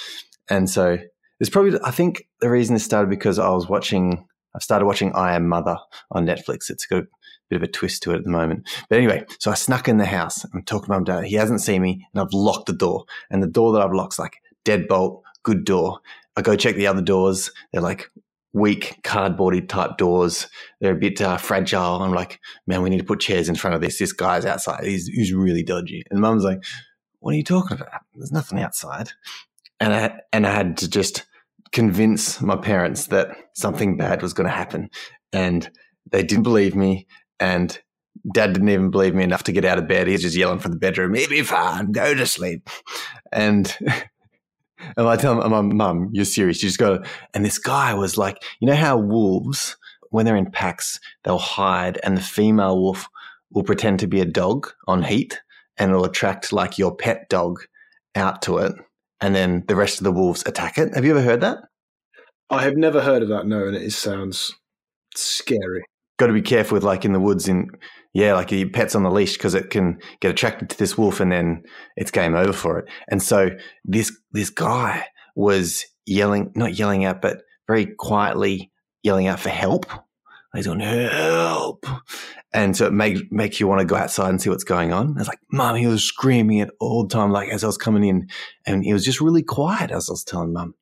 And 0.50 0.70
so 0.70 0.98
it's 1.40 1.50
probably, 1.50 1.80
I 1.84 1.92
think 1.92 2.28
the 2.42 2.50
reason 2.50 2.74
this 2.74 2.84
started 2.84 3.10
because 3.10 3.40
I 3.40 3.50
was 3.50 3.70
watching, 3.70 4.28
I've 4.54 4.64
started 4.64 4.86
watching 4.86 5.14
I 5.14 5.36
Am 5.36 5.48
Mother 5.48 5.78
on 6.12 6.26
Netflix. 6.26 6.70
It's 6.70 6.86
got 6.86 7.04
a 7.04 7.08
bit 7.50 7.58
of 7.58 7.64
a 7.64 7.68
twist 7.68 8.04
to 8.04 8.12
it 8.12 8.18
at 8.18 8.24
the 8.24 8.30
moment. 8.30 8.68
But 8.90 8.98
anyway, 8.98 9.26
so 9.40 9.52
I 9.52 9.56
snuck 9.56 9.88
in 9.88 9.98
the 9.98 10.06
house. 10.06 10.46
I'm 10.54 10.64
talking 10.64 10.88
to 10.88 10.92
mum 10.92 10.98
and 11.00 11.06
dad. 11.06 11.24
He 11.26 11.36
hasn't 11.36 11.62
seen 11.62 11.82
me 11.82 12.06
and 12.14 12.22
I've 12.22 12.34
locked 12.34 12.68
the 12.68 12.74
door. 12.74 13.06
And 13.30 13.42
the 13.42 13.48
door 13.48 13.74
that 13.74 13.82
I've 13.82 13.94
locked's 13.94 14.20
like 14.20 14.38
deadbolt, 14.66 15.22
good 15.44 15.64
door. 15.64 16.00
I 16.36 16.42
go 16.42 16.56
check 16.56 16.76
the 16.76 16.88
other 16.88 17.02
doors. 17.02 17.52
They're 17.72 17.82
like 17.82 18.12
weak, 18.56 18.98
cardboardy 19.04 19.68
type 19.68 19.98
doors. 19.98 20.48
They're 20.80 20.94
a 20.94 20.98
bit 21.00 21.22
uh, 21.22 21.36
fragile. 21.36 22.02
I'm 22.02 22.14
like, 22.14 22.40
man, 22.66 22.82
we 22.82 22.90
need 22.90 23.00
to 23.00 23.04
put 23.04 23.20
chairs 23.20 23.50
in 23.50 23.56
front 23.56 23.76
of 23.76 23.82
this. 23.82 24.00
This 24.00 24.14
guy's 24.14 24.46
outside. 24.46 24.86
He's, 24.86 25.08
he's 25.08 25.34
really 25.34 25.62
dodgy. 25.62 26.04
And 26.10 26.22
mum's 26.22 26.46
like, 26.46 26.64
what 27.20 27.34
are 27.34 27.38
you 27.38 27.44
talking 27.44 27.78
about? 27.80 28.02
There's 28.16 28.32
nothing 28.32 28.60
outside. 28.60 29.12
And 29.82 29.94
I, 29.94 30.20
and 30.32 30.48
I 30.48 30.54
had 30.54 30.78
to 30.78 30.90
just 30.90 31.26
convince 31.74 32.42
my 32.42 32.56
parents 32.56 33.08
that 33.08 33.36
something 33.56 33.98
bad 33.98 34.22
was 34.22 34.32
going 34.32 34.48
to 34.48 34.56
happen. 34.56 34.90
And 35.34 35.70
they 36.10 36.24
didn't 36.24 36.44
believe 36.44 36.76
me. 36.76 37.08
And 37.42 37.78
dad 38.34 38.54
didn't 38.54 38.70
even 38.70 38.90
believe 38.90 39.14
me 39.14 39.26
enough 39.26 39.44
to 39.44 39.52
get 39.52 39.66
out 39.66 39.80
of 39.80 39.90
bed. 39.90 40.08
He's 40.08 40.22
just 40.22 40.38
yelling 40.38 40.60
from 40.60 40.72
the 40.72 40.78
bedroom, 40.78 41.14
it'll 41.16 41.30
be 41.30 41.42
fine, 41.42 41.92
go 41.92 42.14
to 42.14 42.26
sleep. 42.26 42.70
And 43.34 43.76
and 44.98 45.08
I 45.08 45.16
tell 45.16 45.36
my 45.36 45.62
mum, 45.62 46.10
you're 46.12 46.26
serious. 46.26 46.62
You 46.62 46.70
just 46.70 46.80
got 46.80 47.04
to. 47.04 47.10
And 47.34 47.44
this 47.44 47.58
guy 47.58 47.94
was 47.94 48.18
like, 48.18 48.38
you 48.60 48.68
know 48.68 48.76
how 48.76 48.98
wolves, 48.98 49.78
when 50.10 50.26
they're 50.26 50.36
in 50.36 50.52
packs, 50.52 51.00
they'll 51.24 51.38
hide 51.38 52.00
and 52.04 52.18
the 52.18 52.22
female 52.22 52.80
wolf 52.80 53.08
will 53.52 53.64
pretend 53.64 54.00
to 54.00 54.08
be 54.08 54.22
a 54.22 54.26
dog 54.26 54.72
on 54.88 55.04
heat 55.04 55.42
and 55.78 55.92
it'll 55.92 56.06
attract 56.06 56.54
like 56.54 56.78
your 56.78 56.96
pet 56.96 57.30
dog 57.30 57.60
out 58.16 58.42
to 58.44 58.58
it. 58.60 58.74
And 59.22 59.36
then 59.36 59.64
the 59.68 59.76
rest 59.76 60.00
of 60.00 60.04
the 60.04 60.12
wolves 60.12 60.44
attack 60.46 60.78
it. 60.78 60.94
Have 60.94 61.06
you 61.06 61.12
ever 61.12 61.22
heard 61.22 61.42
that? 61.42 61.60
I 62.50 62.64
have 62.64 62.78
never 62.78 63.02
heard 63.02 63.24
of 63.24 63.30
that. 63.30 63.48
No, 63.48 63.68
and 63.68 63.76
it 63.76 63.92
sounds 63.92 64.54
scary. 65.16 65.84
Got 66.18 66.28
to 66.28 66.34
be 66.34 66.42
careful 66.42 66.76
with 66.76 66.84
like 66.84 67.06
in 67.06 67.14
the 67.14 67.20
woods 67.20 67.48
in 67.48 67.70
yeah, 68.16 68.34
like 68.34 68.50
your 68.50 68.70
pet's 68.70 68.96
on 68.96 69.04
the 69.04 69.12
leash 69.12 69.34
because 69.34 69.54
it 69.54 69.70
can 69.70 70.00
get 70.22 70.32
attracted 70.32 70.70
to 70.70 70.78
this 70.78 70.98
wolf 70.98 71.20
and 71.20 71.34
then 71.34 71.64
it's 71.98 72.12
game 72.12 72.34
over 72.34 72.54
for 72.54 72.80
it. 72.80 72.86
And 73.10 73.22
so 73.22 73.50
this 73.84 74.18
this 74.32 74.50
guy 74.50 75.06
was 75.36 75.84
yelling, 76.06 76.54
not 76.56 76.80
yelling 76.80 77.04
out, 77.04 77.22
but 77.22 77.42
very 77.68 77.86
quietly 77.86 78.72
yelling 79.04 79.28
out 79.28 79.42
for 79.42 79.50
help. 79.50 79.86
He's 80.56 80.66
going 80.66 80.80
help, 80.80 81.86
and 82.54 82.78
so 82.78 82.86
it 82.88 82.94
makes 82.94 83.20
makes 83.30 83.60
you 83.60 83.68
want 83.68 83.82
to 83.82 83.86
go 83.86 83.98
outside 83.98 84.30
and 84.30 84.42
see 84.42 84.50
what's 84.50 84.64
going 84.64 84.94
on. 84.94 85.10
I 85.18 85.20
was 85.20 85.28
like, 85.28 85.40
Mum, 85.52 85.76
he 85.76 85.86
was 85.86 86.02
screaming 86.02 86.60
it 86.60 86.70
all 86.80 87.06
the 87.06 87.14
time, 87.14 87.32
like 87.32 87.50
as 87.50 87.66
I 87.66 87.68
was 87.68 87.78
coming 87.78 88.06
in, 88.06 88.30
and 88.66 88.86
he 88.86 88.94
was 88.94 89.04
just 89.04 89.20
really 89.20 89.44
quiet 89.44 89.92
as 89.92 90.08
I 90.10 90.14
was 90.14 90.24
telling 90.24 90.54
Mum, 90.54 90.74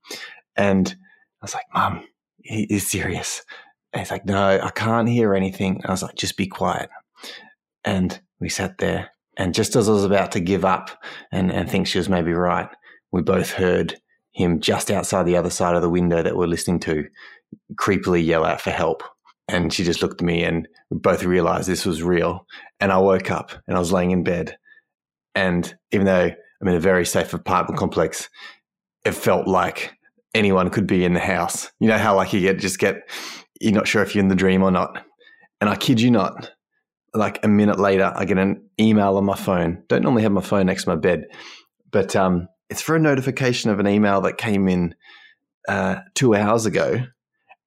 and 0.56 0.96
I 1.42 1.46
was 1.46 1.56
like, 1.56 1.66
Mum, 1.74 2.06
he 2.44 2.68
is 2.70 2.88
serious. 2.88 3.42
And 3.92 4.02
he's 4.02 4.12
like, 4.12 4.28
No, 4.28 4.60
I 4.62 4.70
can't 4.70 5.10
hear 5.10 5.34
anything. 5.34 5.78
And 5.78 5.88
I 5.88 5.92
was 5.92 6.04
like, 6.04 6.16
Just 6.16 6.38
be 6.38 6.46
quiet. 6.46 6.92
And 7.86 8.20
we 8.40 8.50
sat 8.50 8.78
there. 8.78 9.12
And 9.38 9.54
just 9.54 9.76
as 9.76 9.90
I 9.90 9.94
was 9.94 10.06
about 10.06 10.32
to 10.34 10.40
give 10.40 10.64
up 10.64 10.92
and, 11.32 11.52
and 11.52 11.70
think 11.70 11.88
she 11.88 11.98
was 11.98 12.10
maybe 12.10 12.34
right, 12.34 12.70
we 13.12 13.22
both 13.22 13.52
heard 13.52 13.96
him 14.32 14.60
just 14.60 14.92
outside 14.92 15.24
the 15.24 15.38
other 15.38 15.50
side 15.50 15.76
of 15.76 15.82
the 15.82 15.90
window 15.90 16.22
that 16.22 16.36
we're 16.36 16.46
listening 16.46 16.80
to 16.82 17.06
creepily 17.76 18.26
yell 18.26 18.46
out 18.46 18.62
for 18.62 18.72
help. 18.72 19.04
And 19.48 19.74
she 19.74 19.84
just 19.84 20.02
looked 20.02 20.22
at 20.22 20.26
me 20.26 20.44
and 20.44 20.68
we 20.90 20.98
both 21.00 21.24
realized 21.24 21.68
this 21.68 21.86
was 21.86 22.02
real. 22.02 22.46
And 22.80 22.92
I 22.92 22.98
woke 22.98 23.30
up 23.30 23.52
and 23.68 23.76
I 23.76 23.80
was 23.80 23.92
laying 23.92 24.12
in 24.12 24.24
bed. 24.24 24.58
And 25.36 25.74
even 25.92 26.06
though 26.06 26.32
I'm 26.62 26.68
in 26.68 26.76
a 26.76 26.80
very 26.80 27.06
safe 27.06 27.34
apartment 27.34 27.78
complex, 27.78 28.30
it 29.06 29.14
felt 29.14 29.48
like 29.48 29.94
anyone 30.34 30.70
could 30.70 30.88
be 30.88 31.04
in 31.04 31.14
the 31.14 31.20
house. 31.20 31.70
You 31.80 31.88
know 31.88 31.98
how 31.98 32.16
like 32.16 32.34
you 32.34 32.40
get 32.40 32.60
just 32.60 32.80
get 32.80 33.02
you're 33.60 33.74
not 33.74 33.88
sure 33.88 34.02
if 34.02 34.16
you're 34.16 34.24
in 34.24 34.30
the 34.30 34.36
dream 34.36 34.64
or 34.64 34.72
not. 34.72 35.06
And 35.62 35.70
I 35.70 35.76
kid 35.76 36.02
you 36.02 36.12
not, 36.12 36.52
like 37.14 37.44
a 37.44 37.48
minute 37.48 37.80
later, 37.80 38.12
I 38.16 38.26
get 38.26 38.38
an 38.38 38.70
email 38.80 39.18
on 39.18 39.26
my 39.26 39.36
phone. 39.36 39.84
Don't 39.88 40.04
normally 40.04 40.24
have 40.24 40.32
my 40.32 40.42
phone 40.42 40.66
next 40.66 40.84
to 40.84 40.90
my 40.90 40.96
bed, 40.96 41.26
but 41.92 42.16
um, 42.16 42.48
it's 42.70 42.82
for 42.82 42.96
a 42.96 43.00
notification 43.00 43.70
of 43.70 43.80
an 43.80 43.88
email 43.88 44.22
that 44.22 44.38
came 44.38 44.68
in 44.68 44.96
uh, 45.68 45.98
two 46.16 46.36
hours 46.36 46.66
ago, 46.66 47.06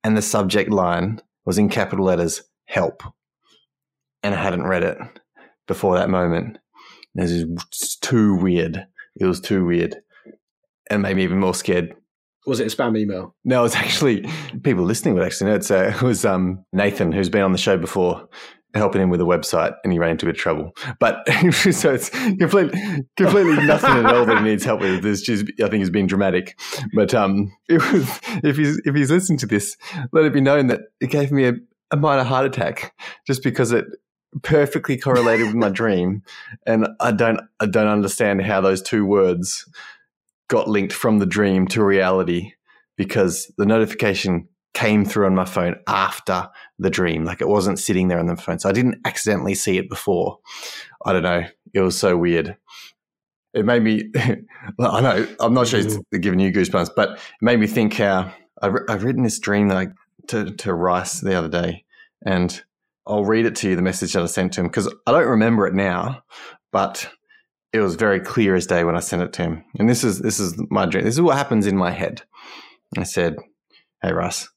and 0.02 0.16
the 0.16 0.22
subject 0.22 0.70
line 0.70 1.20
was 1.44 1.59
in 1.59 1.68
capital 1.68 2.04
letters 2.04 2.42
"Help," 2.64 3.02
and 4.22 4.35
I 4.35 4.42
hadn't 4.42 4.66
read 4.66 4.82
it 4.82 4.98
before 5.66 5.96
that 5.96 6.11
moment. 6.11 6.59
This 7.14 7.30
is 7.30 7.96
too 8.02 8.35
weird. 8.35 8.85
It 9.18 9.26
was 9.26 9.40
too 9.40 9.64
weird, 9.64 9.96
and 10.90 11.02
made 11.02 11.16
me 11.16 11.22
even 11.22 11.38
more 11.38 11.54
scared. 11.54 11.94
Was 12.46 12.61
it 12.61 12.72
a 12.72 12.76
spam 12.76 12.96
email? 12.98 13.35
No, 13.44 13.64
it's 13.64 13.74
actually 13.74 14.28
people 14.62 14.85
listening 14.85 15.14
would 15.14 15.24
actually 15.24 15.50
know. 15.50 15.56
Uh, 15.56 15.92
it 15.94 16.02
was 16.02 16.24
um, 16.24 16.64
Nathan, 16.72 17.12
who's 17.12 17.28
been 17.28 17.42
on 17.42 17.52
the 17.52 17.59
show 17.59 17.76
before, 17.76 18.28
helping 18.76 19.02
him 19.02 19.10
with 19.10 19.20
a 19.20 19.24
website 19.24 19.74
and 19.82 19.92
he 19.92 19.98
ran 19.98 20.12
into 20.12 20.26
a 20.26 20.28
bit 20.28 20.36
of 20.36 20.40
trouble. 20.40 20.76
But 21.00 21.28
so 21.52 21.94
it's 21.94 22.10
completely, 22.10 23.04
completely 23.16 23.66
nothing 23.66 23.90
at 23.90 24.06
all 24.06 24.26
that 24.26 24.38
he 24.38 24.44
needs 24.44 24.64
help 24.64 24.80
with. 24.80 25.02
This 25.02 25.22
just, 25.22 25.46
I 25.62 25.68
think, 25.68 25.82
is 25.82 25.90
being 25.90 26.06
dramatic. 26.06 26.58
But 26.94 27.14
um, 27.14 27.52
was, 27.68 28.20
if 28.42 28.56
he's 28.56 28.80
if 28.84 28.94
he's 28.94 29.10
listening 29.10 29.38
to 29.40 29.46
this, 29.46 29.76
let 30.12 30.24
it 30.24 30.32
be 30.32 30.40
known 30.40 30.68
that 30.68 30.80
it 31.00 31.10
gave 31.10 31.32
me 31.32 31.46
a, 31.48 31.54
a 31.90 31.96
minor 31.96 32.24
heart 32.24 32.46
attack 32.46 32.94
just 33.26 33.42
because 33.42 33.72
it 33.72 33.86
perfectly 34.42 34.98
correlated 34.98 35.46
with 35.46 35.56
my 35.56 35.68
dream, 35.68 36.22
and 36.66 36.88
I 37.00 37.12
don't 37.12 37.40
I 37.60 37.66
don't 37.66 37.88
understand 37.88 38.42
how 38.42 38.60
those 38.60 38.82
two 38.82 39.04
words 39.04 39.68
got 40.48 40.68
linked 40.68 40.92
from 40.92 41.18
the 41.18 41.26
dream 41.26 41.66
to 41.68 41.82
reality 41.82 42.52
because 42.96 43.52
the 43.58 43.66
notification 43.66 44.48
came 44.76 45.06
through 45.06 45.24
on 45.24 45.34
my 45.34 45.46
phone 45.46 45.74
after 45.86 46.50
the 46.78 46.90
dream. 46.90 47.24
Like 47.24 47.40
it 47.40 47.48
wasn't 47.48 47.78
sitting 47.78 48.08
there 48.08 48.18
on 48.18 48.26
the 48.26 48.36
phone. 48.36 48.58
So 48.58 48.68
I 48.68 48.72
didn't 48.72 48.98
accidentally 49.06 49.54
see 49.54 49.78
it 49.78 49.88
before. 49.88 50.38
I 51.02 51.14
don't 51.14 51.22
know. 51.22 51.44
It 51.72 51.80
was 51.80 51.98
so 51.98 52.14
weird. 52.14 52.58
It 53.54 53.64
made 53.64 53.82
me, 53.82 54.10
well, 54.78 54.92
I 54.92 55.00
know, 55.00 55.26
I'm 55.40 55.54
not 55.54 55.66
sure 55.66 55.80
it's 55.80 55.96
mm-hmm. 55.96 56.20
giving 56.20 56.40
you 56.40 56.52
goosebumps, 56.52 56.90
but 56.94 57.12
it 57.12 57.20
made 57.40 57.58
me 57.58 57.66
think 57.66 57.94
how 57.94 58.34
I've, 58.60 58.74
I've 58.90 59.02
written 59.02 59.22
this 59.22 59.38
dream 59.38 59.68
like 59.68 59.92
to, 60.26 60.50
to 60.50 60.74
Rice 60.74 61.20
the 61.20 61.34
other 61.34 61.48
day. 61.48 61.86
And 62.26 62.62
I'll 63.06 63.24
read 63.24 63.46
it 63.46 63.56
to 63.56 63.70
you, 63.70 63.76
the 63.76 63.82
message 63.82 64.12
that 64.12 64.22
I 64.22 64.26
sent 64.26 64.52
to 64.54 64.60
him, 64.60 64.66
because 64.66 64.92
I 65.06 65.12
don't 65.12 65.26
remember 65.26 65.66
it 65.66 65.72
now, 65.72 66.22
but 66.70 67.08
it 67.72 67.80
was 67.80 67.94
very 67.94 68.20
clear 68.20 68.54
as 68.54 68.66
day 68.66 68.84
when 68.84 68.96
I 68.96 69.00
sent 69.00 69.22
it 69.22 69.32
to 69.34 69.42
him. 69.42 69.64
And 69.78 69.88
this 69.88 70.04
is 70.04 70.18
this 70.18 70.40
is 70.40 70.54
my 70.70 70.84
dream. 70.86 71.04
This 71.04 71.14
is 71.14 71.20
what 71.20 71.36
happens 71.36 71.66
in 71.66 71.76
my 71.76 71.92
head. 71.92 72.22
I 72.98 73.04
said, 73.04 73.36
Hey 74.02 74.12
Russ, 74.12 74.48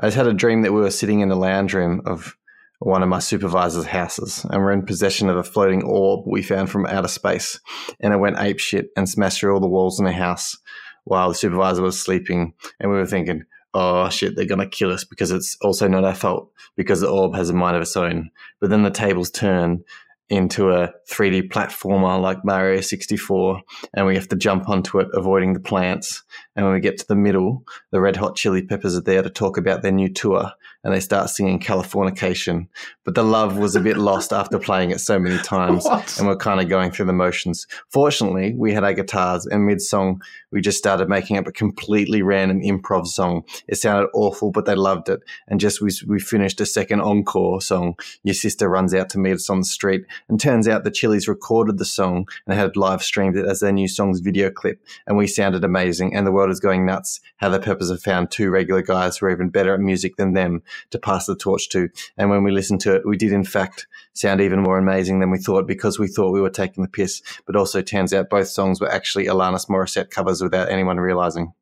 I 0.00 0.06
just 0.06 0.16
had 0.16 0.26
a 0.26 0.32
dream 0.32 0.62
that 0.62 0.72
we 0.72 0.80
were 0.80 0.90
sitting 0.90 1.20
in 1.20 1.28
the 1.28 1.36
lounge 1.36 1.74
room 1.74 2.00
of 2.06 2.34
one 2.78 3.02
of 3.02 3.10
my 3.10 3.18
supervisor's 3.18 3.84
houses 3.84 4.46
and 4.48 4.62
we're 4.62 4.72
in 4.72 4.86
possession 4.86 5.28
of 5.28 5.36
a 5.36 5.42
floating 5.42 5.82
orb 5.82 6.24
we 6.26 6.42
found 6.42 6.70
from 6.70 6.86
outer 6.86 7.08
space. 7.08 7.60
And 8.00 8.14
it 8.14 8.16
went 8.16 8.38
ape 8.38 8.58
shit 8.58 8.88
and 8.96 9.06
smashed 9.06 9.40
through 9.40 9.52
all 9.52 9.60
the 9.60 9.68
walls 9.68 9.98
in 9.98 10.06
the 10.06 10.12
house 10.12 10.56
while 11.04 11.28
the 11.28 11.34
supervisor 11.34 11.82
was 11.82 12.00
sleeping. 12.00 12.54
And 12.80 12.90
we 12.90 12.96
were 12.96 13.06
thinking, 13.06 13.44
oh 13.74 14.08
shit, 14.08 14.36
they're 14.36 14.46
to 14.46 14.66
kill 14.66 14.90
us 14.90 15.04
because 15.04 15.30
it's 15.30 15.58
also 15.60 15.86
not 15.86 16.04
our 16.04 16.14
fault 16.14 16.50
because 16.76 17.02
the 17.02 17.10
orb 17.10 17.34
has 17.34 17.50
a 17.50 17.52
mind 17.52 17.76
of 17.76 17.82
its 17.82 17.94
own. 17.94 18.30
But 18.58 18.70
then 18.70 18.82
the 18.82 18.90
tables 18.90 19.30
turn 19.30 19.84
into 20.30 20.70
a 20.70 20.92
3D 21.10 21.50
platformer 21.50 22.20
like 22.20 22.44
Mario 22.44 22.80
64, 22.80 23.60
and 23.94 24.06
we 24.06 24.14
have 24.14 24.28
to 24.28 24.36
jump 24.36 24.68
onto 24.68 25.00
it, 25.00 25.08
avoiding 25.12 25.52
the 25.52 25.60
plants. 25.60 26.22
And 26.54 26.64
when 26.64 26.74
we 26.74 26.80
get 26.80 26.98
to 26.98 27.06
the 27.08 27.16
middle, 27.16 27.64
the 27.90 28.00
Red 28.00 28.16
Hot 28.16 28.36
Chili 28.36 28.62
Peppers 28.62 28.96
are 28.96 29.02
there 29.02 29.22
to 29.22 29.30
talk 29.30 29.58
about 29.58 29.82
their 29.82 29.92
new 29.92 30.08
tour, 30.08 30.52
and 30.82 30.94
they 30.94 31.00
start 31.00 31.30
singing 31.30 31.60
Californication. 31.60 32.68
But 33.04 33.14
the 33.14 33.22
love 33.22 33.58
was 33.58 33.76
a 33.76 33.80
bit 33.80 33.96
lost 33.96 34.32
after 34.32 34.58
playing 34.58 34.90
it 34.90 35.00
so 35.00 35.18
many 35.18 35.38
times, 35.42 35.84
what? 35.86 36.18
and 36.18 36.26
we're 36.26 36.36
kind 36.36 36.60
of 36.60 36.68
going 36.68 36.90
through 36.90 37.06
the 37.06 37.12
motions. 37.12 37.66
Fortunately, 37.90 38.54
we 38.54 38.72
had 38.72 38.84
our 38.84 38.92
guitars, 38.92 39.46
and 39.46 39.66
mid 39.66 39.80
song, 39.80 40.22
we 40.50 40.60
just 40.60 40.78
started 40.78 41.08
making 41.08 41.36
up 41.36 41.46
a 41.46 41.52
completely 41.52 42.22
random 42.22 42.60
improv 42.60 43.06
song. 43.06 43.44
It 43.68 43.76
sounded 43.76 44.08
awful, 44.14 44.50
but 44.50 44.64
they 44.64 44.74
loved 44.74 45.08
it. 45.08 45.20
And 45.48 45.60
just 45.60 45.80
we, 45.80 45.90
we 46.06 46.18
finished 46.18 46.60
a 46.60 46.66
second 46.66 47.00
encore 47.00 47.60
song. 47.60 47.94
Your 48.22 48.34
sister 48.34 48.68
runs 48.68 48.94
out 48.94 49.10
to 49.10 49.18
meet 49.18 49.32
us 49.32 49.50
on 49.50 49.60
the 49.60 49.64
street, 49.64 50.04
and 50.28 50.40
turns 50.40 50.66
out 50.66 50.84
the 50.84 50.90
Chili's 50.90 51.28
recorded 51.28 51.78
the 51.78 51.84
song 51.84 52.26
and 52.46 52.58
had 52.58 52.76
live 52.76 53.02
streamed 53.02 53.36
it 53.36 53.46
as 53.46 53.60
their 53.60 53.72
new 53.72 53.88
song's 53.88 54.20
video 54.20 54.50
clip. 54.50 54.82
And 55.06 55.16
we 55.16 55.26
sounded 55.26 55.64
amazing, 55.64 56.14
and 56.14 56.26
the 56.26 56.32
world 56.32 56.50
is 56.50 56.60
going 56.60 56.86
nuts. 56.86 57.20
How 57.36 57.48
the 57.48 57.60
Peppers 57.60 57.90
have 57.90 58.02
found 58.02 58.30
two 58.30 58.50
regular 58.50 58.82
guys 58.82 59.18
who 59.18 59.26
are 59.26 59.30
even 59.30 59.50
better 59.50 59.74
at 59.74 59.80
music 59.80 60.16
than 60.16 60.32
them 60.32 60.62
to 60.90 60.98
pass 60.98 61.26
the 61.26 61.36
torch 61.36 61.68
to. 61.70 61.88
And 62.16 62.30
when 62.30 62.44
we 62.44 62.50
listened 62.50 62.80
to 62.82 62.94
it, 62.94 63.06
we 63.06 63.16
did 63.16 63.32
in 63.32 63.44
fact 63.44 63.86
sound 64.12 64.40
even 64.40 64.60
more 64.60 64.78
amazing 64.78 65.20
than 65.20 65.30
we 65.30 65.38
thought 65.38 65.66
because 65.66 65.98
we 65.98 66.08
thought 66.08 66.32
we 66.32 66.40
were 66.40 66.50
taking 66.50 66.82
the 66.82 66.90
piss. 66.90 67.22
But 67.46 67.56
also 67.56 67.82
turns 67.82 68.12
out 68.12 68.30
both 68.30 68.48
songs 68.48 68.80
were 68.80 68.90
actually 68.90 69.26
Alanis 69.26 69.68
Morissette 69.68 70.10
covers 70.10 70.42
without 70.42 70.70
anyone 70.70 70.98
realizing. 70.98 71.52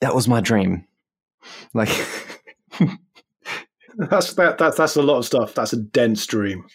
That 0.00 0.14
was 0.14 0.28
my 0.28 0.40
dream. 0.40 0.86
Like 1.74 1.88
that's 3.96 4.34
that, 4.34 4.58
that's 4.58 4.76
that's 4.76 4.96
a 4.96 5.02
lot 5.02 5.18
of 5.18 5.24
stuff. 5.24 5.54
That's 5.54 5.72
a 5.72 5.78
dense 5.78 6.26
dream. 6.26 6.66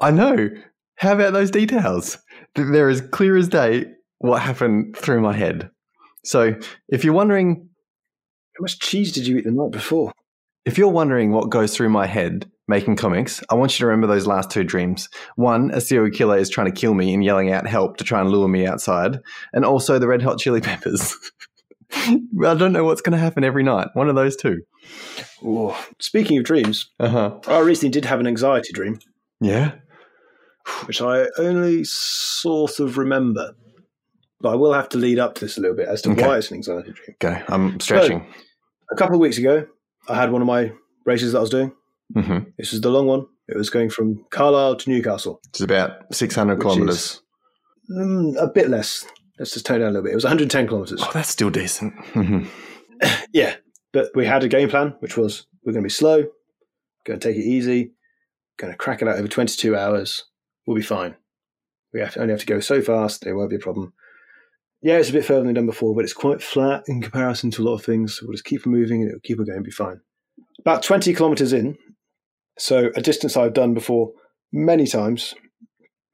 I 0.00 0.10
know. 0.10 0.50
How 0.96 1.12
about 1.12 1.32
those 1.32 1.50
details? 1.50 2.18
They're 2.54 2.88
as 2.88 3.00
clear 3.00 3.36
as 3.36 3.48
day 3.48 3.86
what 4.18 4.42
happened 4.42 4.96
through 4.96 5.20
my 5.20 5.32
head. 5.32 5.70
So, 6.24 6.54
if 6.88 7.04
you're 7.04 7.14
wondering, 7.14 7.68
how 8.56 8.62
much 8.62 8.78
cheese 8.78 9.12
did 9.12 9.26
you 9.26 9.38
eat 9.38 9.44
the 9.44 9.50
night 9.50 9.72
before? 9.72 10.12
If 10.64 10.78
you're 10.78 10.88
wondering 10.88 11.30
what 11.30 11.50
goes 11.50 11.76
through 11.76 11.90
my 11.90 12.06
head 12.06 12.50
making 12.66 12.96
comics, 12.96 13.42
I 13.50 13.54
want 13.54 13.72
you 13.72 13.82
to 13.82 13.86
remember 13.86 14.06
those 14.06 14.26
last 14.26 14.50
two 14.50 14.64
dreams. 14.64 15.10
One, 15.36 15.70
a 15.72 15.80
serial 15.80 16.10
killer 16.10 16.38
is 16.38 16.48
trying 16.48 16.72
to 16.72 16.80
kill 16.80 16.94
me 16.94 17.12
and 17.12 17.22
yelling 17.22 17.52
out 17.52 17.66
help 17.66 17.98
to 17.98 18.04
try 18.04 18.20
and 18.20 18.30
lure 18.30 18.48
me 18.48 18.66
outside, 18.66 19.20
and 19.52 19.64
also 19.64 19.98
the 19.98 20.08
red 20.08 20.22
hot 20.22 20.38
chili 20.38 20.62
peppers. 20.62 21.14
I 21.92 22.54
don't 22.54 22.72
know 22.72 22.84
what's 22.84 23.02
going 23.02 23.12
to 23.12 23.18
happen 23.18 23.44
every 23.44 23.62
night. 23.62 23.88
One 23.92 24.08
of 24.08 24.14
those 24.14 24.36
two. 24.36 24.62
Ooh. 25.44 25.74
Speaking 26.00 26.38
of 26.38 26.44
dreams, 26.44 26.90
uh-huh. 26.98 27.40
I 27.46 27.58
recently 27.60 27.90
did 27.90 28.06
have 28.06 28.20
an 28.20 28.26
anxiety 28.26 28.72
dream. 28.72 28.98
Yeah. 29.40 29.72
Which 30.86 31.02
I 31.02 31.26
only 31.38 31.84
sort 31.84 32.80
of 32.80 32.96
remember. 32.96 33.52
But 34.40 34.52
I 34.52 34.54
will 34.56 34.72
have 34.72 34.88
to 34.90 34.98
lead 34.98 35.18
up 35.18 35.34
to 35.34 35.44
this 35.44 35.58
a 35.58 35.60
little 35.60 35.76
bit 35.76 35.88
as 35.88 36.02
to 36.02 36.10
okay. 36.12 36.26
why 36.26 36.38
it's 36.38 36.50
an 36.50 36.56
anxiety 36.56 36.92
dream. 36.92 37.16
Okay, 37.22 37.42
I'm 37.48 37.78
stretching. 37.80 38.26
a 38.90 38.96
couple 38.96 39.14
of 39.14 39.20
weeks 39.20 39.38
ago, 39.38 39.66
I 40.08 40.14
had 40.16 40.30
one 40.32 40.42
of 40.42 40.46
my 40.46 40.72
races 41.04 41.32
that 41.32 41.38
I 41.38 41.40
was 41.42 41.50
doing. 41.50 41.72
hmm 42.14 42.38
This 42.58 42.72
was 42.72 42.80
the 42.80 42.90
long 42.90 43.06
one. 43.06 43.26
It 43.48 43.56
was 43.56 43.70
going 43.70 43.90
from 43.90 44.24
Carlisle 44.30 44.76
to 44.76 44.90
Newcastle. 44.90 45.40
It's 45.50 45.60
about 45.60 46.14
600 46.14 46.54
Which 46.56 46.62
kilometers. 46.62 47.20
Mm, 47.90 48.36
a 48.42 48.46
bit 48.46 48.70
less. 48.70 49.04
Let's 49.38 49.52
just 49.52 49.66
tone 49.66 49.76
it 49.76 49.80
down 49.80 49.88
a 49.88 49.92
little 49.92 50.04
bit. 50.04 50.12
It 50.12 50.14
was 50.14 50.24
110 50.24 50.66
kilometers. 50.66 51.00
Oh, 51.02 51.10
that's 51.12 51.28
still 51.28 51.50
decent. 51.50 51.94
Yeah, 53.32 53.56
but 53.92 54.10
we 54.14 54.24
had 54.24 54.44
a 54.44 54.48
game 54.48 54.70
plan, 54.70 54.94
which 55.00 55.16
was 55.16 55.46
we're 55.64 55.72
going 55.72 55.82
to 55.82 55.86
be 55.88 55.90
slow, 55.90 56.22
going 57.04 57.18
to 57.18 57.28
take 57.28 57.36
it 57.36 57.44
easy, 57.46 57.92
going 58.56 58.72
to 58.72 58.76
crack 58.78 59.02
it 59.02 59.08
out 59.08 59.18
over 59.18 59.28
22 59.28 59.76
hours. 59.76 60.24
We'll 60.64 60.76
be 60.76 60.80
fine. 60.82 61.16
We 61.92 62.00
have 62.00 62.14
to, 62.14 62.20
only 62.20 62.32
have 62.32 62.40
to 62.40 62.46
go 62.46 62.60
so 62.60 62.80
fast, 62.80 63.22
there 63.22 63.36
won't 63.36 63.50
be 63.50 63.56
a 63.56 63.58
problem. 63.58 63.92
Yeah, 64.84 64.98
it's 64.98 65.10
a 65.10 65.14
bit 65.14 65.24
further 65.24 65.42
than 65.42 65.54
done 65.54 65.66
before, 65.66 65.94
but 65.94 66.04
it's 66.04 66.12
quite 66.12 66.40
flat 66.40 66.84
in 66.86 67.02
comparison 67.02 67.50
to 67.52 67.62
a 67.62 67.64
lot 67.64 67.74
of 67.74 67.84
things. 67.84 68.16
So 68.16 68.26
we'll 68.26 68.34
just 68.34 68.44
keep 68.44 68.64
moving 68.66 69.02
and 69.02 69.10
it'll 69.10 69.20
keep 69.20 69.38
going 69.38 69.50
and 69.50 69.64
be 69.64 69.72
fine. 69.72 70.00
About 70.60 70.82
20 70.82 71.12
kilometers 71.14 71.52
in, 71.52 71.76
so 72.58 72.90
a 72.94 73.02
distance 73.02 73.36
I've 73.36 73.54
done 73.54 73.74
before 73.74 74.12
many 74.52 74.86
times, 74.86 75.34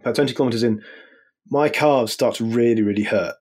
about 0.01 0.15
20 0.15 0.33
kilometers 0.33 0.63
in, 0.63 0.83
my 1.51 1.69
calves 1.69 2.13
start 2.13 2.37
to 2.37 2.45
really, 2.45 2.83
really 2.83 3.03
hurt 3.03 3.35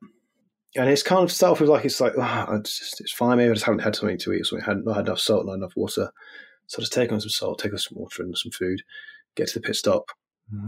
and 0.75 0.89
it's 0.89 1.03
kind 1.03 1.29
of 1.29 1.59
with 1.59 1.69
like 1.69 1.85
it's 1.85 1.99
like 1.99 2.13
oh, 2.17 2.45
it's 2.55 2.77
just 2.77 3.01
it's 3.01 3.11
fine. 3.11 3.37
Maybe 3.37 3.49
I 3.49 3.53
just 3.53 3.65
haven't 3.65 3.81
had 3.81 3.95
something 3.95 4.17
to 4.19 4.33
eat, 4.33 4.41
or 4.41 4.43
something. 4.43 4.65
I 4.65 4.69
hadn't 4.69 4.93
had 4.93 5.07
enough 5.07 5.19
salt, 5.19 5.45
not 5.45 5.53
enough 5.53 5.73
water. 5.75 6.11
So 6.67 6.79
I 6.79 6.81
just 6.81 6.93
take 6.93 7.11
on 7.11 7.19
some 7.19 7.29
salt, 7.29 7.59
take 7.59 7.73
on 7.73 7.79
some 7.79 7.97
water 7.97 8.21
and 8.21 8.37
some 8.37 8.51
food, 8.51 8.83
get 9.35 9.47
to 9.49 9.59
the 9.59 9.65
pit 9.65 9.75
stop. 9.75 10.05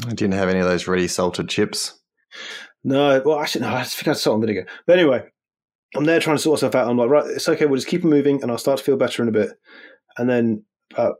I 0.07 0.14
didn't 0.14 0.34
have 0.34 0.49
any 0.49 0.59
of 0.59 0.66
those 0.66 0.88
ready 0.88 1.07
salted 1.07 1.49
chips. 1.49 1.99
No, 2.84 3.22
well, 3.24 3.40
actually, 3.40 3.62
no, 3.62 3.74
I 3.74 3.84
think 3.84 4.08
I 4.08 4.12
had 4.12 4.18
salt 4.18 4.36
and 4.36 4.44
vinegar. 4.44 4.68
But 4.88 5.00
anyway, 5.00 5.24
I'm 5.96 6.06
there 6.06 6.20
trying 6.20 6.38
to 6.38 6.42
sort 6.42 6.58
myself 6.58 6.76
out. 6.76 6.90
I'm 6.90 6.98
like, 6.98 7.10
right, 7.10 7.28
it's 7.28 7.48
okay. 7.48 7.66
We'll 7.66 7.78
just 7.78 7.88
keep 7.88 8.04
moving, 8.04 8.42
and 8.42 8.52
I'll 8.52 8.58
start 8.58 8.80
to 8.80 8.84
feel 8.84 8.98
better 8.98 9.22
in 9.22 9.30
a 9.30 9.34
bit. 9.34 9.52
And 10.18 10.30
then 10.30 10.64
about 10.92 11.16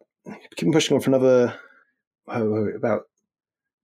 keep 0.58 0.72
pushing 0.72 0.96
on 0.96 1.02
for 1.02 1.10
another 1.10 1.56
oh, 2.28 2.68
about 2.76 3.04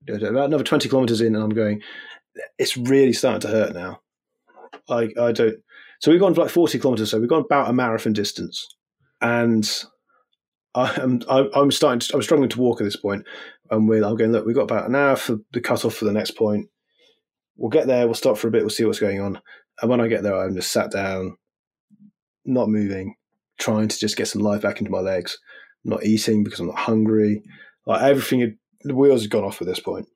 about 0.08 0.46
another 0.46 0.64
20 0.64 0.88
kilometers 0.88 1.20
in, 1.20 1.34
and 1.34 1.44
I'm 1.44 1.50
going. 1.50 1.82
It's 2.58 2.76
really 2.76 3.12
starting 3.12 3.40
to 3.40 3.48
hurt 3.48 3.74
now. 3.74 4.00
I 4.88 5.08
I 5.20 5.32
don't. 5.32 5.56
So 6.00 6.10
we've 6.10 6.20
gone 6.20 6.34
for 6.34 6.42
like 6.42 6.50
40 6.50 6.78
kilometers. 6.78 7.10
So 7.10 7.18
we've 7.18 7.28
gone 7.28 7.44
about 7.44 7.68
a 7.68 7.72
marathon 7.72 8.12
distance, 8.12 8.66
and 9.20 9.68
I'm 10.74 11.22
I'm 11.28 11.48
I'm 11.54 11.70
starting. 11.70 12.00
To, 12.00 12.14
I'm 12.14 12.22
struggling 12.22 12.50
to 12.50 12.60
walk 12.60 12.80
at 12.80 12.84
this 12.84 12.96
point, 12.96 13.24
and 13.70 13.88
we're 13.88 14.04
I'm 14.04 14.16
going. 14.16 14.32
Look, 14.32 14.46
we've 14.46 14.54
got 14.54 14.62
about 14.62 14.88
an 14.88 14.94
hour 14.94 15.16
for 15.16 15.38
the 15.52 15.60
cutoff 15.60 15.94
for 15.94 16.04
the 16.04 16.12
next 16.12 16.32
point. 16.32 16.68
We'll 17.58 17.68
get 17.70 17.86
there. 17.86 18.06
We'll 18.06 18.14
stop 18.14 18.38
for 18.38 18.48
a 18.48 18.50
bit. 18.50 18.62
We'll 18.62 18.70
see 18.70 18.84
what's 18.84 19.00
going 19.00 19.20
on. 19.20 19.40
And 19.82 19.90
when 19.90 20.00
I 20.00 20.08
get 20.08 20.22
there, 20.22 20.34
I'm 20.34 20.54
just 20.54 20.72
sat 20.72 20.90
down, 20.90 21.36
not 22.44 22.68
moving, 22.68 23.14
trying 23.58 23.88
to 23.88 23.98
just 23.98 24.16
get 24.16 24.28
some 24.28 24.42
life 24.42 24.62
back 24.62 24.78
into 24.80 24.90
my 24.90 25.00
legs. 25.00 25.36
not 25.84 26.04
eating 26.04 26.42
because 26.44 26.60
I'm 26.60 26.66
not 26.68 26.78
hungry. 26.78 27.42
Like 27.86 28.02
everything, 28.02 28.40
had, 28.40 28.54
the 28.82 28.94
wheels 28.94 29.22
had 29.22 29.30
gone 29.30 29.44
off 29.44 29.60
at 29.60 29.66
this 29.68 29.80
point. 29.80 30.06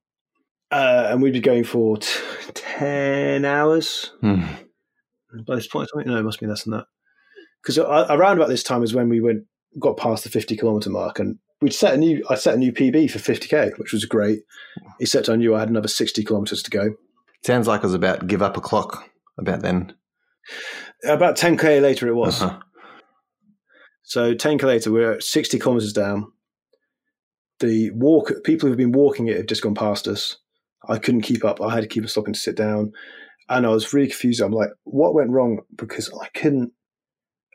Uh, 0.70 1.08
and 1.10 1.22
we'd 1.22 1.32
be 1.32 1.40
going 1.40 1.64
for 1.64 1.98
t- 1.98 2.08
10 2.54 3.44
hours 3.44 4.10
Hmm. 4.20 4.42
by 5.46 5.54
this 5.56 5.66
point. 5.68 5.88
No, 5.94 6.16
it 6.18 6.22
must 6.22 6.40
be 6.40 6.46
less 6.46 6.64
than 6.64 6.72
that. 6.72 6.86
Because 7.62 7.78
around 7.78 8.36
about 8.38 8.48
this 8.48 8.62
time 8.64 8.82
is 8.82 8.92
when 8.94 9.08
we 9.08 9.20
went 9.20 9.44
got 9.78 9.96
past 9.96 10.24
the 10.24 10.30
50 10.30 10.56
kilometer 10.56 10.90
mark 10.90 11.18
and 11.18 11.38
we'd 11.60 11.72
set 11.72 11.94
a 11.94 11.96
new, 11.96 12.22
I 12.28 12.34
set 12.34 12.54
a 12.54 12.58
new 12.58 12.72
PB 12.72 13.10
for 13.10 13.18
50k, 13.20 13.78
which 13.78 13.92
was 13.92 14.04
great. 14.04 14.40
Except 15.00 15.28
I 15.28 15.36
knew 15.36 15.54
I 15.54 15.60
had 15.60 15.70
another 15.70 15.88
60 15.88 16.24
kilometers 16.24 16.62
to 16.64 16.70
go. 16.70 16.94
Sounds 17.44 17.66
like 17.66 17.80
it 17.80 17.86
was 17.86 17.94
about 17.94 18.26
give 18.26 18.42
up 18.42 18.56
a 18.56 18.60
clock 18.60 19.08
about 19.38 19.62
then. 19.62 19.94
About 21.04 21.36
10k 21.36 21.82
later 21.82 22.06
it 22.08 22.14
was. 22.14 22.42
Uh-huh. 22.42 22.60
So 24.02 24.34
10k 24.34 24.62
later, 24.64 24.92
we're 24.92 25.12
at 25.12 25.22
60 25.22 25.58
kilometers 25.58 25.92
down. 25.92 26.30
The 27.60 27.90
walk, 27.92 28.30
people 28.44 28.68
who've 28.68 28.76
been 28.76 28.92
walking 28.92 29.28
it 29.28 29.36
have 29.36 29.46
just 29.46 29.62
gone 29.62 29.74
past 29.74 30.06
us. 30.06 30.36
I 30.88 30.98
couldn't 30.98 31.22
keep 31.22 31.44
up. 31.44 31.60
I 31.60 31.72
had 31.72 31.82
to 31.82 31.88
keep 31.88 32.08
stopping 32.08 32.34
to 32.34 32.38
sit 32.38 32.56
down. 32.56 32.92
And 33.48 33.64
I 33.64 33.70
was 33.70 33.92
really 33.92 34.08
confused. 34.08 34.40
I'm 34.40 34.52
like, 34.52 34.70
what 34.84 35.14
went 35.14 35.30
wrong? 35.30 35.60
Because 35.76 36.10
I 36.20 36.28
couldn't, 36.38 36.72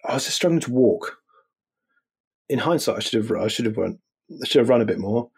I 0.05 0.15
was 0.15 0.25
just 0.25 0.37
struggling 0.37 0.61
to 0.61 0.71
walk. 0.71 1.17
In 2.49 2.59
hindsight, 2.59 2.95
I 2.95 2.99
should 2.99 3.23
have, 3.23 3.31
I 3.37 3.49
should 3.49 3.65
have 3.65 3.77
run, 3.77 3.99
I 4.31 4.47
should 4.47 4.59
have 4.59 4.69
run 4.69 4.81
a 4.81 4.85
bit 4.85 4.99
more. 4.99 5.29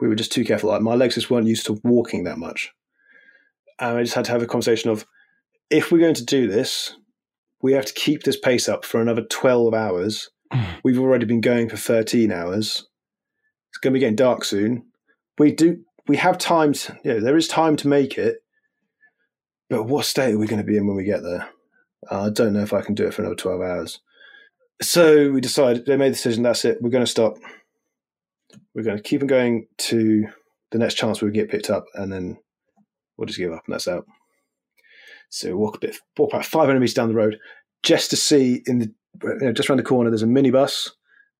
We 0.00 0.08
were 0.08 0.14
just 0.14 0.32
too 0.32 0.44
careful. 0.44 0.70
Like 0.70 0.82
my 0.82 0.94
legs 0.94 1.14
just 1.14 1.30
weren't 1.30 1.46
used 1.46 1.66
to 1.66 1.80
walking 1.84 2.24
that 2.24 2.38
much. 2.38 2.72
And 3.78 3.98
I 3.98 4.02
just 4.02 4.14
had 4.14 4.24
to 4.26 4.32
have 4.32 4.42
a 4.42 4.46
conversation 4.46 4.90
of, 4.90 5.06
if 5.70 5.90
we're 5.90 5.98
going 5.98 6.14
to 6.14 6.24
do 6.24 6.46
this, 6.46 6.96
we 7.62 7.72
have 7.72 7.86
to 7.86 7.94
keep 7.94 8.22
this 8.22 8.38
pace 8.38 8.68
up 8.68 8.84
for 8.84 9.00
another 9.00 9.22
12 9.22 9.74
hours 9.74 10.30
We've 10.84 10.98
already 10.98 11.26
been 11.26 11.40
going 11.40 11.68
for 11.68 11.76
13 11.76 12.32
hours. 12.32 12.86
It's 13.70 13.78
going 13.78 13.92
to 13.92 13.96
be 13.96 14.00
getting 14.00 14.16
dark 14.16 14.44
soon. 14.44 14.86
We 15.38 15.52
do. 15.52 15.82
We 16.06 16.16
have 16.16 16.38
time. 16.38 16.72
To, 16.72 16.98
yeah, 17.04 17.18
there 17.18 17.36
is 17.36 17.48
time 17.48 17.76
to 17.76 17.88
make 17.88 18.16
it. 18.16 18.38
But 19.68 19.84
what 19.84 20.06
state 20.06 20.34
are 20.34 20.38
we 20.38 20.46
going 20.46 20.60
to 20.60 20.66
be 20.66 20.76
in 20.76 20.86
when 20.86 20.96
we 20.96 21.04
get 21.04 21.22
there? 21.22 21.48
Uh, 22.10 22.26
I 22.26 22.30
don't 22.30 22.52
know 22.52 22.62
if 22.62 22.72
I 22.72 22.82
can 22.82 22.94
do 22.94 23.06
it 23.06 23.14
for 23.14 23.22
another 23.22 23.34
12 23.34 23.60
hours. 23.60 24.00
So 24.80 25.32
we 25.32 25.40
decided. 25.40 25.86
They 25.86 25.96
made 25.96 26.10
the 26.10 26.16
decision. 26.16 26.42
That's 26.42 26.64
it. 26.64 26.78
We're 26.80 26.90
going 26.90 27.04
to 27.04 27.10
stop. 27.10 27.38
We're 28.74 28.84
going 28.84 28.96
to 28.96 29.02
keep 29.02 29.22
on 29.22 29.26
going 29.26 29.66
to 29.78 30.28
the 30.70 30.78
next 30.78 30.94
chance 30.94 31.20
we 31.20 31.30
get 31.30 31.50
picked 31.50 31.70
up, 31.70 31.86
and 31.94 32.12
then 32.12 32.38
we'll 33.16 33.26
just 33.26 33.38
give 33.38 33.52
up, 33.52 33.62
and 33.66 33.74
that's 33.74 33.88
out. 33.88 34.06
So 35.28 35.48
we 35.48 35.54
walk 35.54 35.76
a 35.76 35.80
bit, 35.80 35.96
walk 36.16 36.32
about 36.32 36.44
500 36.44 36.78
meters 36.78 36.94
down 36.94 37.08
the 37.08 37.14
road, 37.14 37.38
just 37.82 38.10
to 38.10 38.16
see 38.16 38.62
in 38.66 38.78
the 38.78 38.92
you 39.22 39.46
know, 39.46 39.52
just 39.52 39.68
around 39.68 39.78
the 39.78 39.82
corner, 39.82 40.10
there's 40.10 40.22
a 40.22 40.26
minibus. 40.26 40.90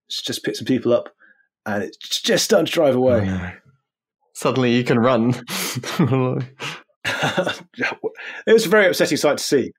It's 0.09 0.23
just 0.23 0.45
picked 0.45 0.59
some 0.59 0.67
people 0.67 0.93
up, 0.93 1.11
and 1.65 1.83
it's 1.83 2.21
just 2.23 2.45
starting 2.45 2.67
to 2.67 2.73
drive 2.73 2.95
away. 2.95 3.21
Oh, 3.21 3.25
no. 3.25 3.53
Suddenly 4.35 4.75
you 4.75 4.85
can 4.85 4.99
run. 4.99 5.35
it 5.99 6.45
was 8.47 8.67
a 8.67 8.69
very 8.69 8.87
upsetting 8.87 9.17
sight 9.17 9.39
to 9.39 9.45
see. 9.45 9.73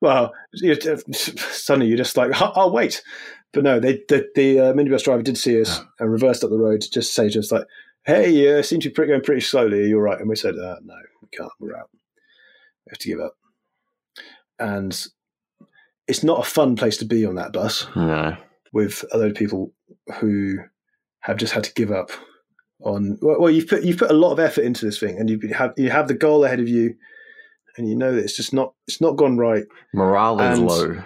Well, 0.00 0.32
suddenly 1.12 1.88
you're 1.88 1.96
just 1.96 2.16
like, 2.16 2.30
oh, 2.40 2.52
oh 2.54 2.70
wait, 2.70 3.02
but 3.52 3.64
no, 3.64 3.80
they, 3.80 4.00
the 4.08 4.28
the 4.34 4.60
uh, 4.60 4.72
minibus 4.72 5.02
driver 5.02 5.22
did 5.22 5.36
see 5.36 5.60
us 5.60 5.80
and 5.98 6.10
reversed 6.10 6.44
up 6.44 6.50
the 6.50 6.58
road 6.58 6.82
just 6.82 6.92
to 6.92 7.00
just 7.00 7.14
say 7.14 7.28
to 7.30 7.38
us 7.40 7.50
like, 7.50 7.64
"Hey, 8.08 8.58
uh, 8.58 8.62
seem 8.62 8.80
to 8.80 8.90
be 8.90 9.06
going 9.06 9.20
pretty 9.20 9.42
slowly. 9.42 9.88
You're 9.88 10.02
right." 10.02 10.18
And 10.18 10.28
we 10.28 10.36
said, 10.36 10.56
uh, 10.56 10.76
"No, 10.82 10.94
we 11.22 11.28
can't. 11.36 11.52
We're 11.60 11.76
out. 11.76 11.90
We 12.86 12.90
have 12.90 12.98
to 12.98 13.08
give 13.08 13.20
up." 13.20 13.34
And 14.58 15.06
it's 16.08 16.24
not 16.24 16.40
a 16.40 16.50
fun 16.50 16.74
place 16.74 16.96
to 16.96 17.04
be 17.04 17.24
on 17.24 17.36
that 17.36 17.52
bus 17.52 17.86
no. 17.94 18.36
with 18.72 19.04
a 19.12 19.18
load 19.18 19.32
of 19.32 19.36
people 19.36 19.72
who 20.18 20.56
have 21.20 21.36
just 21.36 21.52
had 21.52 21.64
to 21.64 21.72
give 21.74 21.92
up 21.92 22.10
on 22.82 23.18
well, 23.20 23.40
well, 23.40 23.50
you've 23.50 23.68
put 23.68 23.84
you've 23.84 23.98
put 23.98 24.10
a 24.10 24.14
lot 24.14 24.32
of 24.32 24.40
effort 24.40 24.62
into 24.62 24.84
this 24.84 24.98
thing 24.98 25.18
and 25.18 25.28
you 25.28 25.38
have 25.52 25.74
you 25.76 25.90
have 25.90 26.08
the 26.08 26.14
goal 26.14 26.44
ahead 26.44 26.60
of 26.60 26.68
you 26.68 26.94
and 27.76 27.88
you 27.88 27.94
know 27.96 28.14
that 28.14 28.22
it's 28.22 28.36
just 28.36 28.54
not 28.54 28.72
it's 28.86 29.00
not 29.00 29.16
gone 29.16 29.36
right 29.36 29.64
Morale 29.92 30.40
is 30.40 30.58
And- 30.58 30.68
low. 30.68 31.02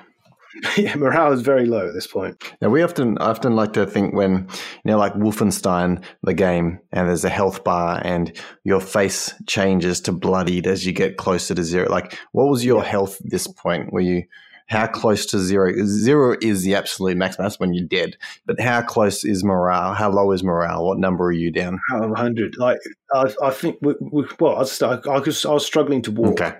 yeah 0.76 0.94
morale 0.96 1.32
is 1.32 1.40
very 1.40 1.66
low 1.66 1.88
at 1.88 1.94
this 1.94 2.06
point 2.06 2.36
Now 2.60 2.68
we 2.68 2.82
often 2.82 3.18
I 3.18 3.30
often 3.30 3.56
like 3.56 3.72
to 3.74 3.86
think 3.86 4.14
when 4.14 4.48
you 4.84 4.90
know 4.90 4.98
like 4.98 5.14
Wolfenstein 5.14 6.02
the 6.22 6.34
game 6.34 6.80
and 6.92 7.08
there's 7.08 7.24
a 7.24 7.30
health 7.30 7.64
bar 7.64 8.00
and 8.04 8.32
your 8.64 8.80
face 8.80 9.34
changes 9.46 10.00
to 10.02 10.12
bloodied 10.12 10.66
as 10.66 10.86
you 10.86 10.92
get 10.92 11.16
closer 11.16 11.54
to 11.54 11.64
zero. 11.64 11.88
Like 11.90 12.18
what 12.32 12.48
was 12.48 12.64
your 12.64 12.82
health 12.82 13.20
at 13.20 13.30
this 13.30 13.46
point? 13.46 13.92
Were 13.92 14.00
you 14.00 14.24
how 14.68 14.86
close 14.86 15.26
to 15.26 15.38
zero? 15.38 15.72
Zero 15.84 16.36
is 16.40 16.62
the 16.62 16.74
absolute 16.74 17.16
maximum. 17.16 17.44
That's 17.44 17.60
when 17.60 17.74
you're 17.74 17.86
dead. 17.86 18.16
But 18.46 18.60
how 18.60 18.80
close 18.82 19.24
is 19.24 19.44
morale? 19.44 19.92
How 19.92 20.10
low 20.10 20.32
is 20.32 20.42
morale? 20.42 20.86
What 20.86 20.98
number 20.98 21.24
are 21.26 21.32
you 21.32 21.50
down? 21.50 21.78
out 21.92 22.04
of 22.04 22.10
100 22.10 22.56
like 22.58 22.78
i, 23.12 23.32
I 23.42 23.50
think 23.50 23.76
we, 23.82 23.94
we, 24.00 24.24
well 24.40 24.56
I 24.56 24.60
was, 24.60 24.82
I, 24.82 24.94
I, 24.94 25.18
was, 25.18 25.44
I 25.44 25.52
was 25.52 25.66
struggling 25.66 26.02
to 26.02 26.10
walk 26.10 26.40
Okay, 26.40 26.56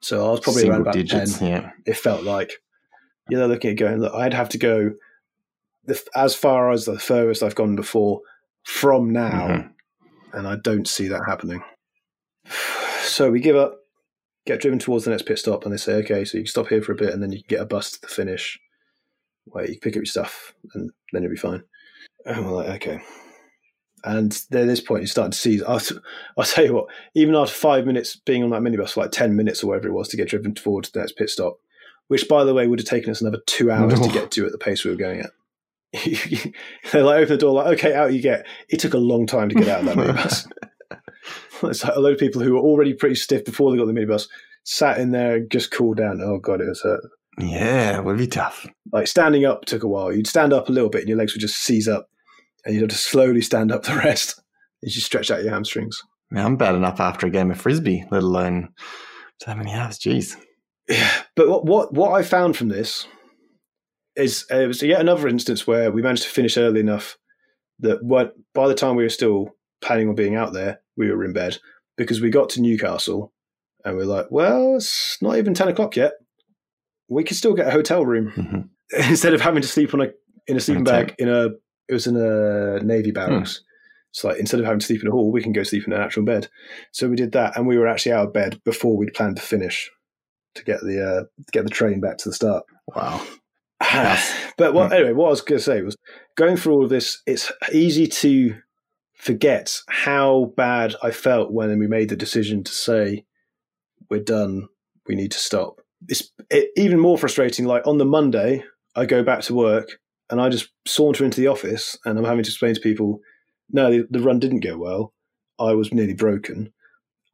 so 0.00 0.28
i 0.28 0.30
was 0.30 0.40
probably 0.40 0.62
single 0.62 0.76
around 0.76 0.82
about 0.82 0.94
digits. 0.94 1.38
10 1.38 1.48
Yeah, 1.48 1.70
it 1.86 1.96
felt 1.96 2.22
like 2.22 2.52
you 3.28 3.36
know 3.36 3.46
looking 3.46 3.70
at 3.70 3.76
going 3.76 3.98
look 4.00 4.14
i'd 4.14 4.34
have 4.34 4.48
to 4.48 4.58
go 4.58 4.92
the, 5.84 6.00
as 6.14 6.34
far 6.34 6.70
as 6.70 6.84
the 6.84 6.98
furthest 6.98 7.42
i've 7.42 7.54
gone 7.54 7.76
before 7.76 8.20
from 8.64 9.10
now 9.10 9.46
Mhm. 9.48 9.70
and 10.32 10.46
I 10.48 10.56
don't 10.56 10.88
see 10.88 11.06
that 11.08 11.22
happening. 11.26 11.62
So 13.02 13.30
we 13.30 13.40
give 13.40 13.56
up, 13.56 13.78
get 14.46 14.60
driven 14.60 14.78
towards 14.80 15.04
the 15.04 15.10
next 15.10 15.22
pit 15.26 15.38
stop, 15.38 15.64
and 15.64 15.72
they 15.72 15.76
say, 15.78 15.94
okay, 15.94 16.24
so 16.24 16.36
you 16.36 16.44
can 16.44 16.50
stop 16.50 16.66
here 16.68 16.82
for 16.82 16.92
a 16.92 16.96
bit, 16.96 17.14
and 17.14 17.22
then 17.22 17.30
you 17.32 17.38
can 17.38 17.46
get 17.56 17.62
a 17.62 17.64
bus 17.64 17.92
to 17.92 18.00
the 18.00 18.08
finish, 18.08 18.58
where 19.44 19.64
you 19.64 19.74
can 19.74 19.80
pick 19.80 19.92
up 19.92 20.00
your 20.00 20.04
stuff, 20.06 20.54
and 20.74 20.90
then 21.12 21.22
you'll 21.22 21.30
be 21.30 21.36
fine. 21.36 21.62
And 22.26 22.44
we're 22.44 22.52
like, 22.52 22.68
okay. 22.82 23.00
And 24.04 24.32
then 24.50 24.62
at 24.62 24.66
this 24.66 24.80
point, 24.80 25.02
you're 25.02 25.06
starting 25.08 25.30
to 25.32 25.38
see. 25.38 25.62
I'll, 25.64 25.80
I'll 26.36 26.44
tell 26.44 26.64
you 26.64 26.74
what. 26.74 26.88
Even 27.14 27.34
after 27.36 27.54
five 27.54 27.86
minutes 27.86 28.16
being 28.16 28.42
on 28.42 28.50
that 28.50 28.60
minibus 28.60 28.90
for 28.90 29.02
like 29.02 29.12
ten 29.12 29.34
minutes 29.36 29.62
or 29.62 29.68
whatever 29.68 29.88
it 29.88 29.94
was 29.94 30.08
to 30.08 30.16
get 30.16 30.28
driven 30.28 30.52
towards 30.54 30.90
the 30.90 30.98
next 31.00 31.12
pit 31.16 31.30
stop, 31.30 31.58
which 32.08 32.28
by 32.28 32.44
the 32.44 32.54
way 32.54 32.66
would 32.66 32.78
have 32.78 32.88
taken 32.88 33.10
us 33.10 33.20
another 33.20 33.40
two 33.46 33.70
hours 33.70 34.00
to 34.00 34.08
get 34.08 34.30
to 34.32 34.46
at 34.46 34.52
the 34.52 34.58
pace 34.58 34.84
we 34.84 34.90
were 34.90 34.96
going 34.96 35.20
at. 35.20 35.30
they 36.92 37.02
like 37.02 37.18
open 37.18 37.28
the 37.28 37.36
door, 37.38 37.54
like 37.54 37.78
okay, 37.78 37.94
out 37.94 38.12
you 38.12 38.20
get. 38.20 38.46
It 38.68 38.80
took 38.80 38.94
a 38.94 38.98
long 38.98 39.26
time 39.26 39.48
to 39.48 39.54
get 39.54 39.68
out 39.68 39.80
of 39.80 39.86
that 39.86 39.96
minibus. 39.96 40.46
it's 41.62 41.84
like 41.84 41.96
a 41.96 42.00
load 42.00 42.14
of 42.14 42.18
people 42.18 42.42
who 42.42 42.52
were 42.52 42.60
already 42.60 42.94
pretty 42.94 43.14
stiff 43.14 43.44
before 43.44 43.70
they 43.70 43.78
got 43.78 43.86
the 43.86 43.92
minibus 43.92 44.28
sat 44.64 44.98
in 44.98 45.12
there 45.12 45.36
and 45.36 45.50
just 45.50 45.70
cooled 45.70 45.96
down. 45.96 46.20
Oh 46.20 46.38
god, 46.38 46.60
it 46.60 46.68
was 46.68 46.82
hurt. 46.82 47.02
Yeah, 47.38 47.98
it 47.98 48.04
would 48.04 48.18
be 48.18 48.26
tough. 48.26 48.66
Like 48.92 49.06
standing 49.06 49.44
up 49.44 49.64
took 49.64 49.82
a 49.82 49.88
while. 49.88 50.12
You'd 50.12 50.26
stand 50.26 50.52
up 50.52 50.68
a 50.68 50.72
little 50.72 50.90
bit 50.90 51.00
and 51.00 51.08
your 51.08 51.18
legs 51.18 51.34
would 51.34 51.40
just 51.40 51.62
seize 51.62 51.88
up 51.88 52.08
and 52.64 52.74
you'd 52.74 52.82
have 52.82 52.90
to 52.90 52.96
slowly 52.96 53.42
stand 53.42 53.70
up 53.70 53.84
the 53.84 53.94
rest 53.94 54.40
as 54.84 54.96
you 54.96 55.02
stretch 55.02 55.30
out 55.30 55.42
your 55.42 55.52
hamstrings. 55.52 56.02
Man, 56.30 56.44
I'm 56.44 56.56
bad 56.56 56.74
enough 56.74 57.00
after 57.00 57.26
a 57.26 57.30
game 57.30 57.50
of 57.50 57.60
frisbee, 57.60 58.04
let 58.10 58.22
alone 58.22 58.70
so 59.40 59.54
many 59.54 59.72
hours. 59.72 59.98
Jeez. 59.98 60.36
But 61.36 61.48
what 61.48 61.64
what 61.66 61.92
what 61.92 62.12
I 62.12 62.22
found 62.22 62.56
from 62.56 62.68
this 62.68 63.06
is 64.14 64.46
uh, 64.50 64.60
it 64.60 64.66
was 64.66 64.82
yet 64.82 65.00
another 65.00 65.28
instance 65.28 65.66
where 65.66 65.90
we 65.90 66.00
managed 66.00 66.22
to 66.22 66.28
finish 66.30 66.56
early 66.56 66.80
enough 66.80 67.18
that 67.80 68.02
what 68.02 68.32
by 68.54 68.66
the 68.68 68.74
time 68.74 68.96
we 68.96 69.02
were 69.02 69.10
still 69.10 69.50
planning 69.82 70.08
on 70.08 70.14
being 70.14 70.34
out 70.34 70.54
there, 70.54 70.80
we 70.96 71.10
were 71.10 71.24
in 71.24 71.34
bed 71.34 71.58
because 71.98 72.20
we 72.22 72.30
got 72.30 72.48
to 72.50 72.62
Newcastle 72.62 73.34
and 73.84 73.96
we 73.96 74.02
are 74.04 74.06
like, 74.06 74.26
well, 74.30 74.76
it's 74.76 75.18
not 75.20 75.36
even 75.36 75.52
ten 75.52 75.68
o'clock 75.68 75.94
yet. 75.96 76.12
We 77.08 77.22
could 77.24 77.36
still 77.36 77.52
get 77.54 77.68
a 77.68 77.72
hotel 77.72 78.04
room 78.06 78.32
Mhm. 78.34 78.68
instead 79.10 79.34
of 79.34 79.40
having 79.42 79.60
to 79.62 79.68
sleep 79.68 79.92
on 79.92 80.00
a 80.00 80.08
in 80.46 80.56
a 80.56 80.60
sleeping 80.60 80.84
bag 80.84 81.14
in 81.18 81.28
a 81.28 81.48
it 81.88 81.92
was 81.92 82.06
in 82.06 82.16
a 82.16 82.82
navy 82.82 83.10
barracks. 83.10 83.60
So 84.12 84.28
like 84.28 84.38
instead 84.38 84.60
of 84.60 84.64
having 84.66 84.80
to 84.80 84.86
sleep 84.86 85.02
in 85.02 85.08
a 85.08 85.10
hall, 85.10 85.30
we 85.30 85.42
can 85.42 85.52
go 85.52 85.62
sleep 85.62 85.86
in 85.86 85.92
an 85.92 86.00
actual 86.00 86.24
bed. 86.24 86.48
So 86.92 87.08
we 87.10 87.16
did 87.16 87.32
that, 87.32 87.54
and 87.56 87.66
we 87.66 87.76
were 87.76 87.86
actually 87.86 88.12
out 88.12 88.28
of 88.28 88.32
bed 88.32 88.58
before 88.64 88.96
we'd 88.96 89.12
planned 89.12 89.36
to 89.36 89.42
finish 89.42 89.90
to 90.56 90.64
get 90.64 90.80
the 90.80 91.04
uh, 91.04 91.24
get 91.52 91.64
the 91.64 91.70
train 91.70 92.00
back 92.00 92.18
to 92.18 92.28
the 92.28 92.34
start. 92.34 92.64
Wow. 92.88 93.24
but 94.56 94.72
what 94.74 94.88
Hmm. 94.88 94.94
anyway, 94.94 95.12
what 95.12 95.26
I 95.26 95.30
was 95.30 95.40
going 95.42 95.58
to 95.58 95.64
say 95.64 95.82
was 95.82 95.96
going 96.36 96.56
through 96.56 96.74
all 96.74 96.84
of 96.84 96.90
this. 96.90 97.22
It's 97.26 97.52
easy 97.72 98.06
to 98.06 98.56
forget 99.14 99.80
how 99.88 100.52
bad 100.56 100.94
I 101.02 101.10
felt 101.10 101.52
when 101.52 101.78
we 101.78 101.86
made 101.86 102.08
the 102.08 102.16
decision 102.16 102.64
to 102.64 102.72
say 102.72 103.24
we're 104.10 104.22
done. 104.22 104.68
We 105.06 105.14
need 105.14 105.32
to 105.32 105.38
stop. 105.38 105.80
It's 106.08 106.30
it, 106.50 106.70
even 106.76 106.98
more 106.98 107.18
frustrating. 107.18 107.66
Like 107.66 107.86
on 107.86 107.98
the 107.98 108.04
Monday, 108.04 108.64
I 108.94 109.06
go 109.06 109.22
back 109.22 109.42
to 109.42 109.54
work 109.54 109.98
and 110.30 110.40
I 110.40 110.48
just 110.48 110.68
saunter 110.86 111.24
into 111.24 111.40
the 111.40 111.46
office 111.46 111.96
and 112.04 112.18
I'm 112.18 112.24
having 112.24 112.44
to 112.44 112.50
explain 112.50 112.74
to 112.74 112.80
people, 112.80 113.20
no, 113.70 113.90
the, 113.90 114.06
the 114.10 114.20
run 114.20 114.38
didn't 114.40 114.60
go 114.60 114.76
well. 114.76 115.12
I 115.58 115.72
was 115.74 115.92
nearly 115.92 116.14
broken. 116.14 116.72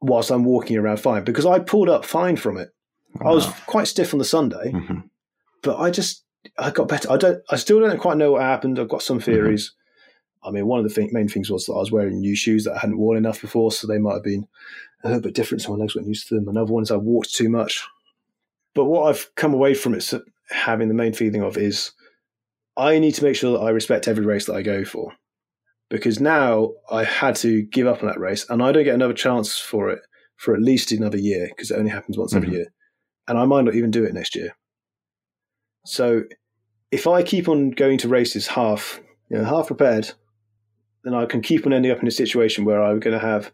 Whilst 0.01 0.31
I'm 0.31 0.43
walking 0.43 0.77
around 0.77 0.97
fine 0.97 1.23
because 1.23 1.45
I 1.45 1.59
pulled 1.59 1.89
up 1.89 2.03
fine 2.05 2.35
from 2.35 2.57
it. 2.57 2.69
I 3.21 3.29
was 3.31 3.45
Wow. 3.47 3.55
quite 3.67 3.87
stiff 3.87 4.13
on 4.13 4.17
the 4.19 4.25
Sunday 4.25 4.71
Mhm. 4.71 5.09
but 5.61 5.77
I 5.79 5.89
just 5.91 6.23
I 6.57 6.71
got 6.71 6.89
better. 6.89 7.09
I 7.09 7.15
don't. 7.15 7.41
I 7.49 7.55
still 7.55 7.79
don't 7.79 7.97
quite 7.99 8.17
know 8.17 8.33
what 8.33 8.41
happened. 8.41 8.77
I've 8.77 8.89
got 8.89 9.01
some 9.01 9.21
theories. 9.21 9.73
I 10.43 10.51
mean, 10.51 10.67
one 10.67 10.77
of 10.79 10.83
the 10.83 10.93
thing, 10.93 11.07
main 11.13 11.29
things 11.29 11.49
was 11.49 11.65
that 11.67 11.73
I 11.73 11.77
was 11.79 11.89
wearing 11.91 12.19
new 12.19 12.35
shoes 12.35 12.65
that 12.65 12.73
I 12.73 12.79
hadn't 12.79 12.97
worn 12.97 13.15
enough 13.17 13.39
before, 13.39 13.71
so 13.71 13.87
they 13.87 13.97
might 13.97 14.15
have 14.15 14.23
been 14.23 14.45
a 15.05 15.07
little 15.07 15.21
bit 15.21 15.35
different. 15.35 15.61
So 15.61 15.71
my 15.71 15.77
legs 15.77 15.95
weren't 15.95 16.09
used 16.09 16.27
to 16.27 16.35
them. 16.35 16.49
Another 16.49 16.73
one 16.73 16.83
is 16.83 16.91
I 16.91 16.97
walked 16.97 17.33
too 17.33 17.47
much. 17.47 17.81
But 18.75 18.85
what 18.85 19.03
I've 19.09 19.33
come 19.35 19.53
away 19.53 19.73
from 19.73 19.93
it 19.93 20.11
having 20.49 20.89
the 20.89 20.93
main 20.93 21.13
feeling 21.13 21.41
of 21.41 21.55
is 21.57 21.91
I 22.75 22.99
need 22.99 23.13
to 23.15 23.23
make 23.23 23.37
sure 23.37 23.53
that 23.57 23.63
I 23.63 23.69
respect 23.69 24.09
every 24.09 24.25
race 24.25 24.45
that 24.47 24.55
I 24.55 24.63
go 24.63 24.83
for, 24.83 25.13
because 25.89 26.19
now 26.19 26.73
I 26.91 27.05
had 27.05 27.37
to 27.37 27.61
give 27.61 27.87
up 27.87 28.01
on 28.03 28.09
that 28.09 28.19
race, 28.19 28.45
and 28.49 28.61
I 28.61 28.73
don't 28.73 28.83
get 28.83 28.95
another 28.95 29.13
chance 29.13 29.57
for 29.57 29.89
it 29.89 30.01
for 30.35 30.53
at 30.53 30.61
least 30.61 30.91
another 30.91 31.17
year 31.17 31.47
because 31.47 31.71
it 31.71 31.77
only 31.77 31.91
happens 31.91 32.17
once 32.17 32.33
every 32.35 32.49
Mhm. 32.49 32.53
year, 32.53 32.72
and 33.27 33.37
I 33.37 33.45
might 33.45 33.65
not 33.65 33.75
even 33.75 33.91
do 33.91 34.03
it 34.03 34.13
next 34.13 34.35
year. 34.35 34.55
So 35.85 36.23
if 36.91 37.07
I 37.07 37.23
keep 37.23 37.49
on 37.49 37.71
going 37.71 37.97
to 37.99 38.07
races 38.07 38.47
half, 38.47 38.99
you 39.29 39.37
know, 39.37 39.43
half 39.43 39.67
prepared, 39.67 40.11
then 41.03 41.13
I 41.13 41.25
can 41.25 41.41
keep 41.41 41.65
on 41.65 41.73
ending 41.73 41.91
up 41.91 41.99
in 42.01 42.07
a 42.07 42.11
situation 42.11 42.65
where 42.65 42.81
I'm 42.81 42.99
going 42.99 43.17
to 43.17 43.25
have, 43.25 43.51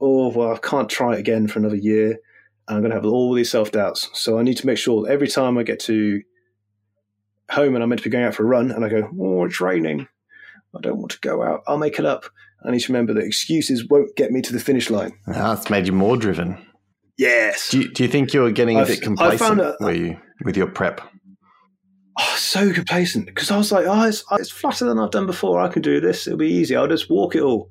oh, 0.00 0.28
well, 0.28 0.52
I 0.54 0.58
can't 0.58 0.88
try 0.88 1.14
it 1.14 1.20
again 1.20 1.46
for 1.46 1.58
another 1.58 1.76
year. 1.76 2.18
And 2.66 2.76
I'm 2.76 2.80
going 2.80 2.90
to 2.90 2.96
have 2.96 3.06
all 3.06 3.32
these 3.34 3.50
self 3.50 3.70
doubts. 3.70 4.08
So 4.14 4.38
I 4.38 4.42
need 4.42 4.56
to 4.58 4.66
make 4.66 4.78
sure 4.78 5.08
every 5.08 5.28
time 5.28 5.56
I 5.56 5.62
get 5.62 5.80
to 5.80 6.22
home 7.50 7.74
and 7.74 7.82
I'm 7.82 7.88
meant 7.88 8.00
to 8.02 8.08
be 8.08 8.10
going 8.10 8.24
out 8.24 8.34
for 8.34 8.42
a 8.42 8.46
run 8.46 8.70
and 8.70 8.84
I 8.84 8.88
go, 8.88 9.08
oh, 9.18 9.44
it's 9.44 9.60
raining. 9.60 10.08
I 10.76 10.80
don't 10.80 10.98
want 10.98 11.12
to 11.12 11.20
go 11.20 11.42
out. 11.42 11.62
I'll 11.66 11.78
make 11.78 11.98
it 11.98 12.04
up. 12.04 12.24
I 12.64 12.70
need 12.70 12.80
to 12.80 12.92
remember 12.92 13.14
that 13.14 13.24
excuses 13.24 13.86
won't 13.88 14.16
get 14.16 14.32
me 14.32 14.42
to 14.42 14.52
the 14.52 14.60
finish 14.60 14.90
line. 14.90 15.12
It's 15.28 15.70
made 15.70 15.86
you 15.86 15.92
more 15.92 16.16
driven. 16.16 16.58
Yes. 17.18 17.70
Do 17.70 17.80
you, 17.80 17.92
do 17.92 18.04
you 18.04 18.08
think 18.08 18.32
you're 18.32 18.50
getting 18.52 18.78
a 18.78 18.82
I've- 18.82 18.94
bit 18.94 19.02
complacent 19.02 19.60
a- 19.60 19.76
were 19.80 19.92
you, 19.92 20.18
with 20.44 20.56
your 20.56 20.68
prep? 20.68 21.00
oh, 22.20 22.34
so 22.36 22.72
complacent 22.72 23.26
because 23.26 23.50
I 23.50 23.56
was 23.56 23.70
like, 23.70 23.86
oh, 23.86 24.04
it's, 24.08 24.24
it's 24.32 24.50
flatter 24.50 24.84
than 24.86 24.98
I've 24.98 25.10
done 25.12 25.26
before. 25.26 25.60
I 25.60 25.68
can 25.68 25.82
do 25.82 26.00
this. 26.00 26.26
It'll 26.26 26.38
be 26.38 26.48
easy. 26.52 26.74
I'll 26.74 26.88
just 26.88 27.10
walk 27.10 27.34
it 27.36 27.42
all. 27.42 27.68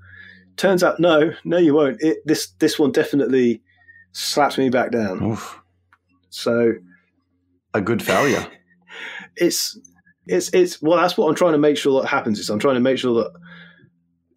Turns 0.56 0.84
out, 0.84 1.00
no, 1.00 1.34
no, 1.44 1.58
you 1.58 1.74
won't. 1.74 1.98
It, 2.02 2.18
this 2.26 2.48
this 2.60 2.80
one 2.80 2.92
definitely 2.92 3.62
slaps 4.14 4.58
me 4.58 4.70
back 4.70 4.92
down. 4.92 5.22
Oof. 5.24 5.60
So 6.30 6.74
A 7.74 7.82
good 7.82 8.02
failure. 8.02 8.48
it's 9.36 9.78
it's 10.28 10.50
it's 10.54 10.82
well, 10.82 10.98
that's 10.98 11.18
what 11.18 11.28
I'm 11.28 11.36
trying 11.36 11.52
to 11.54 11.58
make 11.60 11.78
sure 11.78 12.02
that 12.02 12.08
happens. 12.08 12.40
Is 12.40 12.50
I'm 12.50 12.60
trying 12.60 12.76
to 12.76 12.80
make 12.82 12.98
sure 12.98 13.16
that 13.24 13.32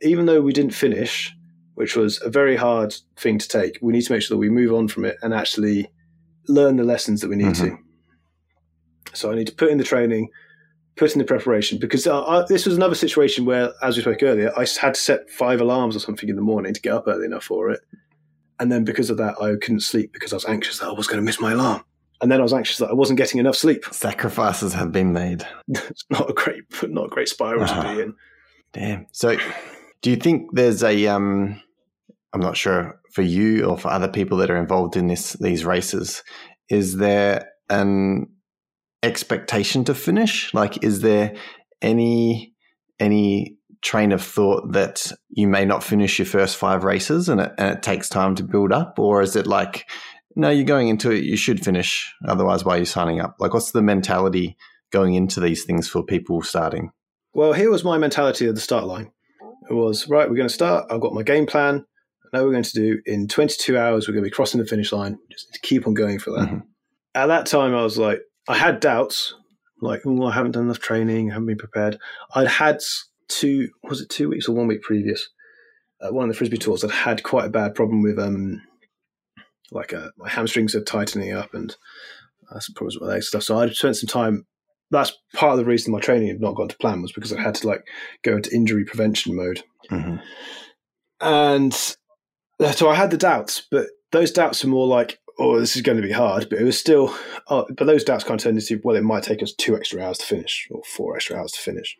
even 0.02 0.26
though 0.26 0.40
we 0.40 0.52
didn't 0.52 0.74
finish, 0.74 1.32
which 1.80 1.96
was 1.96 2.20
a 2.22 2.28
very 2.28 2.56
hard 2.56 2.94
thing 3.16 3.38
to 3.38 3.48
take, 3.48 3.78
we 3.80 3.92
need 3.94 4.02
to 4.02 4.12
make 4.12 4.20
sure 4.22 4.34
that 4.34 4.38
we 4.46 4.50
move 4.50 4.72
on 4.74 4.86
from 4.86 5.06
it 5.06 5.16
and 5.22 5.32
actually 5.32 5.90
learn 6.46 6.76
the 6.76 6.84
lessons 6.84 7.20
that 7.22 7.28
we 7.30 7.36
need 7.36 7.54
to. 7.54 7.76
So 9.14 9.32
I 9.32 9.34
need 9.34 9.46
to 9.46 9.54
put 9.54 9.70
in 9.70 9.78
the 9.78 9.84
training, 9.84 10.28
put 10.96 11.12
in 11.12 11.18
the 11.18 11.24
preparation, 11.24 11.78
because 11.78 12.06
I, 12.06 12.18
I, 12.18 12.44
this 12.46 12.66
was 12.66 12.76
another 12.76 12.94
situation 12.94 13.44
where, 13.46 13.72
as 13.82 13.96
we 13.96 14.02
spoke 14.02 14.22
earlier, 14.22 14.52
I 14.56 14.66
had 14.80 14.94
to 14.94 15.00
set 15.00 15.30
five 15.30 15.60
alarms 15.60 15.96
or 15.96 16.00
something 16.00 16.28
in 16.28 16.36
the 16.36 16.42
morning 16.42 16.74
to 16.74 16.80
get 16.80 16.92
up 16.92 17.04
early 17.08 17.24
enough 17.24 17.44
for 17.44 17.70
it. 17.70 17.80
And 18.58 18.70
then 18.70 18.84
because 18.84 19.08
of 19.08 19.16
that, 19.16 19.40
I 19.40 19.56
couldn't 19.56 19.80
sleep 19.80 20.12
because 20.12 20.32
I 20.34 20.36
was 20.36 20.44
anxious 20.44 20.78
that 20.80 20.88
I 20.88 20.92
was 20.92 21.06
going 21.06 21.16
to 21.18 21.24
miss 21.24 21.40
my 21.40 21.52
alarm. 21.52 21.82
And 22.20 22.30
then 22.30 22.40
I 22.40 22.42
was 22.42 22.52
anxious 22.52 22.76
that 22.78 22.90
I 22.90 22.92
wasn't 22.92 23.16
getting 23.16 23.40
enough 23.40 23.56
sleep. 23.56 23.86
Sacrifices 23.90 24.74
have 24.74 24.92
been 24.92 25.14
made. 25.14 25.46
It's 25.68 26.04
not 26.10 26.28
a 26.28 26.34
great, 26.34 26.64
not 26.82 27.06
a 27.06 27.08
great 27.08 27.28
spiral 27.30 27.66
to 27.66 27.72
Ah. 27.72 27.94
be 27.94 28.02
in. 28.02 28.14
Damn. 28.74 29.06
So, 29.12 29.38
do 30.02 30.10
you 30.10 30.16
think 30.16 30.50
there's 30.52 30.82
a 30.84 31.06
um? 31.06 31.60
I'm 32.32 32.40
not 32.40 32.56
sure 32.56 33.00
for 33.12 33.22
you 33.22 33.64
or 33.64 33.76
for 33.76 33.88
other 33.88 34.08
people 34.08 34.38
that 34.38 34.50
are 34.50 34.56
involved 34.56 34.96
in 34.96 35.08
this 35.08 35.32
these 35.34 35.64
races. 35.64 36.22
Is 36.68 36.96
there 36.96 37.48
an 37.68 38.28
expectation 39.02 39.84
to 39.84 39.94
finish? 39.94 40.52
Like, 40.54 40.84
is 40.84 41.00
there 41.00 41.34
any 41.82 42.54
any 42.98 43.56
train 43.82 44.12
of 44.12 44.22
thought 44.22 44.72
that 44.72 45.10
you 45.30 45.48
may 45.48 45.64
not 45.64 45.82
finish 45.82 46.18
your 46.18 46.26
first 46.26 46.56
five 46.56 46.84
races 46.84 47.28
and 47.28 47.40
it, 47.40 47.52
and 47.56 47.76
it 47.76 47.82
takes 47.82 48.08
time 48.08 48.34
to 48.34 48.42
build 48.42 48.72
up, 48.72 48.98
or 48.98 49.22
is 49.22 49.36
it 49.36 49.46
like, 49.46 49.88
no, 50.36 50.50
you're 50.50 50.64
going 50.64 50.88
into 50.88 51.10
it, 51.10 51.24
you 51.24 51.36
should 51.36 51.64
finish, 51.64 52.12
otherwise, 52.28 52.62
why 52.62 52.76
are 52.76 52.80
you 52.80 52.84
signing 52.84 53.20
up? 53.20 53.36
Like, 53.38 53.54
what's 53.54 53.72
the 53.72 53.80
mentality 53.80 54.56
going 54.92 55.14
into 55.14 55.40
these 55.40 55.64
things 55.64 55.88
for 55.88 56.04
people 56.04 56.42
starting? 56.42 56.90
Well, 57.32 57.54
here 57.54 57.70
was 57.70 57.82
my 57.82 57.96
mentality 57.96 58.46
at 58.46 58.54
the 58.54 58.60
start 58.60 58.84
line. 58.84 59.12
It 59.70 59.74
was 59.74 60.08
right. 60.08 60.28
We're 60.28 60.36
going 60.36 60.48
to 60.48 60.54
start. 60.54 60.86
I've 60.90 61.00
got 61.00 61.14
my 61.14 61.22
game 61.22 61.46
plan. 61.46 61.86
Know 62.32 62.44
we're 62.44 62.52
going 62.52 62.62
to 62.62 62.72
do 62.72 63.00
in 63.06 63.26
22 63.28 63.76
hours. 63.76 64.06
We're 64.06 64.14
going 64.14 64.24
to 64.24 64.30
be 64.30 64.34
crossing 64.34 64.60
the 64.60 64.66
finish 64.66 64.92
line. 64.92 65.18
Just 65.30 65.48
need 65.48 65.54
to 65.54 65.60
keep 65.66 65.86
on 65.86 65.94
going 65.94 66.18
for 66.18 66.30
that. 66.32 66.48
Mhm. 66.48 66.62
At 67.14 67.26
that 67.26 67.46
time, 67.46 67.74
I 67.74 67.82
was 67.82 67.98
like, 67.98 68.20
I 68.48 68.56
had 68.56 68.78
doubts, 68.80 69.34
like, 69.80 70.02
oh, 70.06 70.26
I 70.26 70.32
haven't 70.32 70.52
done 70.52 70.64
enough 70.64 70.78
training, 70.78 71.30
I 71.30 71.34
haven't 71.34 71.46
been 71.48 71.58
prepared. 71.58 71.98
I'd 72.34 72.46
had 72.46 72.80
two, 73.28 73.68
was 73.82 74.00
it 74.00 74.08
two 74.10 74.28
weeks 74.28 74.48
or 74.48 74.54
one 74.54 74.68
week 74.68 74.82
previous? 74.82 75.28
Uh, 76.00 76.12
one 76.12 76.24
of 76.24 76.34
the 76.34 76.38
frisbee 76.38 76.56
tours, 76.56 76.84
I'd 76.84 76.90
had 76.92 77.22
quite 77.24 77.46
a 77.46 77.50
bad 77.50 77.74
problem 77.74 78.02
with, 78.02 78.18
um, 78.18 78.62
like, 79.72 79.92
uh, 79.92 80.10
my 80.16 80.28
hamstrings 80.28 80.74
are 80.76 80.82
tightening 80.84 81.32
up 81.32 81.52
and 81.52 81.74
uh, 82.50 82.60
some 82.60 82.74
problems 82.74 82.94
with 82.96 83.08
my 83.08 83.14
legs 83.14 83.26
stuff. 83.28 83.42
So 83.42 83.58
I'd 83.58 83.74
spent 83.74 83.96
some 83.96 84.08
time. 84.08 84.46
That's 84.92 85.12
part 85.34 85.52
of 85.52 85.58
the 85.58 85.64
reason 85.64 85.92
my 85.92 86.00
training 86.00 86.28
had 86.28 86.40
not 86.40 86.56
gone 86.56 86.68
to 86.68 86.76
plan 86.78 87.02
was 87.02 87.12
because 87.12 87.32
I 87.32 87.40
had 87.40 87.54
to 87.56 87.66
like 87.68 87.84
go 88.22 88.36
into 88.36 88.52
injury 88.54 88.84
prevention 88.84 89.36
mode. 89.36 89.62
Mhm. 89.90 90.20
And 91.20 91.96
so 92.72 92.88
I 92.88 92.94
had 92.94 93.10
the 93.10 93.16
doubts, 93.16 93.66
but 93.70 93.86
those 94.12 94.30
doubts 94.30 94.64
are 94.64 94.68
more 94.68 94.86
like, 94.86 95.18
oh, 95.38 95.58
this 95.58 95.76
is 95.76 95.82
going 95.82 96.00
to 96.00 96.06
be 96.06 96.12
hard. 96.12 96.48
But 96.50 96.60
it 96.60 96.64
was 96.64 96.78
still, 96.78 97.14
oh, 97.48 97.66
but 97.76 97.86
those 97.86 98.04
doubts 98.04 98.24
kind 98.24 98.38
of 98.38 98.44
turned 98.44 98.58
into, 98.58 98.80
well, 98.84 98.96
it 98.96 99.02
might 99.02 99.22
take 99.22 99.42
us 99.42 99.52
two 99.52 99.76
extra 99.76 100.02
hours 100.02 100.18
to 100.18 100.26
finish 100.26 100.68
or 100.70 100.82
four 100.84 101.16
extra 101.16 101.36
hours 101.36 101.52
to 101.52 101.60
finish. 101.60 101.96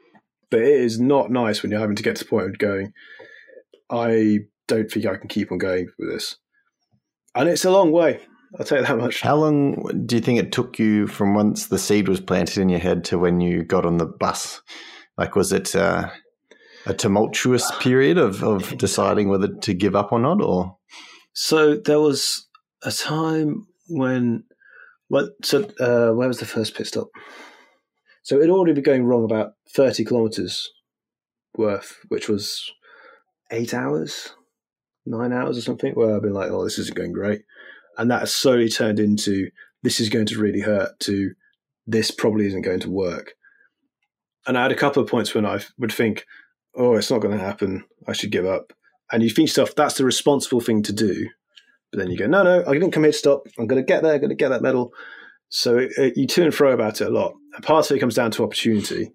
But 0.51 0.61
it 0.61 0.81
is 0.81 1.01
not 1.01 1.31
nice 1.31 1.63
when 1.63 1.71
you're 1.71 1.81
having 1.81 1.97
to 1.97 2.03
get 2.03 2.17
to 2.17 2.25
the 2.25 2.31
point 2.31 2.47
of 2.47 2.59
going, 2.59 2.93
I 3.91 4.41
don't 4.67 4.91
think 4.91 5.07
I 5.07 5.17
can 5.17 5.29
keep 5.29 5.51
on 5.51 5.59
going 5.59 5.89
with 5.99 6.11
this. 6.11 6.37
And 7.35 7.49
it's 7.49 7.65
a 7.65 7.71
long 7.71 7.93
way. 7.93 8.21
I'll 8.59 8.67
tell 8.67 8.79
you 8.79 8.87
that 8.87 8.99
much. 8.99 9.21
How 9.21 9.37
long 9.37 10.07
do 10.07 10.17
you 10.17 10.21
think 10.21 10.41
it 10.41 10.51
took 10.51 10.79
you 10.79 11.07
from 11.07 11.35
once 11.35 11.67
the 11.69 11.79
seed 11.79 12.09
was 12.09 12.21
planted 12.21 12.59
in 12.59 12.69
your 12.69 12.81
head 12.81 13.05
to 13.05 13.19
when 13.19 13.41
you 13.41 13.63
got 13.63 13.87
on 13.87 13.99
the 13.99 14.07
bus? 14.07 14.61
Like, 15.17 15.37
was 15.37 15.53
it 15.53 15.77
uh, 15.77 16.11
a 16.87 16.95
tumultuous 16.95 17.70
period 17.81 18.18
of, 18.18 18.43
of 18.43 18.76
deciding 18.78 19.28
whether 19.28 19.49
to 19.49 19.74
give 19.74 19.95
up 19.95 20.12
or 20.12 20.18
not? 20.18 20.43
Or 20.43 20.76
So 21.33 21.76
there 21.76 22.01
was 22.01 22.47
a 22.83 22.93
time 22.93 23.66
when, 23.89 24.45
well, 25.09 25.31
so 25.43 25.64
uh, 25.81 26.12
where 26.14 26.28
was 26.28 26.39
the 26.39 26.47
first 26.47 26.74
pit 26.74 26.87
stop? 26.87 27.09
So 28.22 28.37
it 28.37 28.43
had 28.43 28.51
already 28.51 28.74
been 28.74 28.85
going 28.85 29.05
wrong 29.05 29.24
about 29.24 29.53
thirty 29.74 30.05
kilometers 30.05 30.70
worth, 31.57 31.97
which 32.09 32.28
was 32.28 32.70
eight 33.51 33.74
hours, 33.74 34.35
nine 35.07 35.33
hours 35.33 35.57
or 35.57 35.62
something. 35.62 35.95
Where 35.95 36.14
I've 36.14 36.22
been 36.22 36.35
like, 36.35 36.51
oh, 36.51 36.62
this 36.62 36.78
isn't 36.78 36.97
going 36.97 37.12
great, 37.12 37.43
and 37.97 38.11
that 38.11 38.20
has 38.20 38.33
slowly 38.33 38.68
turned 38.68 39.01
into 39.01 39.51
this 39.83 40.01
is 40.01 40.11
going 40.11 40.26
to 40.26 40.39
really 40.39 40.61
hurt. 40.61 41.01
To 41.01 41.31
this 41.87 42.11
probably 42.11 42.47
isn't 42.47 42.62
going 42.62 42.81
to 42.81 42.91
work. 42.91 43.35
And 44.47 44.57
I 44.57 44.62
had 44.62 44.72
a 44.72 44.76
couple 44.76 45.03
of 45.03 45.09
points 45.09 45.35
when 45.35 45.45
I 45.45 45.61
would 45.78 45.93
think, 45.93 46.24
oh, 46.77 46.95
it's 46.95 47.11
not 47.11 47.21
going 47.21 47.37
to 47.37 47.45
happen. 47.45 47.85
I 48.07 48.12
should 48.12 48.31
give 48.31 48.47
up. 48.47 48.73
And 49.12 49.23
you 49.23 49.31
think 49.31 49.49
yourself, 49.49 49.75
that's 49.75 49.95
the 49.97 50.05
responsible 50.05 50.61
thing 50.61 50.83
to 50.85 50.93
do. 50.93 51.29
But 51.91 51.99
then 51.99 52.11
you 52.11 52.16
go, 52.16 52.27
no, 52.27 52.43
no, 52.45 52.64
I 52.66 52.73
didn't 52.73 52.93
come 52.93 53.03
here 53.03 53.12
to 53.12 53.18
stop. 53.18 53.43
I'm 53.59 53.66
going 53.66 53.83
to 53.83 53.87
get 53.87 54.03
there, 54.03 54.14
I'm 54.14 54.21
going 54.21 54.31
to 54.31 54.37
get 54.37 54.51
that 54.51 54.62
medal. 54.62 54.93
So 55.49 55.79
it, 55.79 55.91
it, 55.97 56.16
you 56.16 56.27
to 56.29 56.45
and 56.45 56.55
fro 56.55 56.73
about 56.73 57.01
it 57.01 57.09
a 57.09 57.11
lot. 57.11 57.35
And 57.55 57.64
part 57.64 57.91
of 57.91 57.97
it 57.97 58.01
comes 58.01 58.14
down 58.14 58.31
to 58.33 58.45
opportunity. 58.45 59.11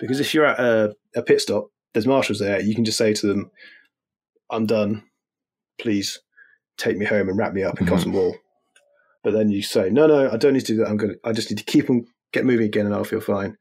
Because 0.00 0.20
if 0.20 0.34
you're 0.34 0.44
at 0.44 0.60
a, 0.60 0.94
a 1.16 1.22
pit 1.22 1.40
stop, 1.40 1.68
there's 1.94 2.06
marshals 2.06 2.40
there, 2.40 2.60
you 2.60 2.74
can 2.74 2.84
just 2.84 2.98
say 2.98 3.14
to 3.14 3.26
them, 3.26 3.50
I'm 4.50 4.66
done. 4.66 5.04
Please 5.78 6.20
take 6.76 6.98
me 6.98 7.06
home 7.06 7.28
and 7.28 7.38
wrap 7.38 7.54
me 7.54 7.62
up 7.62 7.80
in 7.80 7.86
Mhm. 7.86 7.90
cotton 7.90 8.12
wool. 8.12 8.36
But 9.22 9.32
then 9.32 9.50
you 9.50 9.62
say, 9.62 9.88
no, 9.88 10.06
no, 10.06 10.30
I 10.30 10.36
don't 10.36 10.52
need 10.52 10.66
to 10.66 10.72
do 10.74 10.76
that. 10.78 10.88
I'm 10.88 10.98
going 10.98 11.14
to, 11.14 11.18
I 11.24 11.32
just 11.32 11.50
need 11.50 11.56
to 11.58 11.64
keep 11.64 11.88
on, 11.88 12.04
get 12.32 12.44
moving 12.44 12.66
again 12.66 12.84
and 12.84 12.94
I'll 12.94 13.04
feel 13.04 13.20
fine. 13.20 13.56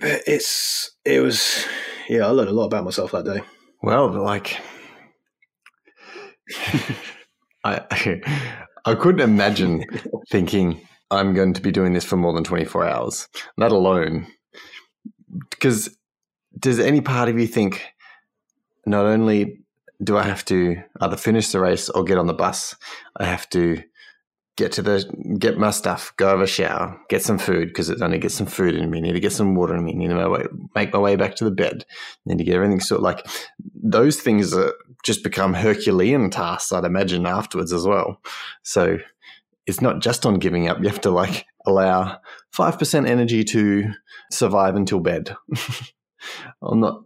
But 0.00 0.22
it's, 0.26 0.90
it 1.04 1.20
was, 1.20 1.64
yeah, 2.08 2.26
I 2.26 2.30
learned 2.30 2.50
a 2.50 2.52
lot 2.52 2.66
about 2.66 2.84
myself 2.84 3.12
that 3.12 3.24
day. 3.24 3.42
Well, 3.82 4.10
like, 4.10 4.60
I 7.64 8.20
I 8.84 8.94
couldn't 8.94 9.20
imagine 9.20 9.84
thinking 10.30 10.80
I'm 11.10 11.34
going 11.34 11.54
to 11.54 11.60
be 11.60 11.72
doing 11.72 11.92
this 11.92 12.04
for 12.04 12.16
more 12.16 12.32
than 12.32 12.44
24 12.44 12.86
hours, 12.88 13.28
let 13.56 13.72
alone 13.72 14.26
because 15.50 15.96
does 16.58 16.78
any 16.78 17.00
part 17.00 17.28
of 17.28 17.38
you 17.38 17.46
think 17.46 17.82
not 18.86 19.06
only 19.06 19.58
do 20.02 20.16
I 20.16 20.22
have 20.22 20.44
to 20.46 20.76
either 21.00 21.16
finish 21.16 21.48
the 21.48 21.60
race 21.60 21.88
or 21.88 22.04
get 22.04 22.18
on 22.18 22.26
the 22.26 22.34
bus, 22.34 22.76
I 23.18 23.24
have 23.24 23.48
to 23.50 23.82
get 24.56 24.72
to 24.72 24.82
the 24.82 25.36
get 25.38 25.58
my 25.58 25.70
stuff, 25.70 26.12
go 26.16 26.28
have 26.28 26.40
a 26.40 26.46
shower, 26.46 26.98
get 27.08 27.22
some 27.22 27.38
food 27.38 27.68
because 27.68 27.90
I 27.90 28.06
need 28.06 28.14
to 28.14 28.18
get 28.18 28.32
some 28.32 28.46
food 28.46 28.74
in 28.74 28.90
me, 28.90 29.00
need 29.00 29.12
to 29.12 29.20
get 29.20 29.32
some 29.32 29.54
water 29.54 29.74
in 29.74 29.84
me, 29.84 29.94
need 29.94 30.08
to 30.08 30.14
my 30.14 30.28
way, 30.28 30.44
make 30.74 30.92
my 30.92 30.98
way 30.98 31.16
back 31.16 31.36
to 31.36 31.44
the 31.44 31.50
bed, 31.50 31.84
need 32.24 32.38
to 32.38 32.44
get 32.44 32.54
everything 32.54 32.80
sort 32.80 33.02
like 33.02 33.26
those 33.74 34.20
things 34.20 34.54
are 34.54 34.72
just 35.04 35.22
become 35.22 35.54
Herculean 35.54 36.30
tasks, 36.30 36.72
I'd 36.72 36.84
imagine 36.84 37.26
afterwards 37.26 37.72
as 37.72 37.86
well. 37.86 38.20
So 38.62 38.98
it's 39.66 39.80
not 39.80 40.00
just 40.00 40.24
on 40.24 40.38
giving 40.38 40.68
up. 40.68 40.78
You 40.80 40.88
have 40.88 41.00
to 41.02 41.10
like 41.10 41.44
allow 41.66 42.18
five 42.52 42.78
percent 42.78 43.06
energy 43.06 43.44
to 43.44 43.92
survive 44.30 44.76
until 44.76 45.00
bed. 45.00 45.36
I'm 46.62 46.80
not. 46.80 47.02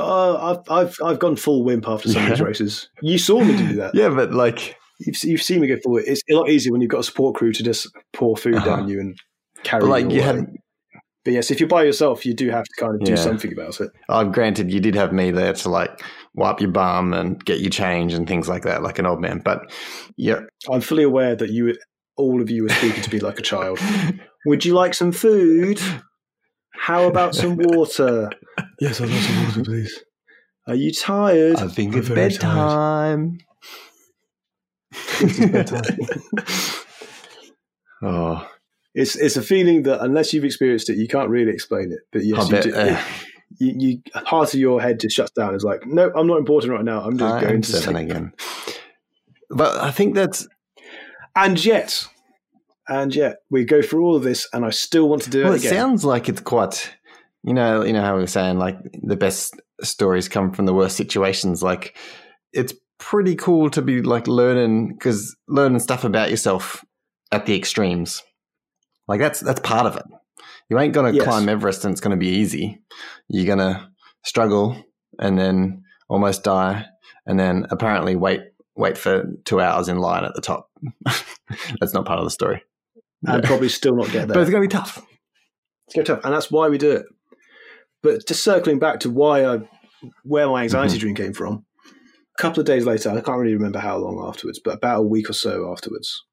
Oh, 0.00 0.36
I've, 0.36 0.70
I've, 0.70 0.96
I've 1.02 1.18
gone 1.18 1.34
full 1.34 1.64
wimp 1.64 1.88
after 1.88 2.08
some 2.08 2.22
of 2.22 2.28
these 2.28 2.40
races. 2.40 2.88
You 3.02 3.18
saw 3.18 3.42
me 3.42 3.56
do 3.56 3.74
that. 3.76 3.96
Yeah, 3.96 4.10
but 4.10 4.32
like, 4.32 4.76
You've, 5.00 5.22
you've 5.24 5.42
seen 5.42 5.60
me 5.60 5.68
go 5.68 5.76
forward. 5.82 6.04
It's 6.06 6.22
a 6.30 6.34
lot 6.34 6.48
easier 6.50 6.72
when 6.72 6.80
you've 6.80 6.90
got 6.90 7.00
a 7.00 7.04
support 7.04 7.36
crew 7.36 7.52
to 7.52 7.62
just 7.62 7.88
pour 8.12 8.36
food 8.36 8.56
Uh-huh. 8.56 8.76
down 8.76 8.88
you 8.88 9.00
and 9.00 9.16
carry 9.64 9.82
but 9.82 9.88
like 9.88 10.04
you 10.06 10.10
you 10.16 10.22
away. 10.22 10.36
had. 10.38 10.46
But 11.24 11.34
yes, 11.34 11.50
if 11.50 11.60
you're 11.60 11.68
by 11.68 11.82
yourself, 11.84 12.24
you 12.24 12.32
do 12.34 12.48
have 12.50 12.64
to 12.64 12.70
kind 12.80 12.94
of 12.94 13.00
do 13.04 13.12
Yeah. 13.12 13.16
something 13.18 13.52
about 13.52 13.80
it. 13.80 13.90
Oh, 14.08 14.24
granted, 14.24 14.72
you 14.72 14.80
did 14.80 14.94
have 14.94 15.12
me 15.12 15.30
there 15.30 15.52
to 15.52 15.68
like 15.68 16.00
wipe 16.34 16.60
your 16.60 16.70
bum 16.70 17.12
and 17.12 17.44
get 17.44 17.60
you 17.60 17.68
change 17.70 18.14
and 18.14 18.26
things 18.26 18.48
like 18.48 18.62
that, 18.62 18.82
like 18.82 18.98
an 18.98 19.06
old 19.06 19.20
man. 19.20 19.42
But 19.44 19.60
yeah, 20.16 20.40
I'm 20.70 20.80
fully 20.80 21.02
aware 21.02 21.36
that 21.36 21.50
you, 21.50 21.76
all 22.16 22.40
of 22.40 22.50
you, 22.50 22.62
were 22.62 22.68
speaking 22.70 23.02
to 23.02 23.12
me 23.12 23.20
like 23.20 23.38
a 23.38 23.42
child. 23.42 23.78
Would 24.46 24.64
you 24.64 24.72
like 24.74 24.94
some 24.94 25.12
food? 25.12 25.80
How 26.72 27.04
about 27.06 27.34
some 27.34 27.56
water? 27.56 28.30
yes, 28.80 29.00
I'd 29.00 29.10
like 29.10 29.20
some 29.20 29.44
water, 29.44 29.62
please. 29.64 30.02
Are 30.66 30.74
you 30.76 30.92
tired? 30.92 31.56
I 31.56 31.68
think 31.68 31.92
I'm 31.94 32.00
it's 32.00 32.08
bedtime. 32.08 32.24
It's 32.26 32.38
bedtime. 32.38 33.38
oh, 38.02 38.48
It's 38.94 39.16
it's 39.16 39.36
a 39.36 39.42
feeling 39.42 39.82
that 39.82 40.00
unless 40.00 40.32
you've 40.32 40.44
experienced 40.44 40.88
it, 40.90 40.96
you 40.96 41.08
can't 41.08 41.28
really 41.28 41.52
explain 41.52 41.92
it. 41.92 42.00
But 42.12 42.24
yes, 42.24 42.44
you 42.46 42.50
bet. 42.50 42.64
do, 42.64 42.74
uh, 42.74 43.02
you, 43.58 43.74
you 43.78 44.02
part 44.24 44.54
of 44.54 44.60
your 44.60 44.80
head 44.80 45.00
just 45.00 45.16
shuts 45.16 45.32
down. 45.32 45.54
It's 45.54 45.64
like, 45.64 45.86
no, 45.86 46.10
I'm 46.14 46.26
not 46.26 46.38
important 46.38 46.72
right 46.72 46.84
now. 46.84 47.02
I'm 47.02 47.18
just 47.18 47.34
I 47.34 47.40
going 47.40 47.62
to 47.62 47.70
seven 47.70 47.94
sleep. 47.94 48.10
again. 48.10 48.32
But 49.50 49.78
I 49.78 49.90
think 49.90 50.14
that's 50.14 50.46
And 51.34 51.62
yet, 51.64 52.06
and 52.88 53.14
yet, 53.14 53.38
we 53.50 53.64
go 53.64 53.82
through 53.82 54.04
all 54.04 54.16
of 54.16 54.22
this, 54.22 54.48
and 54.52 54.64
I 54.64 54.70
still 54.70 55.08
want 55.08 55.22
to 55.22 55.30
do 55.30 55.44
well. 55.44 55.54
it 55.54 55.64
It 55.64 55.68
sounds 55.68 56.04
like 56.04 56.28
it's 56.28 56.40
quite. 56.40 56.94
You 57.44 57.54
know, 57.54 57.84
you 57.84 57.92
know 57.92 58.02
how 58.02 58.14
we 58.14 58.22
were 58.22 58.26
saying 58.26 58.58
like 58.58 58.76
the 59.02 59.16
best 59.16 59.54
stories 59.82 60.28
come 60.28 60.52
from 60.52 60.66
the 60.66 60.74
worst 60.74 60.96
situations. 60.96 61.62
Like 61.62 61.96
it's 62.52 62.74
pretty 62.98 63.36
cool 63.36 63.70
to 63.70 63.82
be 63.82 64.02
like 64.02 64.26
learning 64.26 64.94
because 64.94 65.36
learning 65.48 65.78
stuff 65.80 66.04
about 66.04 66.30
yourself 66.30 66.84
at 67.32 67.46
the 67.46 67.56
extremes. 67.56 68.22
Like 69.06 69.20
that's 69.20 69.40
that's 69.40 69.60
part 69.60 69.86
of 69.86 69.96
it. 69.96 70.04
You 70.68 70.78
ain't 70.78 70.92
gonna 70.94 71.12
Yes. 71.12 71.24
climb 71.24 71.48
Everest 71.48 71.84
and 71.84 71.92
it's 71.92 72.00
gonna 72.00 72.16
be 72.16 72.28
easy. 72.28 72.80
You're 73.28 73.46
gonna 73.46 73.90
struggle 74.24 74.82
and 75.18 75.38
then 75.38 75.82
almost 76.08 76.44
die, 76.44 76.86
and 77.26 77.38
then 77.38 77.66
apparently 77.70 78.16
wait 78.16 78.40
wait 78.76 78.96
for 78.98 79.24
two 79.44 79.60
hours 79.60 79.88
in 79.88 79.98
line 79.98 80.24
at 80.24 80.34
the 80.34 80.40
top. 80.40 80.68
that's 81.80 81.94
not 81.94 82.04
part 82.06 82.18
of 82.18 82.24
the 82.24 82.30
story. 82.30 82.62
and 83.26 83.42
probably 83.44 83.68
still 83.68 83.96
not 83.96 84.10
get 84.10 84.28
But 84.28 84.34
there. 84.34 84.42
it's 84.42 84.50
gonna 84.50 84.60
be 84.62 84.68
tough. 84.68 85.04
It's 85.86 85.94
to 85.94 86.00
be 86.00 86.04
tough, 86.04 86.20
and 86.24 86.34
that's 86.34 86.50
why 86.50 86.68
we 86.68 86.76
do 86.78 86.90
it. 86.92 87.06
But 88.02 88.26
just 88.26 88.44
circling 88.44 88.78
back 88.78 89.00
to 89.00 89.10
why 89.10 89.44
I, 89.44 89.58
where 90.22 90.46
my 90.48 90.62
anxiety 90.62 90.94
Mm-hmm. 90.94 91.00
dream 91.00 91.14
came 91.14 91.32
from. 91.32 91.64
A 92.38 92.42
couple 92.42 92.60
of 92.60 92.66
days 92.66 92.86
later, 92.86 93.10
I 93.10 93.20
can't 93.20 93.38
really 93.38 93.54
remember 93.54 93.80
how 93.80 93.96
long 93.96 94.24
afterwards, 94.26 94.60
but 94.62 94.74
about 94.74 95.00
a 95.00 95.02
week 95.06 95.28
or 95.28 95.32
so 95.32 95.72
afterwards, 95.72 96.24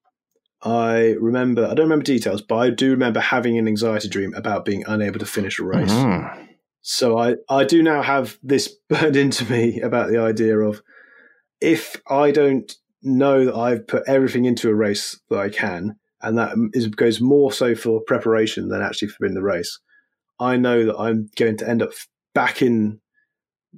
I 0.61 1.15
remember. 1.19 1.65
I 1.65 1.73
don't 1.73 1.85
remember 1.85 2.03
details, 2.03 2.41
but 2.41 2.55
I 2.57 2.69
do 2.69 2.91
remember 2.91 3.19
having 3.19 3.57
an 3.57 3.67
anxiety 3.67 4.07
dream 4.07 4.33
about 4.35 4.65
being 4.65 4.83
unable 4.87 5.19
to 5.19 5.25
finish 5.25 5.59
a 5.59 5.63
race. 5.63 5.91
Mhm. 5.91 6.47
So 6.81 7.17
I, 7.17 7.35
I 7.49 7.63
do 7.63 7.81
now 7.81 8.03
have 8.03 8.37
this 8.43 8.67
burned 8.89 9.15
into 9.15 9.49
me 9.51 9.81
about 9.81 10.09
the 10.09 10.19
idea 10.19 10.59
of 10.59 10.81
if 11.59 11.99
I 12.07 12.31
don't 12.31 12.71
know 13.01 13.45
that 13.45 13.55
I've 13.55 13.87
put 13.87 14.03
everything 14.07 14.45
into 14.45 14.69
a 14.69 14.75
race 14.75 15.19
that 15.29 15.39
I 15.39 15.49
can, 15.49 15.95
and 16.21 16.37
that 16.37 16.55
is, 16.73 16.87
goes 16.87 17.19
more 17.19 17.51
so 17.51 17.73
for 17.73 18.01
preparation 18.01 18.69
than 18.69 18.81
actually 18.81 19.07
for 19.07 19.17
winning 19.21 19.35
the 19.35 19.43
race, 19.43 19.79
I 20.39 20.57
know 20.57 20.85
that 20.85 20.97
I'm 20.97 21.29
going 21.35 21.57
to 21.57 21.69
end 21.69 21.81
up 21.81 21.91
back 22.33 22.61
in 22.61 22.99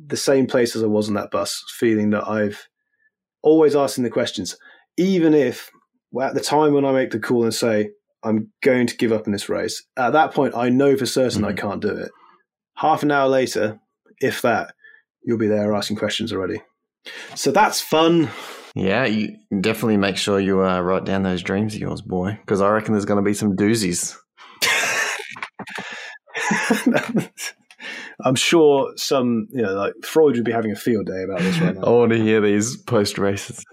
the 0.05 0.17
same 0.17 0.47
place 0.47 0.75
as 0.75 0.83
I 0.83 0.87
was 0.87 1.07
on 1.07 1.15
that 1.15 1.31
bus, 1.31 1.63
feeling 1.77 2.09
that 2.11 2.27
I've 2.27 2.67
always 3.41 3.75
asking 3.75 4.03
the 4.03 4.09
questions, 4.09 4.57
even 4.97 5.33
if 5.33 5.69
well, 6.11 6.27
at 6.27 6.35
the 6.35 6.41
time 6.41 6.73
when 6.73 6.85
I 6.85 6.91
make 6.93 7.11
the 7.11 7.19
call 7.19 7.43
and 7.43 7.53
say 7.53 7.89
I'm 8.23 8.51
going 8.63 8.87
to 8.87 8.97
give 8.97 9.11
up 9.11 9.25
in 9.27 9.33
this 9.33 9.49
race, 9.49 9.83
at 9.97 10.13
that 10.13 10.33
point 10.33 10.55
I 10.55 10.69
know 10.69 10.95
for 10.97 11.05
certain 11.05 11.43
I 11.43 11.51
Mhm. 11.53 11.57
can't 11.57 11.81
do 11.81 11.89
it 11.89 12.11
half 12.75 13.03
an 13.03 13.11
hour 13.11 13.27
later, 13.27 13.79
if 14.21 14.41
that, 14.43 14.73
you'll 15.23 15.37
be 15.37 15.47
there 15.47 15.73
asking 15.73 15.97
questions 15.97 16.31
already. 16.31 16.61
So 17.35 17.51
that's 17.51 17.81
fun. 17.81 18.29
Yeah, 18.75 19.05
you 19.05 19.37
definitely 19.61 19.97
make 19.97 20.17
sure 20.17 20.39
you 20.39 20.63
uh, 20.63 20.79
write 20.81 21.05
down 21.05 21.23
those 21.23 21.41
dreams 21.41 21.73
of 21.73 21.81
yours, 21.81 22.01
boy, 22.01 22.37
because 22.41 22.61
I 22.61 22.69
reckon 22.69 22.93
there's 22.93 23.05
going 23.05 23.23
to 23.23 23.27
be 23.27 23.33
some 23.33 23.55
doozies. 23.55 24.15
I'm 28.27 28.35
sure 28.35 28.91
some, 28.97 29.47
you 29.51 29.61
know, 29.61 29.73
like 29.73 29.93
Freud 30.03 30.35
would 30.35 30.43
be 30.43 30.51
having 30.51 30.71
a 30.71 30.75
field 30.75 31.05
day 31.05 31.23
about 31.23 31.39
this 31.39 31.59
right 31.59 31.75
now. 31.75 31.81
I 31.87 31.89
want 31.89 32.11
to 32.11 32.21
hear 32.21 32.41
these 32.41 32.75
post 32.75 33.17
races. 33.17 33.63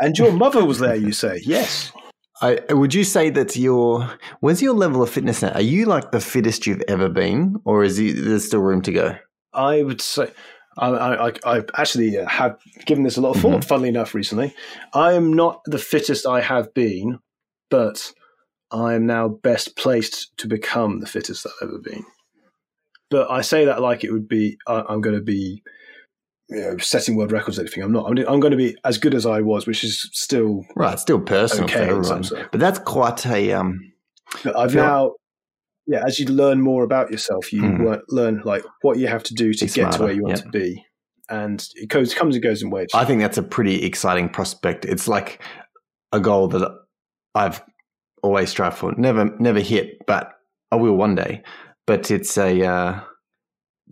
And 0.00 0.16
your 0.18 0.32
mother 0.32 0.64
was 0.64 0.78
there, 0.78 0.94
you 0.94 1.12
say? 1.12 1.40
Yes. 1.44 1.92
I, 2.42 2.60
would 2.70 2.94
you 2.94 3.04
say 3.04 3.30
that 3.30 3.56
your 3.56 4.08
where's 4.40 4.62
your 4.62 4.74
level 4.74 5.02
of 5.02 5.10
fitness 5.10 5.42
now? 5.42 5.52
Are 5.52 5.60
you 5.60 5.86
like 5.86 6.12
the 6.12 6.20
fittest 6.20 6.66
you've 6.66 6.82
ever 6.86 7.08
been, 7.08 7.56
or 7.64 7.82
is 7.82 7.98
you, 7.98 8.12
there 8.12 8.38
still 8.38 8.60
room 8.60 8.82
to 8.82 8.92
go? 8.92 9.16
I 9.52 9.82
would 9.82 10.00
say. 10.00 10.30
I, 10.76 10.90
I, 10.90 11.32
I 11.44 11.64
actually 11.74 12.16
uh, 12.16 12.28
have 12.28 12.56
given 12.86 13.02
this 13.02 13.16
a 13.16 13.20
lot 13.20 13.34
of 13.34 13.42
thought, 13.42 13.52
Mm-hmm. 13.54 13.68
funnily 13.68 13.88
enough, 13.88 14.14
recently. 14.14 14.54
I 14.94 15.14
am 15.14 15.32
not 15.32 15.62
the 15.64 15.78
fittest 15.78 16.24
I 16.26 16.40
have 16.40 16.72
been, 16.72 17.18
but 17.70 18.12
I 18.70 18.94
am 18.94 19.04
now 19.04 19.26
best 19.26 19.74
placed 19.74 20.36
to 20.36 20.46
become 20.46 21.00
the 21.00 21.06
fittest 21.08 21.44
I've 21.46 21.68
ever 21.68 21.78
been. 21.78 22.04
But 23.10 23.30
I 23.30 23.40
say 23.40 23.64
that 23.64 23.80
like 23.80 24.04
it 24.04 24.12
would 24.12 24.28
be, 24.28 24.58
I, 24.66 24.84
I'm 24.88 25.00
going 25.00 25.16
to 25.16 25.22
be 25.22 25.62
you 26.50 26.60
know, 26.60 26.78
setting 26.78 27.16
world 27.16 27.32
records, 27.32 27.58
and 27.58 27.66
everything. 27.66 27.84
I'm 27.84 27.92
not. 27.92 28.06
I'm, 28.06 28.16
I'm 28.26 28.40
going 28.40 28.52
to 28.52 28.56
be 28.56 28.76
as 28.84 28.98
good 28.98 29.14
as 29.14 29.26
I 29.26 29.40
was, 29.40 29.66
which 29.66 29.84
is 29.84 30.08
still. 30.12 30.64
Right, 30.76 30.98
still 30.98 31.20
personal 31.20 31.64
Okay, 31.64 31.86
for 31.86 31.94
everyone, 31.94 32.48
but 32.50 32.60
that's 32.60 32.78
quite 32.78 33.26
a. 33.26 33.52
Um, 33.52 33.92
I've 34.56 34.72
Feel- 34.72 34.82
now, 34.82 35.12
yeah, 35.86 36.02
as 36.06 36.18
you 36.18 36.26
learn 36.26 36.60
more 36.60 36.84
about 36.84 37.10
yourself, 37.10 37.52
you 37.52 37.62
Mhm. 37.62 38.00
learn, 38.08 38.42
like 38.44 38.62
what 38.82 38.98
you 38.98 39.08
have 39.08 39.22
to 39.24 39.34
do 39.34 39.52
to 39.54 39.64
Be 39.66 39.70
get 39.70 39.92
to 39.92 40.02
where 40.02 40.12
you 40.12 40.22
want 40.22 40.36
yep. 40.36 40.44
to 40.44 40.50
be, 40.50 40.84
and 41.28 41.66
it 41.74 41.88
goes 41.88 42.14
comes 42.14 42.34
and 42.34 42.42
goes 42.42 42.62
in 42.62 42.70
waves. 42.70 42.94
I 42.94 43.04
think 43.04 43.20
that's 43.20 43.38
a 43.38 43.42
pretty 43.42 43.84
exciting 43.84 44.28
prospect. 44.30 44.84
It's 44.86 45.06
like 45.08 45.42
a 46.12 46.20
goal 46.20 46.48
that 46.48 46.78
I've 47.34 47.62
always 48.22 48.48
strived 48.48 48.78
for. 48.78 48.94
Never, 48.96 49.36
never 49.38 49.60
hit, 49.60 49.98
but 50.06 50.32
I 50.72 50.76
will 50.76 50.94
one 50.94 51.14
day. 51.14 51.42
But 51.88 52.10
it's 52.10 52.36
a 52.36 52.64
uh, 52.64 53.00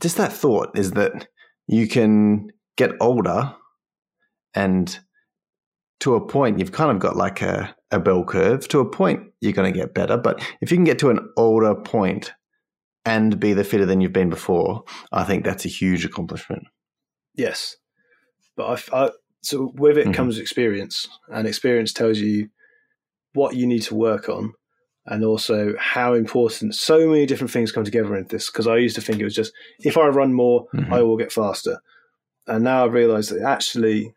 just 0.00 0.18
that 0.18 0.32
thought 0.32 0.78
is 0.78 0.90
that 0.92 1.28
you 1.66 1.88
can 1.88 2.50
get 2.76 2.92
older, 3.00 3.54
and 4.54 4.98
to 6.00 6.14
a 6.14 6.26
point, 6.26 6.58
you've 6.58 6.72
kind 6.72 6.90
of 6.90 6.98
got 6.98 7.16
like 7.16 7.40
a 7.40 7.74
a 7.90 7.98
bell 7.98 8.22
curve. 8.22 8.68
To 8.68 8.80
a 8.80 8.90
point, 8.90 9.22
you're 9.40 9.54
going 9.54 9.72
to 9.72 9.78
get 9.78 9.94
better. 9.94 10.18
But 10.18 10.40
if 10.60 10.70
you 10.70 10.76
can 10.76 10.84
get 10.84 10.98
to 10.98 11.08
an 11.10 11.20
older 11.38 11.74
point 11.74 12.34
and 13.06 13.40
be 13.40 13.54
the 13.54 13.64
fitter 13.64 13.86
than 13.86 14.02
you've 14.02 14.12
been 14.12 14.28
before, 14.28 14.84
I 15.12 15.24
think 15.24 15.44
that's 15.44 15.64
a 15.64 15.68
huge 15.68 16.04
accomplishment. 16.04 16.64
Yes, 17.34 17.76
but 18.58 18.82
I, 18.92 19.04
I 19.06 19.10
so 19.42 19.72
with 19.76 19.96
it 19.96 20.08
Mhm. 20.08 20.14
comes 20.14 20.38
experience, 20.38 21.08
and 21.32 21.48
experience 21.48 21.94
tells 21.94 22.18
you 22.18 22.50
what 23.32 23.56
you 23.56 23.66
need 23.66 23.82
to 23.84 23.94
work 23.94 24.28
on, 24.28 24.52
and 25.06 25.24
also 25.24 25.74
how 25.78 26.14
important 26.14 26.74
so 26.74 27.08
many 27.08 27.26
different 27.26 27.50
things 27.52 27.72
come 27.72 27.84
together 27.84 28.16
in 28.16 28.26
this. 28.28 28.50
Because 28.50 28.66
I 28.66 28.76
used 28.76 28.94
to 28.96 29.00
think 29.02 29.20
it 29.20 29.24
was 29.24 29.34
just 29.34 29.52
if 29.80 29.96
I 29.96 30.06
run 30.08 30.32
more, 30.32 30.66
Mhm. 30.74 30.92
I 30.92 31.02
will 31.02 31.16
get 31.16 31.32
faster, 31.32 31.80
and 32.46 32.64
now 32.64 32.84
I've 32.84 32.92
realised 32.92 33.30
that 33.30 33.42
actually, 33.42 34.12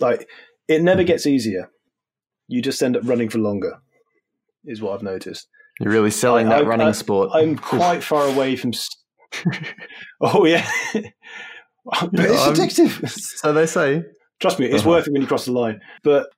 like, 0.00 0.28
it 0.68 0.82
never 0.82 1.02
Mhm. 1.02 1.06
gets 1.06 1.26
easier. 1.26 1.70
You 2.48 2.60
just 2.62 2.82
end 2.82 2.96
up 2.96 3.02
running 3.06 3.28
for 3.30 3.38
longer, 3.38 3.78
is 4.64 4.80
what 4.82 4.94
I've 4.94 5.02
noticed. 5.02 5.48
You're 5.80 5.92
really 5.92 6.10
selling 6.10 6.46
I- 6.46 6.50
that 6.50 6.64
I- 6.64 6.68
running 6.68 6.88
I- 6.88 6.92
sport. 6.92 7.30
I'm 7.32 7.56
quite 7.74 8.02
far 8.02 8.26
away 8.28 8.56
from. 8.56 8.72
oh 10.20 10.44
yeah, 10.44 10.68
but 10.94 12.10
it's 12.14 12.46
addictive. 12.60 13.08
so 13.08 13.52
they 13.52 13.66
say. 13.66 14.04
Trust 14.40 14.58
me, 14.58 14.66
it's 14.66 14.80
Uh-huh. 14.82 14.90
worth 14.90 15.06
it 15.06 15.12
when 15.12 15.22
you 15.22 15.28
cross 15.28 15.44
the 15.46 15.52
line. 15.52 15.80
But 16.02 16.28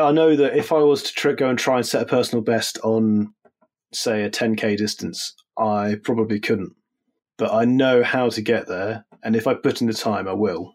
I 0.00 0.12
know 0.12 0.36
that 0.36 0.56
if 0.56 0.72
I 0.72 0.78
was 0.78 1.02
to 1.04 1.12
tr- 1.12 1.32
go 1.32 1.48
and 1.48 1.58
try 1.58 1.76
and 1.76 1.86
set 1.86 2.02
a 2.02 2.06
personal 2.06 2.42
best 2.42 2.78
on, 2.82 3.32
say, 3.92 4.22
a 4.24 4.30
10k 4.30 4.76
distance, 4.76 5.34
I 5.58 5.96
probably 6.02 6.40
couldn't. 6.40 6.72
But 7.38 7.52
I 7.52 7.64
know 7.64 8.02
how 8.02 8.28
to 8.30 8.42
get 8.42 8.66
there, 8.66 9.04
and 9.22 9.34
if 9.36 9.46
I 9.46 9.54
put 9.54 9.80
in 9.80 9.86
the 9.86 9.94
time, 9.94 10.28
I 10.28 10.32
will. 10.32 10.74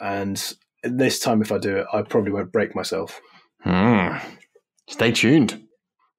And 0.00 0.42
this 0.82 1.18
time, 1.18 1.42
if 1.42 1.52
I 1.52 1.58
do 1.58 1.76
it, 1.78 1.86
I 1.92 2.02
probably 2.02 2.32
won't 2.32 2.52
break 2.52 2.74
myself. 2.74 3.20
Hmm. 3.62 4.16
Stay 4.88 5.12
tuned. 5.12 5.62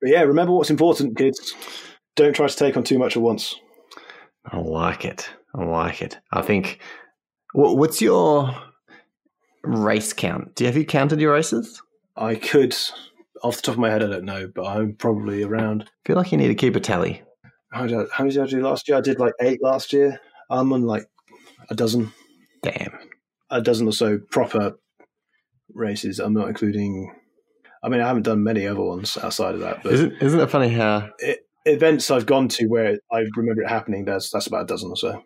But 0.02 0.10
yeah, 0.12 0.22
remember 0.22 0.54
what's 0.54 0.70
important, 0.70 1.18
kids. 1.18 1.54
Don't 2.16 2.36
try 2.36 2.48
to 2.48 2.56
take 2.56 2.76
on 2.78 2.84
too 2.84 3.00
much 3.00 3.16
at 3.16 3.22
once. 3.22 3.56
I 4.46 4.58
like 4.58 5.06
it. 5.06 5.30
I 5.56 5.64
like 5.64 6.02
it. 6.02 6.18
I 6.32 6.42
think. 6.42 6.80
wha- 7.54 7.74
What's 7.74 8.02
your 8.02 8.54
race 9.64 10.14
count? 10.14 10.56
Do 10.56 10.64
you 10.64 10.68
have 10.68 10.78
you 10.78 10.86
counted 10.86 11.20
your 11.20 11.34
races? 11.34 11.82
I 12.16 12.36
could, 12.36 12.76
off 13.44 13.58
the 13.58 13.62
top 13.64 13.76
of 13.76 13.80
my 13.80 13.90
head, 13.90 14.04
I 14.04 14.08
don't 14.08 14.26
know, 14.26 14.50
but 14.54 14.66
I'm 14.66 14.94
probably 14.96 15.44
around. 15.44 15.84
I 15.84 15.88
feel 16.08 16.16
like 16.16 16.32
you 16.32 16.38
need 16.38 16.50
to 16.50 16.56
keep 16.56 16.76
a 16.76 16.80
tally. 16.80 17.22
How 17.72 17.88
did 17.88 17.98
I, 17.98 18.04
how 18.12 18.24
many 18.26 18.34
did 18.36 18.44
I 18.44 18.48
do 18.48 18.62
last 18.62 18.88
year? 18.88 18.98
I 18.98 19.02
did 19.02 19.20
like 19.20 19.34
eight 19.40 19.64
last 19.64 19.94
year. 19.94 20.20
I'm 20.50 20.74
on 20.74 20.84
like 20.84 21.08
a 21.70 21.76
dozen, 21.76 22.12
Damn. 22.64 22.92
a 23.50 23.62
dozen 23.62 23.88
or 23.88 23.94
so 23.94 24.20
proper 24.30 24.74
races. 25.74 26.20
I'm 26.20 26.34
not 26.34 26.50
including. 26.50 27.14
I 27.84 27.90
mean, 27.90 28.02
I 28.02 28.08
haven't 28.08 28.24
done 28.24 28.44
many 28.44 28.68
other 28.68 28.82
ones 28.82 29.18
outside 29.18 29.56
of 29.56 29.62
that, 29.62 29.82
but 29.84 29.94
Isn't 29.94 30.14
isn't 30.22 30.40
it 30.40 30.52
funny 30.52 30.70
how 30.70 31.10
events 31.66 32.12
I've 32.12 32.26
gone 32.26 32.48
to 32.50 32.68
where 32.68 32.98
I 33.12 33.24
remember 33.36 33.62
it 33.64 33.70
happening. 33.70 34.06
That's 34.06 34.30
that's 34.30 34.48
about 34.48 34.64
a 34.64 34.68
dozen 34.68 34.90
or 34.92 34.98
so. 34.98 35.24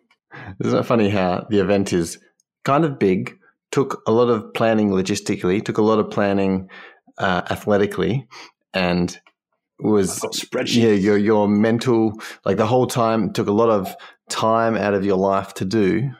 isn't 0.64 0.78
it 0.78 0.84
funny 0.84 1.08
how 1.10 1.46
the 1.50 1.58
event 1.60 1.92
is 1.92 2.18
kind 2.64 2.84
of 2.84 2.98
big, 2.98 3.36
took 3.76 4.02
a 4.06 4.10
lot 4.10 4.30
of 4.30 4.54
planning 4.54 4.88
logistically, 4.88 5.62
took 5.62 5.76
a 5.76 5.82
lot 5.82 5.98
of 5.98 6.10
planning 6.10 6.66
uh, 7.18 7.42
athletically, 7.50 8.26
and 8.72 9.20
was 9.78 10.18
spreadsheets. 10.18 10.76
yeah 10.76 10.92
your 10.92 11.18
your 11.18 11.46
mental 11.46 12.14
like 12.46 12.56
the 12.56 12.64
whole 12.64 12.86
time 12.86 13.30
took 13.34 13.48
a 13.48 13.52
lot 13.52 13.68
of 13.68 13.94
time 14.30 14.78
out 14.78 14.94
of 14.94 15.04
your 15.04 15.18
life 15.18 15.52
to 15.52 15.66
do. 15.66 16.10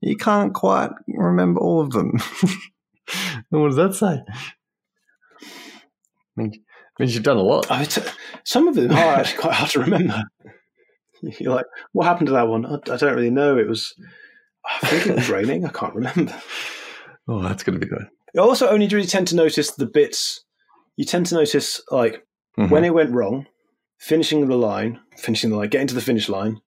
You 0.00 0.16
can't 0.16 0.52
quite 0.52 0.90
remember 1.06 1.60
all 1.60 1.80
of 1.80 1.92
them. 1.92 2.14
what 3.50 3.68
does 3.68 3.76
that 3.76 3.94
say? 3.94 4.20
I 5.40 5.46
mean, 6.34 6.64
means 6.98 7.14
you've 7.14 7.22
done 7.22 7.36
a 7.36 7.42
lot. 7.42 7.70
I 7.70 7.86
some 8.42 8.66
of 8.66 8.74
them 8.74 8.90
are 8.90 8.96
actually 9.20 9.40
quite 9.40 9.54
hard 9.54 9.70
to 9.70 9.80
remember. 9.82 10.20
You're 11.38 11.54
like, 11.54 11.66
what 11.92 12.06
happened 12.06 12.26
to 12.26 12.32
that 12.32 12.48
one? 12.48 12.66
I, 12.66 12.74
I 12.92 12.96
don't 12.96 13.14
really 13.14 13.30
know. 13.30 13.56
It 13.56 13.68
was, 13.68 13.94
I 14.66 14.88
think 14.88 15.06
it 15.06 15.14
was 15.14 15.30
raining. 15.36 15.64
I 15.64 15.70
can't 15.70 15.94
remember. 15.94 16.34
Oh, 17.28 17.42
that's 17.42 17.62
going 17.62 17.78
to 17.78 17.84
be 17.84 17.90
good. 17.90 18.06
You 18.34 18.40
also 18.40 18.68
only 18.68 18.88
really 18.88 19.06
tend 19.06 19.28
to 19.28 19.36
notice 19.36 19.70
the 19.72 19.86
bits. 19.86 20.44
You 20.96 21.04
tend 21.04 21.26
to 21.26 21.34
notice 21.34 21.80
like 21.90 22.26
Mhm. 22.58 22.70
when 22.70 22.84
it 22.84 22.94
went 22.94 23.12
wrong, 23.12 23.46
finishing 23.98 24.46
the 24.46 24.56
line, 24.56 25.00
finishing 25.16 25.50
the 25.50 25.56
line, 25.56 25.68
getting 25.68 25.86
to 25.88 25.94
the 25.94 26.00
finish 26.00 26.28
line, 26.28 26.60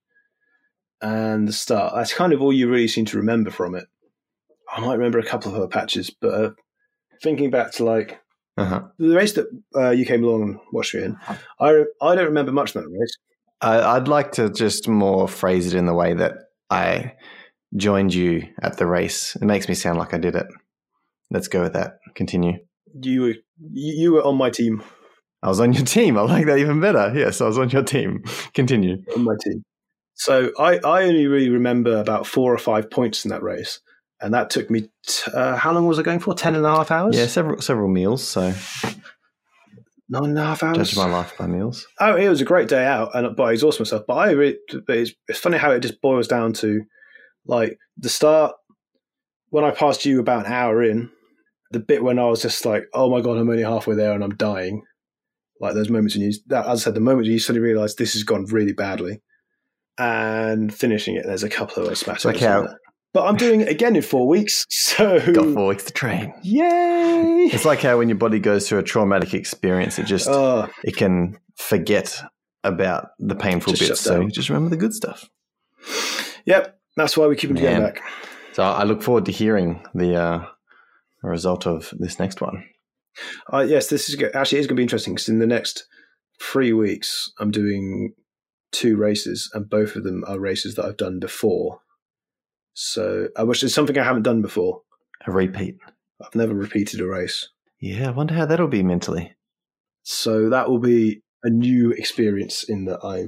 and 1.01 1.47
the 1.47 1.53
start. 1.53 1.93
That's 1.95 2.13
kind 2.13 2.33
of 2.33 2.41
all 2.41 2.51
you 2.51 2.69
really 2.69 2.87
seem 2.87 3.05
to 3.05 3.17
remember 3.17 3.51
from 3.51 3.75
it. 3.75 3.85
I 4.69 4.81
might 4.81 4.95
remember 4.95 5.19
a 5.19 5.23
couple 5.23 5.51
of 5.51 5.57
other 5.57 5.67
patches, 5.67 6.09
but 6.09 6.33
uh, 6.33 6.49
thinking 7.21 7.49
back 7.49 7.71
to 7.73 7.85
like 7.85 8.19
uh-huh. 8.57 8.83
the 8.97 9.15
race 9.15 9.33
that 9.33 9.47
uh, 9.75 9.91
you 9.91 10.05
came 10.05 10.23
along 10.23 10.41
and 10.43 10.59
watched 10.73 10.95
me 10.95 11.03
in, 11.03 11.17
I 11.59 11.83
I 12.01 12.15
don't 12.15 12.25
remember 12.25 12.51
much 12.51 12.75
of 12.75 12.83
that 12.83 12.89
race. 12.89 13.15
I, 13.61 13.95
I'd 13.95 14.07
like 14.07 14.33
to 14.33 14.49
just 14.49 14.87
more 14.87 15.27
phrase 15.27 15.67
it 15.67 15.77
in 15.77 15.85
the 15.85 15.93
way 15.93 16.13
that 16.13 16.33
I 16.69 17.13
joined 17.75 18.13
you 18.13 18.43
at 18.61 18.77
the 18.77 18.85
race. 18.85 19.35
It 19.35 19.45
makes 19.45 19.67
me 19.67 19.75
sound 19.75 19.97
like 19.99 20.13
I 20.13 20.17
did 20.17 20.35
it. 20.35 20.47
Let's 21.29 21.47
go 21.47 21.61
with 21.63 21.73
that. 21.73 21.97
Continue. 22.15 22.59
You 23.01 23.21
were 23.21 23.33
you 23.71 24.13
were 24.13 24.23
on 24.23 24.37
my 24.37 24.49
team. 24.49 24.83
I 25.43 25.49
was 25.49 25.59
on 25.59 25.73
your 25.73 25.85
team. 25.85 26.17
I 26.17 26.21
like 26.21 26.45
that 26.45 26.57
even 26.57 26.79
better. 26.79 27.11
Yes, 27.15 27.41
I 27.41 27.45
was 27.45 27.57
on 27.57 27.69
your 27.69 27.83
team. 27.83 28.23
Continue. 28.53 28.97
On 29.15 29.23
my 29.23 29.35
team. 29.43 29.63
So 30.15 30.51
I 30.57 30.77
I 30.77 31.03
only 31.03 31.27
really 31.27 31.49
remember 31.49 31.97
about 31.97 32.25
four 32.25 32.53
or 32.53 32.57
five 32.57 32.89
points 32.89 33.25
in 33.25 33.29
that 33.29 33.43
race, 33.43 33.79
and 34.21 34.33
that 34.33 34.49
took 34.49 34.71
me. 34.71 34.89
T- 35.05 35.31
uh, 35.31 35.55
how 35.55 35.73
long 35.73 35.85
was 35.85 35.99
I 35.99 36.03
going 36.03 36.19
for? 36.19 36.33
Ten 36.33 36.55
and 36.55 36.65
a 36.65 36.69
half 36.69 36.91
hours. 36.91 37.15
Yeah, 37.15 37.27
several 37.27 37.61
several 37.61 37.89
meals. 37.89 38.23
So 38.27 38.53
nine 40.09 40.23
and 40.23 40.39
a 40.39 40.43
half 40.43 40.63
hours. 40.63 40.77
judge 40.77 40.97
my 40.97 41.05
life 41.05 41.37
by 41.37 41.47
meals. 41.47 41.85
Oh, 41.99 42.15
it 42.15 42.29
was 42.29 42.41
a 42.41 42.45
great 42.45 42.67
day 42.67 42.85
out, 42.85 43.11
and 43.13 43.35
but 43.35 43.43
I 43.43 43.51
exhausted 43.51 43.81
myself. 43.81 44.03
But 44.07 44.15
I 44.15 44.31
really, 44.31 44.57
it's, 44.69 45.11
it's 45.27 45.39
funny 45.39 45.57
how 45.57 45.71
it 45.71 45.81
just 45.81 46.01
boils 46.01 46.27
down 46.27 46.53
to 46.53 46.81
like 47.47 47.77
the 47.97 48.09
start 48.09 48.53
when 49.49 49.63
I 49.63 49.71
passed 49.71 50.05
you 50.05 50.19
about 50.19 50.45
an 50.45 50.51
hour 50.51 50.83
in, 50.83 51.09
the 51.71 51.79
bit 51.79 52.03
when 52.03 52.19
I 52.19 52.25
was 52.25 52.41
just 52.41 52.65
like, 52.65 52.83
oh 52.93 53.09
my 53.09 53.21
god, 53.21 53.37
I'm 53.37 53.49
only 53.49 53.63
halfway 53.63 53.95
there 53.95 54.11
and 54.13 54.23
I'm 54.23 54.35
dying. 54.35 54.83
Like 55.59 55.73
those 55.73 55.89
moments 55.89 56.15
when 56.15 56.23
you, 56.25 56.33
that, 56.47 56.67
as 56.67 56.81
I 56.81 56.83
said, 56.85 56.93
the 56.95 56.99
moment 56.99 57.23
when 57.25 57.31
you 57.31 57.39
suddenly 57.39 57.65
realise 57.67 57.95
this 57.95 58.13
has 58.13 58.23
gone 58.23 58.45
really 58.45 58.73
badly, 58.73 59.21
and 59.97 60.73
finishing 60.73 61.15
it, 61.15 61.25
there's 61.25 61.43
a 61.43 61.49
couple 61.49 61.81
of 61.81 61.89
those 61.89 61.99
smash. 61.99 62.25
like 62.25 62.37
how- 62.39 62.67
But 63.13 63.25
I'm 63.25 63.35
doing 63.37 63.61
it 63.61 63.67
again 63.69 63.95
in 63.95 64.01
four 64.03 64.27
weeks, 64.27 64.65
so 64.69 65.19
Got 65.33 65.53
four 65.53 65.67
weeks 65.67 65.85
to 65.85 65.93
train. 65.93 66.33
yay! 66.43 67.49
It's 67.51 67.65
like 67.65 67.81
how 67.81 67.97
when 67.97 68.09
your 68.09 68.17
body 68.17 68.39
goes 68.39 68.67
through 68.69 68.79
a 68.79 68.83
traumatic 68.83 69.33
experience, 69.33 69.97
it 69.97 70.05
just 70.05 70.27
Oh, 70.29 70.67
it 70.83 70.95
can 70.97 71.37
forget 71.55 72.21
about 72.63 73.07
the 73.17 73.35
painful 73.35 73.73
bits. 73.73 74.01
So 74.01 74.27
just 74.27 74.49
remember 74.49 74.69
the 74.69 74.77
good 74.77 74.93
stuff. 74.93 75.27
yep, 76.45 76.76
that's 76.97 77.15
why 77.15 77.27
we 77.27 77.35
keep 77.37 77.49
them 77.49 77.57
going 77.61 77.77
Man. 77.81 77.93
back. 77.93 78.01
So 78.53 78.63
I 78.63 78.83
look 78.83 79.01
forward 79.03 79.25
to 79.25 79.31
hearing 79.31 79.81
the 79.93 80.15
uh, 80.15 80.45
result 81.23 81.65
of 81.67 81.93
this 81.97 82.19
next 82.19 82.41
one. 82.41 82.65
Uh, 83.51 83.59
yes, 83.67 83.87
this 83.87 84.09
is 84.09 84.15
go- 84.15 84.29
actually 84.33 84.59
is 84.59 84.67
going 84.67 84.75
to 84.75 84.79
be 84.79 84.83
interesting 84.83 85.13
because 85.15 85.29
in 85.29 85.39
the 85.39 85.47
next 85.47 85.85
three 86.41 86.73
weeks, 86.73 87.31
I'm 87.39 87.51
doing 87.51 88.13
two 88.71 88.97
races, 88.97 89.49
and 89.53 89.69
both 89.69 89.95
of 89.95 90.03
them 90.03 90.23
are 90.27 90.39
races 90.39 90.75
that 90.75 90.85
I've 90.85 90.97
done 90.97 91.19
before. 91.19 91.79
So, 92.73 93.27
uh, 93.39 93.45
which 93.45 93.63
is 93.63 93.73
something 93.73 93.97
I 93.97 94.03
haven't 94.03 94.23
done 94.23 94.41
before. 94.41 94.81
A 95.25 95.31
repeat. 95.31 95.77
I've 96.23 96.35
never 96.35 96.53
repeated 96.53 96.99
a 97.01 97.07
race, 97.07 97.47
Yeah, 97.79 98.07
I 98.07 98.11
wonder 98.11 98.33
how 98.33 98.45
that'll 98.45 98.67
be 98.67 98.83
mentally. 98.83 99.35
so 100.03 100.49
that 100.49 100.69
will 100.69 100.79
be 100.79 101.21
a 101.43 101.49
new 101.49 101.91
experience 101.91 102.63
in 102.67 102.85
that 102.85 102.99
I 103.03 103.27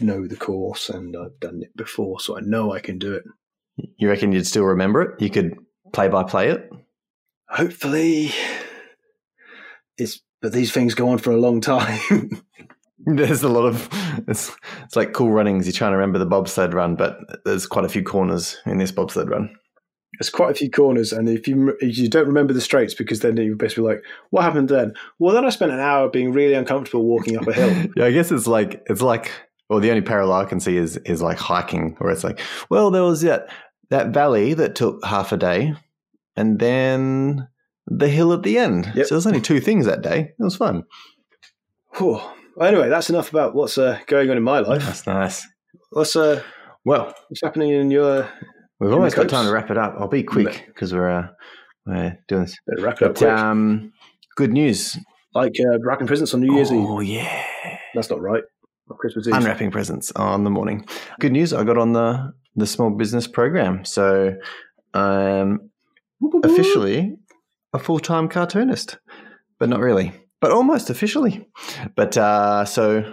know 0.00 0.26
the 0.26 0.36
course 0.36 0.88
and 0.88 1.16
I've 1.16 1.38
done 1.40 1.62
it 1.62 1.76
before, 1.76 2.20
so 2.20 2.36
I 2.36 2.40
know 2.40 2.72
I 2.72 2.80
can 2.80 2.98
do 2.98 3.14
it. 3.14 3.24
You 3.96 4.08
reckon 4.08 4.32
you'd 4.32 4.46
still 4.46 4.64
remember 4.64 5.02
it? 5.02 5.20
You 5.22 5.30
could 5.30 5.56
play 5.92 6.08
by 6.08 6.24
play 6.24 6.48
it? 6.48 6.70
Hopefully, 7.48 8.32
it's 9.96 10.20
but 10.40 10.52
these 10.52 10.72
things 10.72 10.94
go 10.94 11.10
on 11.10 11.18
for 11.18 11.30
a 11.30 11.40
long 11.40 11.60
time. 11.60 12.42
There's 13.06 13.42
a 13.42 13.48
lot 13.48 13.66
of 13.66 13.88
it's 14.28 14.54
it's 14.84 14.96
like 14.96 15.12
cool 15.12 15.30
runnings. 15.30 15.66
You're 15.66 15.72
trying 15.72 15.92
to 15.92 15.96
remember 15.96 16.18
the 16.18 16.26
bobsled 16.26 16.74
run, 16.74 16.96
but 16.96 17.18
there's 17.44 17.66
quite 17.66 17.86
a 17.86 17.88
few 17.88 18.02
corners 18.02 18.58
in 18.66 18.76
this 18.76 18.92
bobsled 18.92 19.30
run. 19.30 19.54
There's 20.18 20.28
quite 20.28 20.50
a 20.50 20.54
few 20.54 20.70
corners, 20.70 21.12
and 21.12 21.26
if 21.26 21.48
you 21.48 21.74
if 21.80 21.96
you 21.96 22.10
don't 22.10 22.26
remember 22.26 22.52
the 22.52 22.60
straights, 22.60 22.92
because 22.92 23.20
then 23.20 23.38
you're 23.38 23.56
basically 23.56 23.84
like, 23.84 24.04
"What 24.28 24.42
happened 24.42 24.68
then?" 24.68 24.92
Well, 25.18 25.34
then 25.34 25.46
I 25.46 25.48
spent 25.48 25.72
an 25.72 25.80
hour 25.80 26.10
being 26.10 26.32
really 26.32 26.52
uncomfortable 26.52 27.04
walking 27.04 27.38
up 27.38 27.46
a 27.46 27.54
hill. 27.54 27.90
yeah, 27.96 28.04
I 28.04 28.12
guess 28.12 28.30
it's 28.30 28.46
like 28.46 28.82
it's 28.86 29.00
like 29.00 29.32
well, 29.70 29.80
the 29.80 29.88
only 29.88 30.02
parallel 30.02 30.40
I 30.40 30.44
can 30.44 30.60
see 30.60 30.76
is 30.76 30.98
is 30.98 31.22
like 31.22 31.38
hiking, 31.38 31.94
where 31.98 32.10
it's 32.10 32.24
like, 32.24 32.40
well, 32.68 32.90
there 32.90 33.02
was 33.04 33.22
that 33.22 33.48
that 33.88 34.08
valley 34.08 34.52
that 34.54 34.74
took 34.74 35.02
half 35.04 35.32
a 35.32 35.36
day, 35.38 35.74
and 36.36 36.58
then 36.58 37.48
the 37.86 38.08
hill 38.08 38.32
at 38.32 38.42
the 38.42 38.58
end. 38.58 38.92
Yep. 38.94 39.06
So 39.06 39.14
there's 39.14 39.26
only 39.26 39.40
two 39.40 39.60
things 39.60 39.86
that 39.86 40.02
day. 40.02 40.32
It 40.38 40.42
was 40.42 40.56
fun. 40.56 40.84
Whew. 41.96 42.20
Anyway, 42.60 42.88
that's 42.88 43.08
enough 43.10 43.30
about 43.30 43.54
what's 43.54 43.78
uh, 43.78 43.98
going 44.06 44.30
on 44.30 44.36
in 44.36 44.42
my 44.42 44.58
life. 44.60 44.84
That's 44.84 45.06
nice. 45.06 45.46
What's 45.90 46.14
uh, 46.14 46.42
Well, 46.84 47.14
what's 47.28 47.40
happening 47.42 47.70
in 47.70 47.90
your? 47.90 48.28
we've 48.78 48.92
almost 48.92 49.16
got 49.16 49.28
time 49.28 49.46
to 49.46 49.52
wrap 49.52 49.70
it 49.70 49.78
up. 49.78 49.94
I'll 49.98 50.08
be 50.08 50.22
quick 50.22 50.64
because 50.66 50.92
we're 50.92 51.10
uh, 51.10 51.28
we're 51.86 52.18
doing 52.28 52.42
this. 52.42 52.56
Better 52.66 52.82
wrap 52.82 53.00
it 53.00 53.04
up 53.04 53.14
But 53.14 53.18
quick. 53.18 53.30
um, 53.30 53.92
good 54.36 54.52
news. 54.52 54.98
Like 55.34 55.54
uh, 55.60 55.78
wrapping 55.80 56.06
presents 56.06 56.34
on 56.34 56.40
New 56.40 56.54
Year's 56.54 56.72
Eve. 56.72 56.84
oh 56.86 57.00
yeah, 57.00 57.44
That's 57.94 58.10
not 58.10 58.20
right. 58.20 58.42
Christmas 58.98 59.26
Eve. 59.28 59.34
unwrapping 59.34 59.70
presents 59.70 60.10
on 60.12 60.44
the 60.44 60.50
morning. 60.50 60.86
Good 61.20 61.32
news! 61.32 61.52
I 61.52 61.64
got 61.64 61.78
on 61.78 61.92
the 61.92 62.32
the 62.56 62.66
small 62.66 62.90
business 62.90 63.26
program, 63.28 63.84
so 63.84 64.34
I'm 64.94 65.70
officially 66.44 67.16
a 67.72 67.78
full 67.78 68.00
time 68.00 68.28
cartoonist, 68.28 68.98
but 69.58 69.68
not 69.68 69.80
really, 69.80 70.12
but 70.40 70.50
almost 70.50 70.90
officially. 70.90 71.48
But 71.94 72.16
uh, 72.16 72.64
so 72.64 73.12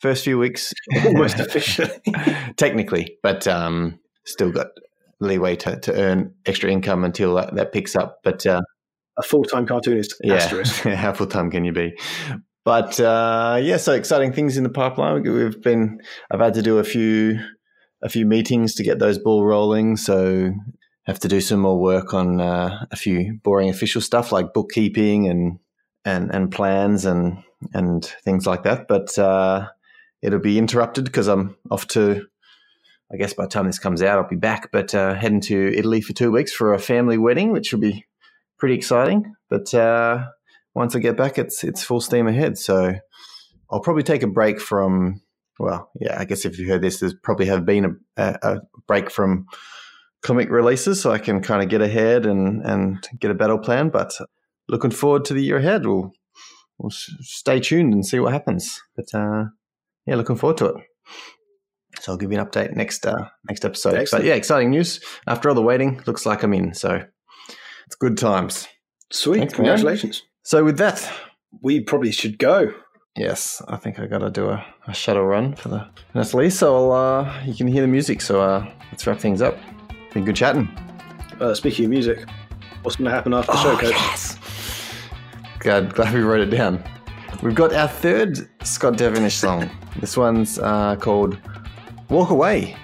first 0.00 0.24
few 0.24 0.38
weeks, 0.38 0.72
Almost 1.06 1.38
officially. 1.40 1.90
technically, 2.56 3.16
but 3.22 3.46
um, 3.46 3.98
still 4.26 4.50
got 4.50 4.68
leeway 5.20 5.56
to, 5.56 5.78
to 5.80 5.94
earn 5.94 6.34
extra 6.44 6.70
income 6.70 7.04
until 7.04 7.34
that, 7.36 7.54
that 7.54 7.72
picks 7.72 7.94
up. 7.96 8.18
But 8.24 8.44
uh, 8.46 8.60
A 9.16 9.22
full 9.22 9.44
time 9.44 9.66
cartoonist. 9.66 10.14
yeah, 10.22 10.34
Asterisk. 10.34 10.82
how 10.82 11.12
full 11.12 11.28
time 11.28 11.50
can 11.50 11.64
you 11.64 11.72
be? 11.72 11.96
But 12.64 12.98
uh, 12.98 13.58
yeah, 13.62 13.76
so 13.76 13.92
exciting 13.92 14.32
things 14.32 14.56
in 14.56 14.62
the 14.62 14.70
pipeline. 14.70 15.22
We've 15.22 15.60
been, 15.60 16.00
I've 16.30 16.40
had 16.40 16.54
to 16.54 16.62
do 16.62 16.78
a 16.78 16.84
few, 16.84 17.38
a 18.02 18.08
few 18.08 18.24
meetings 18.24 18.74
to 18.76 18.82
get 18.82 18.98
those 18.98 19.18
ball 19.18 19.44
rolling. 19.44 19.96
So 19.96 20.52
have 21.06 21.20
to 21.20 21.28
do 21.28 21.40
some 21.40 21.60
more 21.60 21.78
work 21.78 22.14
on 22.14 22.40
uh, 22.40 22.86
a 22.90 22.96
few 22.96 23.38
boring 23.42 23.68
official 23.68 24.00
stuff 24.00 24.32
like 24.32 24.54
bookkeeping 24.54 25.28
and 25.28 25.58
and 26.04 26.34
and 26.34 26.50
plans 26.50 27.04
and 27.04 27.42
and 27.72 28.04
things 28.24 28.46
like 28.46 28.62
that. 28.64 28.88
But 28.88 29.18
uh, 29.18 29.68
it'll 30.22 30.40
be 30.40 30.58
interrupted 30.58 31.04
because 31.04 31.28
I'm 31.28 31.56
off 31.70 31.86
to. 31.88 32.26
I 33.12 33.16
guess 33.16 33.34
by 33.34 33.44
the 33.44 33.50
time 33.50 33.66
this 33.66 33.78
comes 33.78 34.02
out, 34.02 34.18
I'll 34.18 34.28
be 34.28 34.36
back. 34.36 34.72
But 34.72 34.94
uh, 34.94 35.14
heading 35.14 35.42
to 35.42 35.74
Italy 35.76 36.00
for 36.00 36.14
two 36.14 36.32
weeks 36.32 36.52
for 36.52 36.72
a 36.72 36.78
family 36.78 37.18
wedding, 37.18 37.52
which 37.52 37.72
will 37.72 37.80
be 37.80 38.06
pretty 38.58 38.74
exciting. 38.74 39.34
But 39.50 39.72
uh, 39.74 40.24
once 40.74 40.94
I 40.94 40.98
get 40.98 41.16
back, 41.16 41.38
it's 41.38 41.64
it's 41.64 41.82
full 41.82 42.00
steam 42.00 42.26
ahead. 42.26 42.58
So 42.58 42.94
I'll 43.70 43.80
probably 43.80 44.02
take 44.02 44.22
a 44.22 44.28
break 44.28 44.60
from. 44.60 45.20
Well, 45.58 45.88
yeah, 46.00 46.16
I 46.18 46.24
guess 46.24 46.44
if 46.44 46.58
you 46.58 46.68
heard 46.68 46.82
this, 46.82 46.98
there's 46.98 47.14
probably 47.14 47.46
have 47.46 47.64
been 47.64 48.00
a, 48.16 48.38
a, 48.42 48.60
break 48.88 49.08
from 49.08 49.46
comic 50.24 50.50
releases, 50.50 51.00
so 51.00 51.12
I 51.12 51.18
can 51.18 51.40
kind 51.42 51.62
of 51.62 51.68
get 51.68 51.80
ahead 51.80 52.26
and 52.26 52.64
and 52.64 53.06
get 53.20 53.30
a 53.30 53.34
battle 53.34 53.58
plan. 53.58 53.88
But 53.90 54.12
looking 54.68 54.90
forward 54.90 55.24
to 55.26 55.34
the 55.34 55.42
year 55.42 55.58
ahead. 55.58 55.86
We'll 55.86 56.12
we'll 56.78 56.90
stay 56.90 57.60
tuned 57.60 57.94
and 57.94 58.04
see 58.04 58.18
what 58.18 58.32
happens. 58.32 58.80
But 58.96 59.14
uh, 59.14 59.44
yeah, 60.06 60.16
looking 60.16 60.36
forward 60.36 60.58
to 60.58 60.66
it. 60.66 60.74
So 62.00 62.12
I'll 62.12 62.18
give 62.18 62.32
you 62.32 62.38
an 62.38 62.46
update 62.46 62.74
next 62.74 63.06
uh, 63.06 63.28
next 63.48 63.64
episode. 63.64 63.94
Excellent. 63.94 64.24
But 64.24 64.28
yeah, 64.28 64.34
exciting 64.34 64.70
news. 64.70 65.00
After 65.26 65.48
all 65.48 65.54
the 65.54 65.62
waiting, 65.62 66.02
looks 66.06 66.26
like 66.26 66.42
I'm 66.42 66.52
in. 66.52 66.74
So 66.74 67.04
it's 67.86 67.96
good 67.96 68.18
times. 68.18 68.66
Sweet. 69.12 69.38
Thanks, 69.38 69.58
man. 69.58 70.33
So 70.44 70.62
with 70.64 70.78
that, 70.78 71.10
We 71.62 71.80
probably 71.80 72.12
should 72.12 72.38
go. 72.38 72.72
yes, 73.16 73.62
I 73.68 73.76
think 73.76 73.98
I 73.98 74.06
got 74.06 74.18
to 74.18 74.30
do 74.30 74.48
a, 74.50 74.64
a 74.88 74.92
shuttle 74.94 75.24
run 75.24 75.54
for 75.54 75.68
the 75.68 75.86
Nestle. 76.14 76.50
So 76.50 76.74
I'll, 76.76 76.92
uh, 76.92 77.42
you 77.44 77.54
can 77.54 77.66
hear 77.68 77.80
the 77.82 77.88
music. 77.88 78.20
So 78.20 78.40
uh, 78.40 78.66
let's 78.90 79.06
wrap 79.06 79.18
things 79.20 79.40
up. 79.40 79.56
Been 80.12 80.24
good 80.24 80.36
chatting. 80.36 80.68
Uh, 81.40 81.54
speaking 81.54 81.84
of 81.86 81.90
music, 81.90 82.28
what's 82.82 82.96
going 82.96 83.06
to 83.06 83.10
happen 83.14 83.32
after 83.34 83.52
the 83.52 83.62
show, 83.62 83.76
Coach? 83.76 83.94
Oh, 83.94 84.08
yes. 84.10 84.38
Glad, 85.60 85.94
glad 85.94 86.12
we 86.12 86.20
wrote 86.20 86.40
it 86.40 86.50
down. 86.50 86.82
We've 87.42 87.54
got 87.54 87.72
our 87.72 87.88
third 87.88 88.48
Scott 88.66 88.96
Devonish 88.96 89.36
song. 89.36 89.70
This 90.00 90.16
one's 90.16 90.58
uh, 90.58 90.96
called 90.96 91.38
Walk 92.10 92.30
Away. 92.30 92.76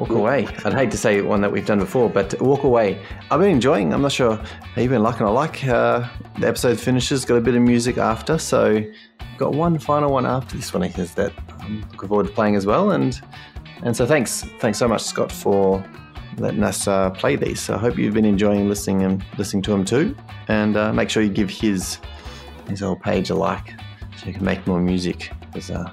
Walk 0.00 0.12
Away. 0.12 0.46
I'd 0.64 0.72
hate 0.72 0.90
to 0.92 0.96
say 0.96 1.20
one 1.20 1.42
that 1.42 1.52
we've 1.52 1.66
done 1.66 1.78
before, 1.78 2.08
but 2.08 2.40
Walk 2.40 2.64
Away. 2.64 3.04
I've 3.30 3.38
been 3.38 3.50
enjoying. 3.50 3.92
I'm 3.92 4.00
not 4.00 4.12
sure 4.12 4.36
how 4.36 4.80
you've 4.80 4.90
been 4.90 5.02
liking. 5.02 5.26
I 5.26 5.28
like 5.28 5.62
uh, 5.64 6.08
the 6.38 6.48
episode 6.48 6.80
finishes. 6.80 7.26
Got 7.26 7.36
a 7.36 7.40
bit 7.42 7.54
of 7.54 7.60
music 7.60 7.98
after, 7.98 8.38
so 8.38 8.82
got 9.36 9.52
one 9.52 9.78
final 9.78 10.10
one 10.10 10.24
after 10.24 10.56
this 10.56 10.72
one. 10.72 10.84
Is 10.84 11.14
that 11.16 11.34
I'm 11.60 11.82
looking 11.92 12.08
forward 12.08 12.28
to 12.28 12.32
playing 12.32 12.56
as 12.56 12.64
well. 12.64 12.92
And 12.92 13.20
and 13.82 13.94
so 13.94 14.06
thanks, 14.06 14.42
thanks 14.58 14.78
so 14.78 14.88
much, 14.88 15.02
Scott, 15.02 15.30
for 15.30 15.84
letting 16.38 16.62
us 16.62 16.88
uh, 16.88 17.10
play 17.10 17.36
these. 17.36 17.60
So 17.60 17.74
I 17.74 17.78
hope 17.78 17.98
you've 17.98 18.14
been 18.14 18.24
enjoying 18.24 18.70
listening 18.70 19.02
and 19.02 19.22
listening 19.36 19.62
to 19.64 19.70
them 19.70 19.84
too. 19.84 20.16
And 20.48 20.78
uh, 20.78 20.94
make 20.94 21.10
sure 21.10 21.22
you 21.22 21.28
give 21.28 21.50
his 21.50 21.98
his 22.70 22.82
old 22.82 23.02
page 23.02 23.28
a 23.28 23.34
like 23.34 23.74
so 24.16 24.24
you 24.24 24.32
can 24.32 24.46
make 24.46 24.66
more 24.66 24.80
music 24.80 25.30
because 25.52 25.70
uh, 25.70 25.92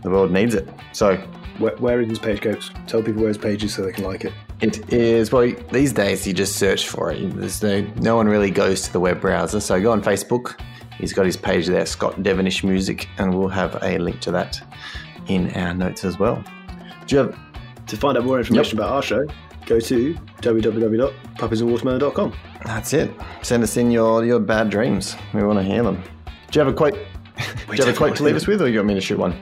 the 0.00 0.08
world 0.08 0.30
needs 0.30 0.54
it. 0.54 0.70
So 0.92 1.22
Where, 1.58 1.76
where 1.76 2.00
is 2.00 2.08
his 2.08 2.18
page, 2.18 2.40
Coach? 2.40 2.70
Tell 2.86 3.02
people 3.02 3.20
where 3.20 3.28
his 3.28 3.38
page 3.38 3.62
is 3.64 3.74
so 3.74 3.82
they 3.82 3.92
can 3.92 4.04
like 4.04 4.24
it. 4.24 4.32
it 4.60 4.92
is 4.92 5.30
well 5.32 5.52
these 5.70 5.92
days 5.92 6.26
you 6.26 6.32
just 6.32 6.56
search 6.56 6.88
for 6.88 7.10
it. 7.10 7.36
There's 7.36 7.62
no 7.62 7.82
no 7.96 8.16
one 8.16 8.26
really 8.28 8.50
goes 8.50 8.82
to 8.82 8.92
the 8.92 9.00
web 9.00 9.20
browser. 9.20 9.60
So 9.60 9.80
go 9.80 9.92
on 9.92 10.02
Facebook. 10.02 10.58
He's 10.98 11.12
got 11.12 11.26
his 11.26 11.36
page 11.36 11.66
there, 11.66 11.84
Scott 11.86 12.22
Devonish 12.22 12.62
Music, 12.64 13.08
and 13.18 13.36
we'll 13.36 13.48
have 13.48 13.76
a 13.82 13.98
link 13.98 14.20
to 14.20 14.30
that 14.32 14.60
in 15.28 15.50
our 15.54 15.74
notes 15.74 16.04
as 16.04 16.18
well. 16.18 16.42
Do 17.06 17.16
you 17.16 17.22
have 17.22 17.38
To 17.86 17.96
find 17.96 18.16
out 18.16 18.24
more 18.24 18.38
information 18.38 18.78
about 18.78 18.92
our 18.92 19.02
show, 19.02 19.26
go 19.66 19.80
to 19.80 20.14
www.puppiesandwatermelon.com. 20.42 22.32
That's 22.64 22.92
it. 22.92 23.10
Send 23.42 23.62
us 23.62 23.76
in 23.76 23.90
your, 23.90 24.24
your 24.24 24.38
bad 24.38 24.70
dreams. 24.70 25.16
We 25.34 25.42
want 25.42 25.58
to 25.58 25.64
hear 25.64 25.82
them. 25.82 26.02
Do 26.50 26.58
you 26.58 26.64
have 26.64 26.72
a 26.72 26.76
quote? 26.76 26.94
Do 26.94 27.00
you 27.76 27.84
have 27.84 27.94
a 27.94 27.96
quote 27.96 28.16
to 28.16 28.22
leave 28.22 28.36
us 28.36 28.46
with, 28.46 28.62
or 28.62 28.68
you 28.68 28.78
want 28.78 28.88
me 28.88 28.94
to 28.94 29.00
shoot 29.00 29.18
one? 29.18 29.34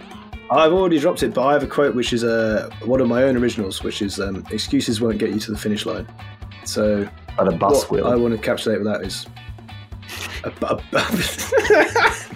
I've 0.50 0.72
already 0.72 0.98
dropped 0.98 1.22
it, 1.22 1.32
but 1.32 1.46
I 1.46 1.52
have 1.52 1.62
a 1.62 1.66
quote 1.66 1.94
which 1.94 2.12
is 2.12 2.24
uh, 2.24 2.68
one 2.84 3.00
of 3.00 3.08
my 3.08 3.22
own 3.22 3.36
originals, 3.36 3.82
which 3.84 4.02
is 4.02 4.18
um, 4.18 4.44
"Excuses 4.50 5.00
won't 5.00 5.18
get 5.18 5.30
you 5.30 5.38
to 5.40 5.52
the 5.52 5.58
finish 5.58 5.86
line." 5.86 6.08
So 6.64 7.08
But 7.36 7.48
a 7.48 7.52
bus 7.52 7.84
what 7.84 8.02
will. 8.02 8.06
I 8.08 8.16
want 8.16 8.40
to 8.40 8.50
encapsulate 8.50 8.78
with 8.78 8.86
that 8.86 9.02
is. 9.02 9.26
A, 10.42 10.50
a, 10.66 10.82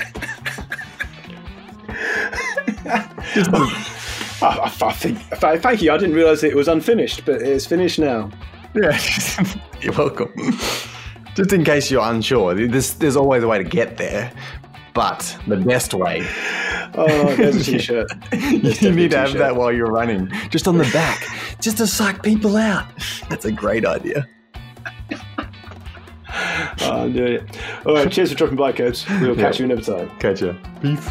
I, 4.43 4.73
I 4.83 4.93
think. 4.93 5.19
Thank 5.62 5.83
you. 5.83 5.93
I 5.93 5.97
didn't 5.97 6.15
realise 6.15 6.43
it 6.43 6.55
was 6.55 6.69
unfinished, 6.69 7.25
but 7.25 7.41
it's 7.43 7.67
finished 7.67 7.99
now. 7.99 8.31
yeah, 8.75 8.99
you're 9.81 9.95
welcome. 9.95 10.33
Just 11.35 11.53
in 11.53 11.65
case 11.65 11.91
you're 11.91 12.05
unsure, 12.05 12.55
there's, 12.55 12.95
there's 12.95 13.17
always 13.17 13.43
a 13.43 13.49
way 13.49 13.59
to 13.59 13.65
get 13.65 13.97
there. 13.97 14.33
But 14.95 15.36
the 15.49 15.57
best 15.57 15.92
way, 15.92 16.26
Oh, 16.97 17.34
there's 17.34 17.57
a 17.57 17.64
t-shirt. 17.72 18.07
you 18.32 18.92
need 18.92 19.11
to 19.11 19.18
have 19.18 19.32
that 19.34 19.57
while 19.57 19.72
you're 19.72 19.90
running, 19.90 20.30
just 20.51 20.68
on 20.68 20.78
the 20.78 20.88
back, 20.92 21.26
just 21.61 21.78
to 21.78 21.86
psych 21.88 22.22
people 22.22 22.57
out. 22.57 22.86
That's 23.28 23.45
a 23.45 23.51
great 23.53 23.84
idea. 23.84 24.28
Oh, 26.80 27.03
I'm 27.05 27.12
doing 27.12 27.32
it. 27.34 27.59
All 27.86 27.95
right. 27.95 28.11
Cheers 28.11 28.30
for 28.32 28.38
dropping 28.38 28.57
by, 28.57 28.72
coach. 28.72 29.09
We'll 29.20 29.36
catch 29.36 29.59
you 29.61 29.64
another 29.66 29.82
time. 29.82 30.11
Catch 30.18 30.42
ya. 30.42 30.55
Peace. 30.80 31.09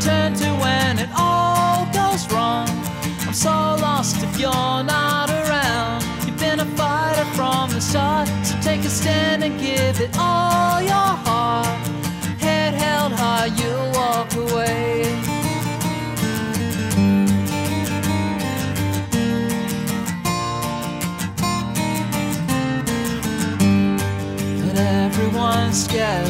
Turn 0.00 0.34
to 0.34 0.46
when 0.64 0.98
it 0.98 1.10
all 1.16 1.84
goes 1.92 2.30
wrong? 2.32 2.68
I'm 3.26 3.34
so 3.34 3.50
lost 3.50 4.22
if 4.22 4.40
you're 4.40 4.82
not 4.82 5.28
around. 5.30 6.02
You've 6.24 6.38
been 6.38 6.60
a 6.60 6.64
fighter 6.64 7.24
from 7.36 7.70
the 7.70 7.80
start, 7.80 8.28
so 8.42 8.56
take 8.62 8.80
a 8.80 8.88
stand 8.88 9.44
and 9.44 9.60
give 9.60 10.00
it 10.00 10.16
all 10.18 10.80
your 10.80 11.10
heart. 11.26 11.66
Head 12.40 12.74
held 12.74 13.12
high, 13.12 13.46
you'll 13.58 13.90
walk 13.92 14.34
away. 14.34 15.04
But 24.64 24.76
everyone's 24.78 25.84
scared 25.84 26.29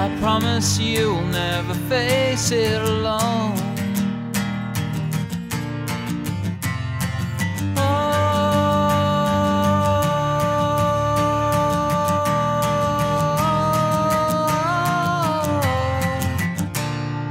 I 0.00 0.08
promise 0.18 0.78
you'll 0.78 1.20
never 1.26 1.74
face 1.74 2.52
it 2.52 2.80
alone. 2.80 3.54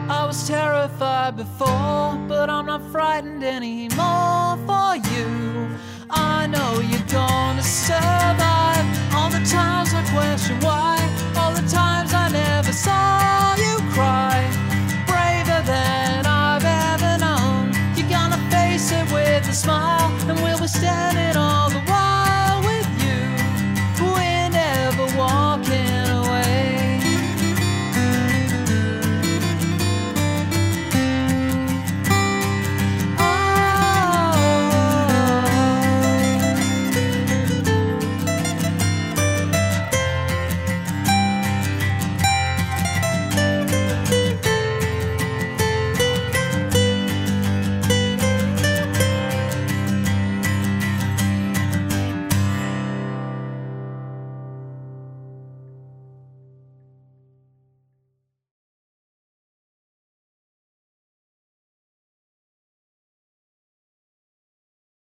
Oh, 0.06 0.30
before, 1.36 2.16
but 2.28 2.52
I'm 2.52 2.68
not 2.68 2.84
frightened 2.92 3.44
anymore 3.44 4.58
for 4.68 4.96
you. 4.96 5.70
I 6.12 6.46
know 6.46 6.80
you 6.82 7.00
don't 7.08 7.59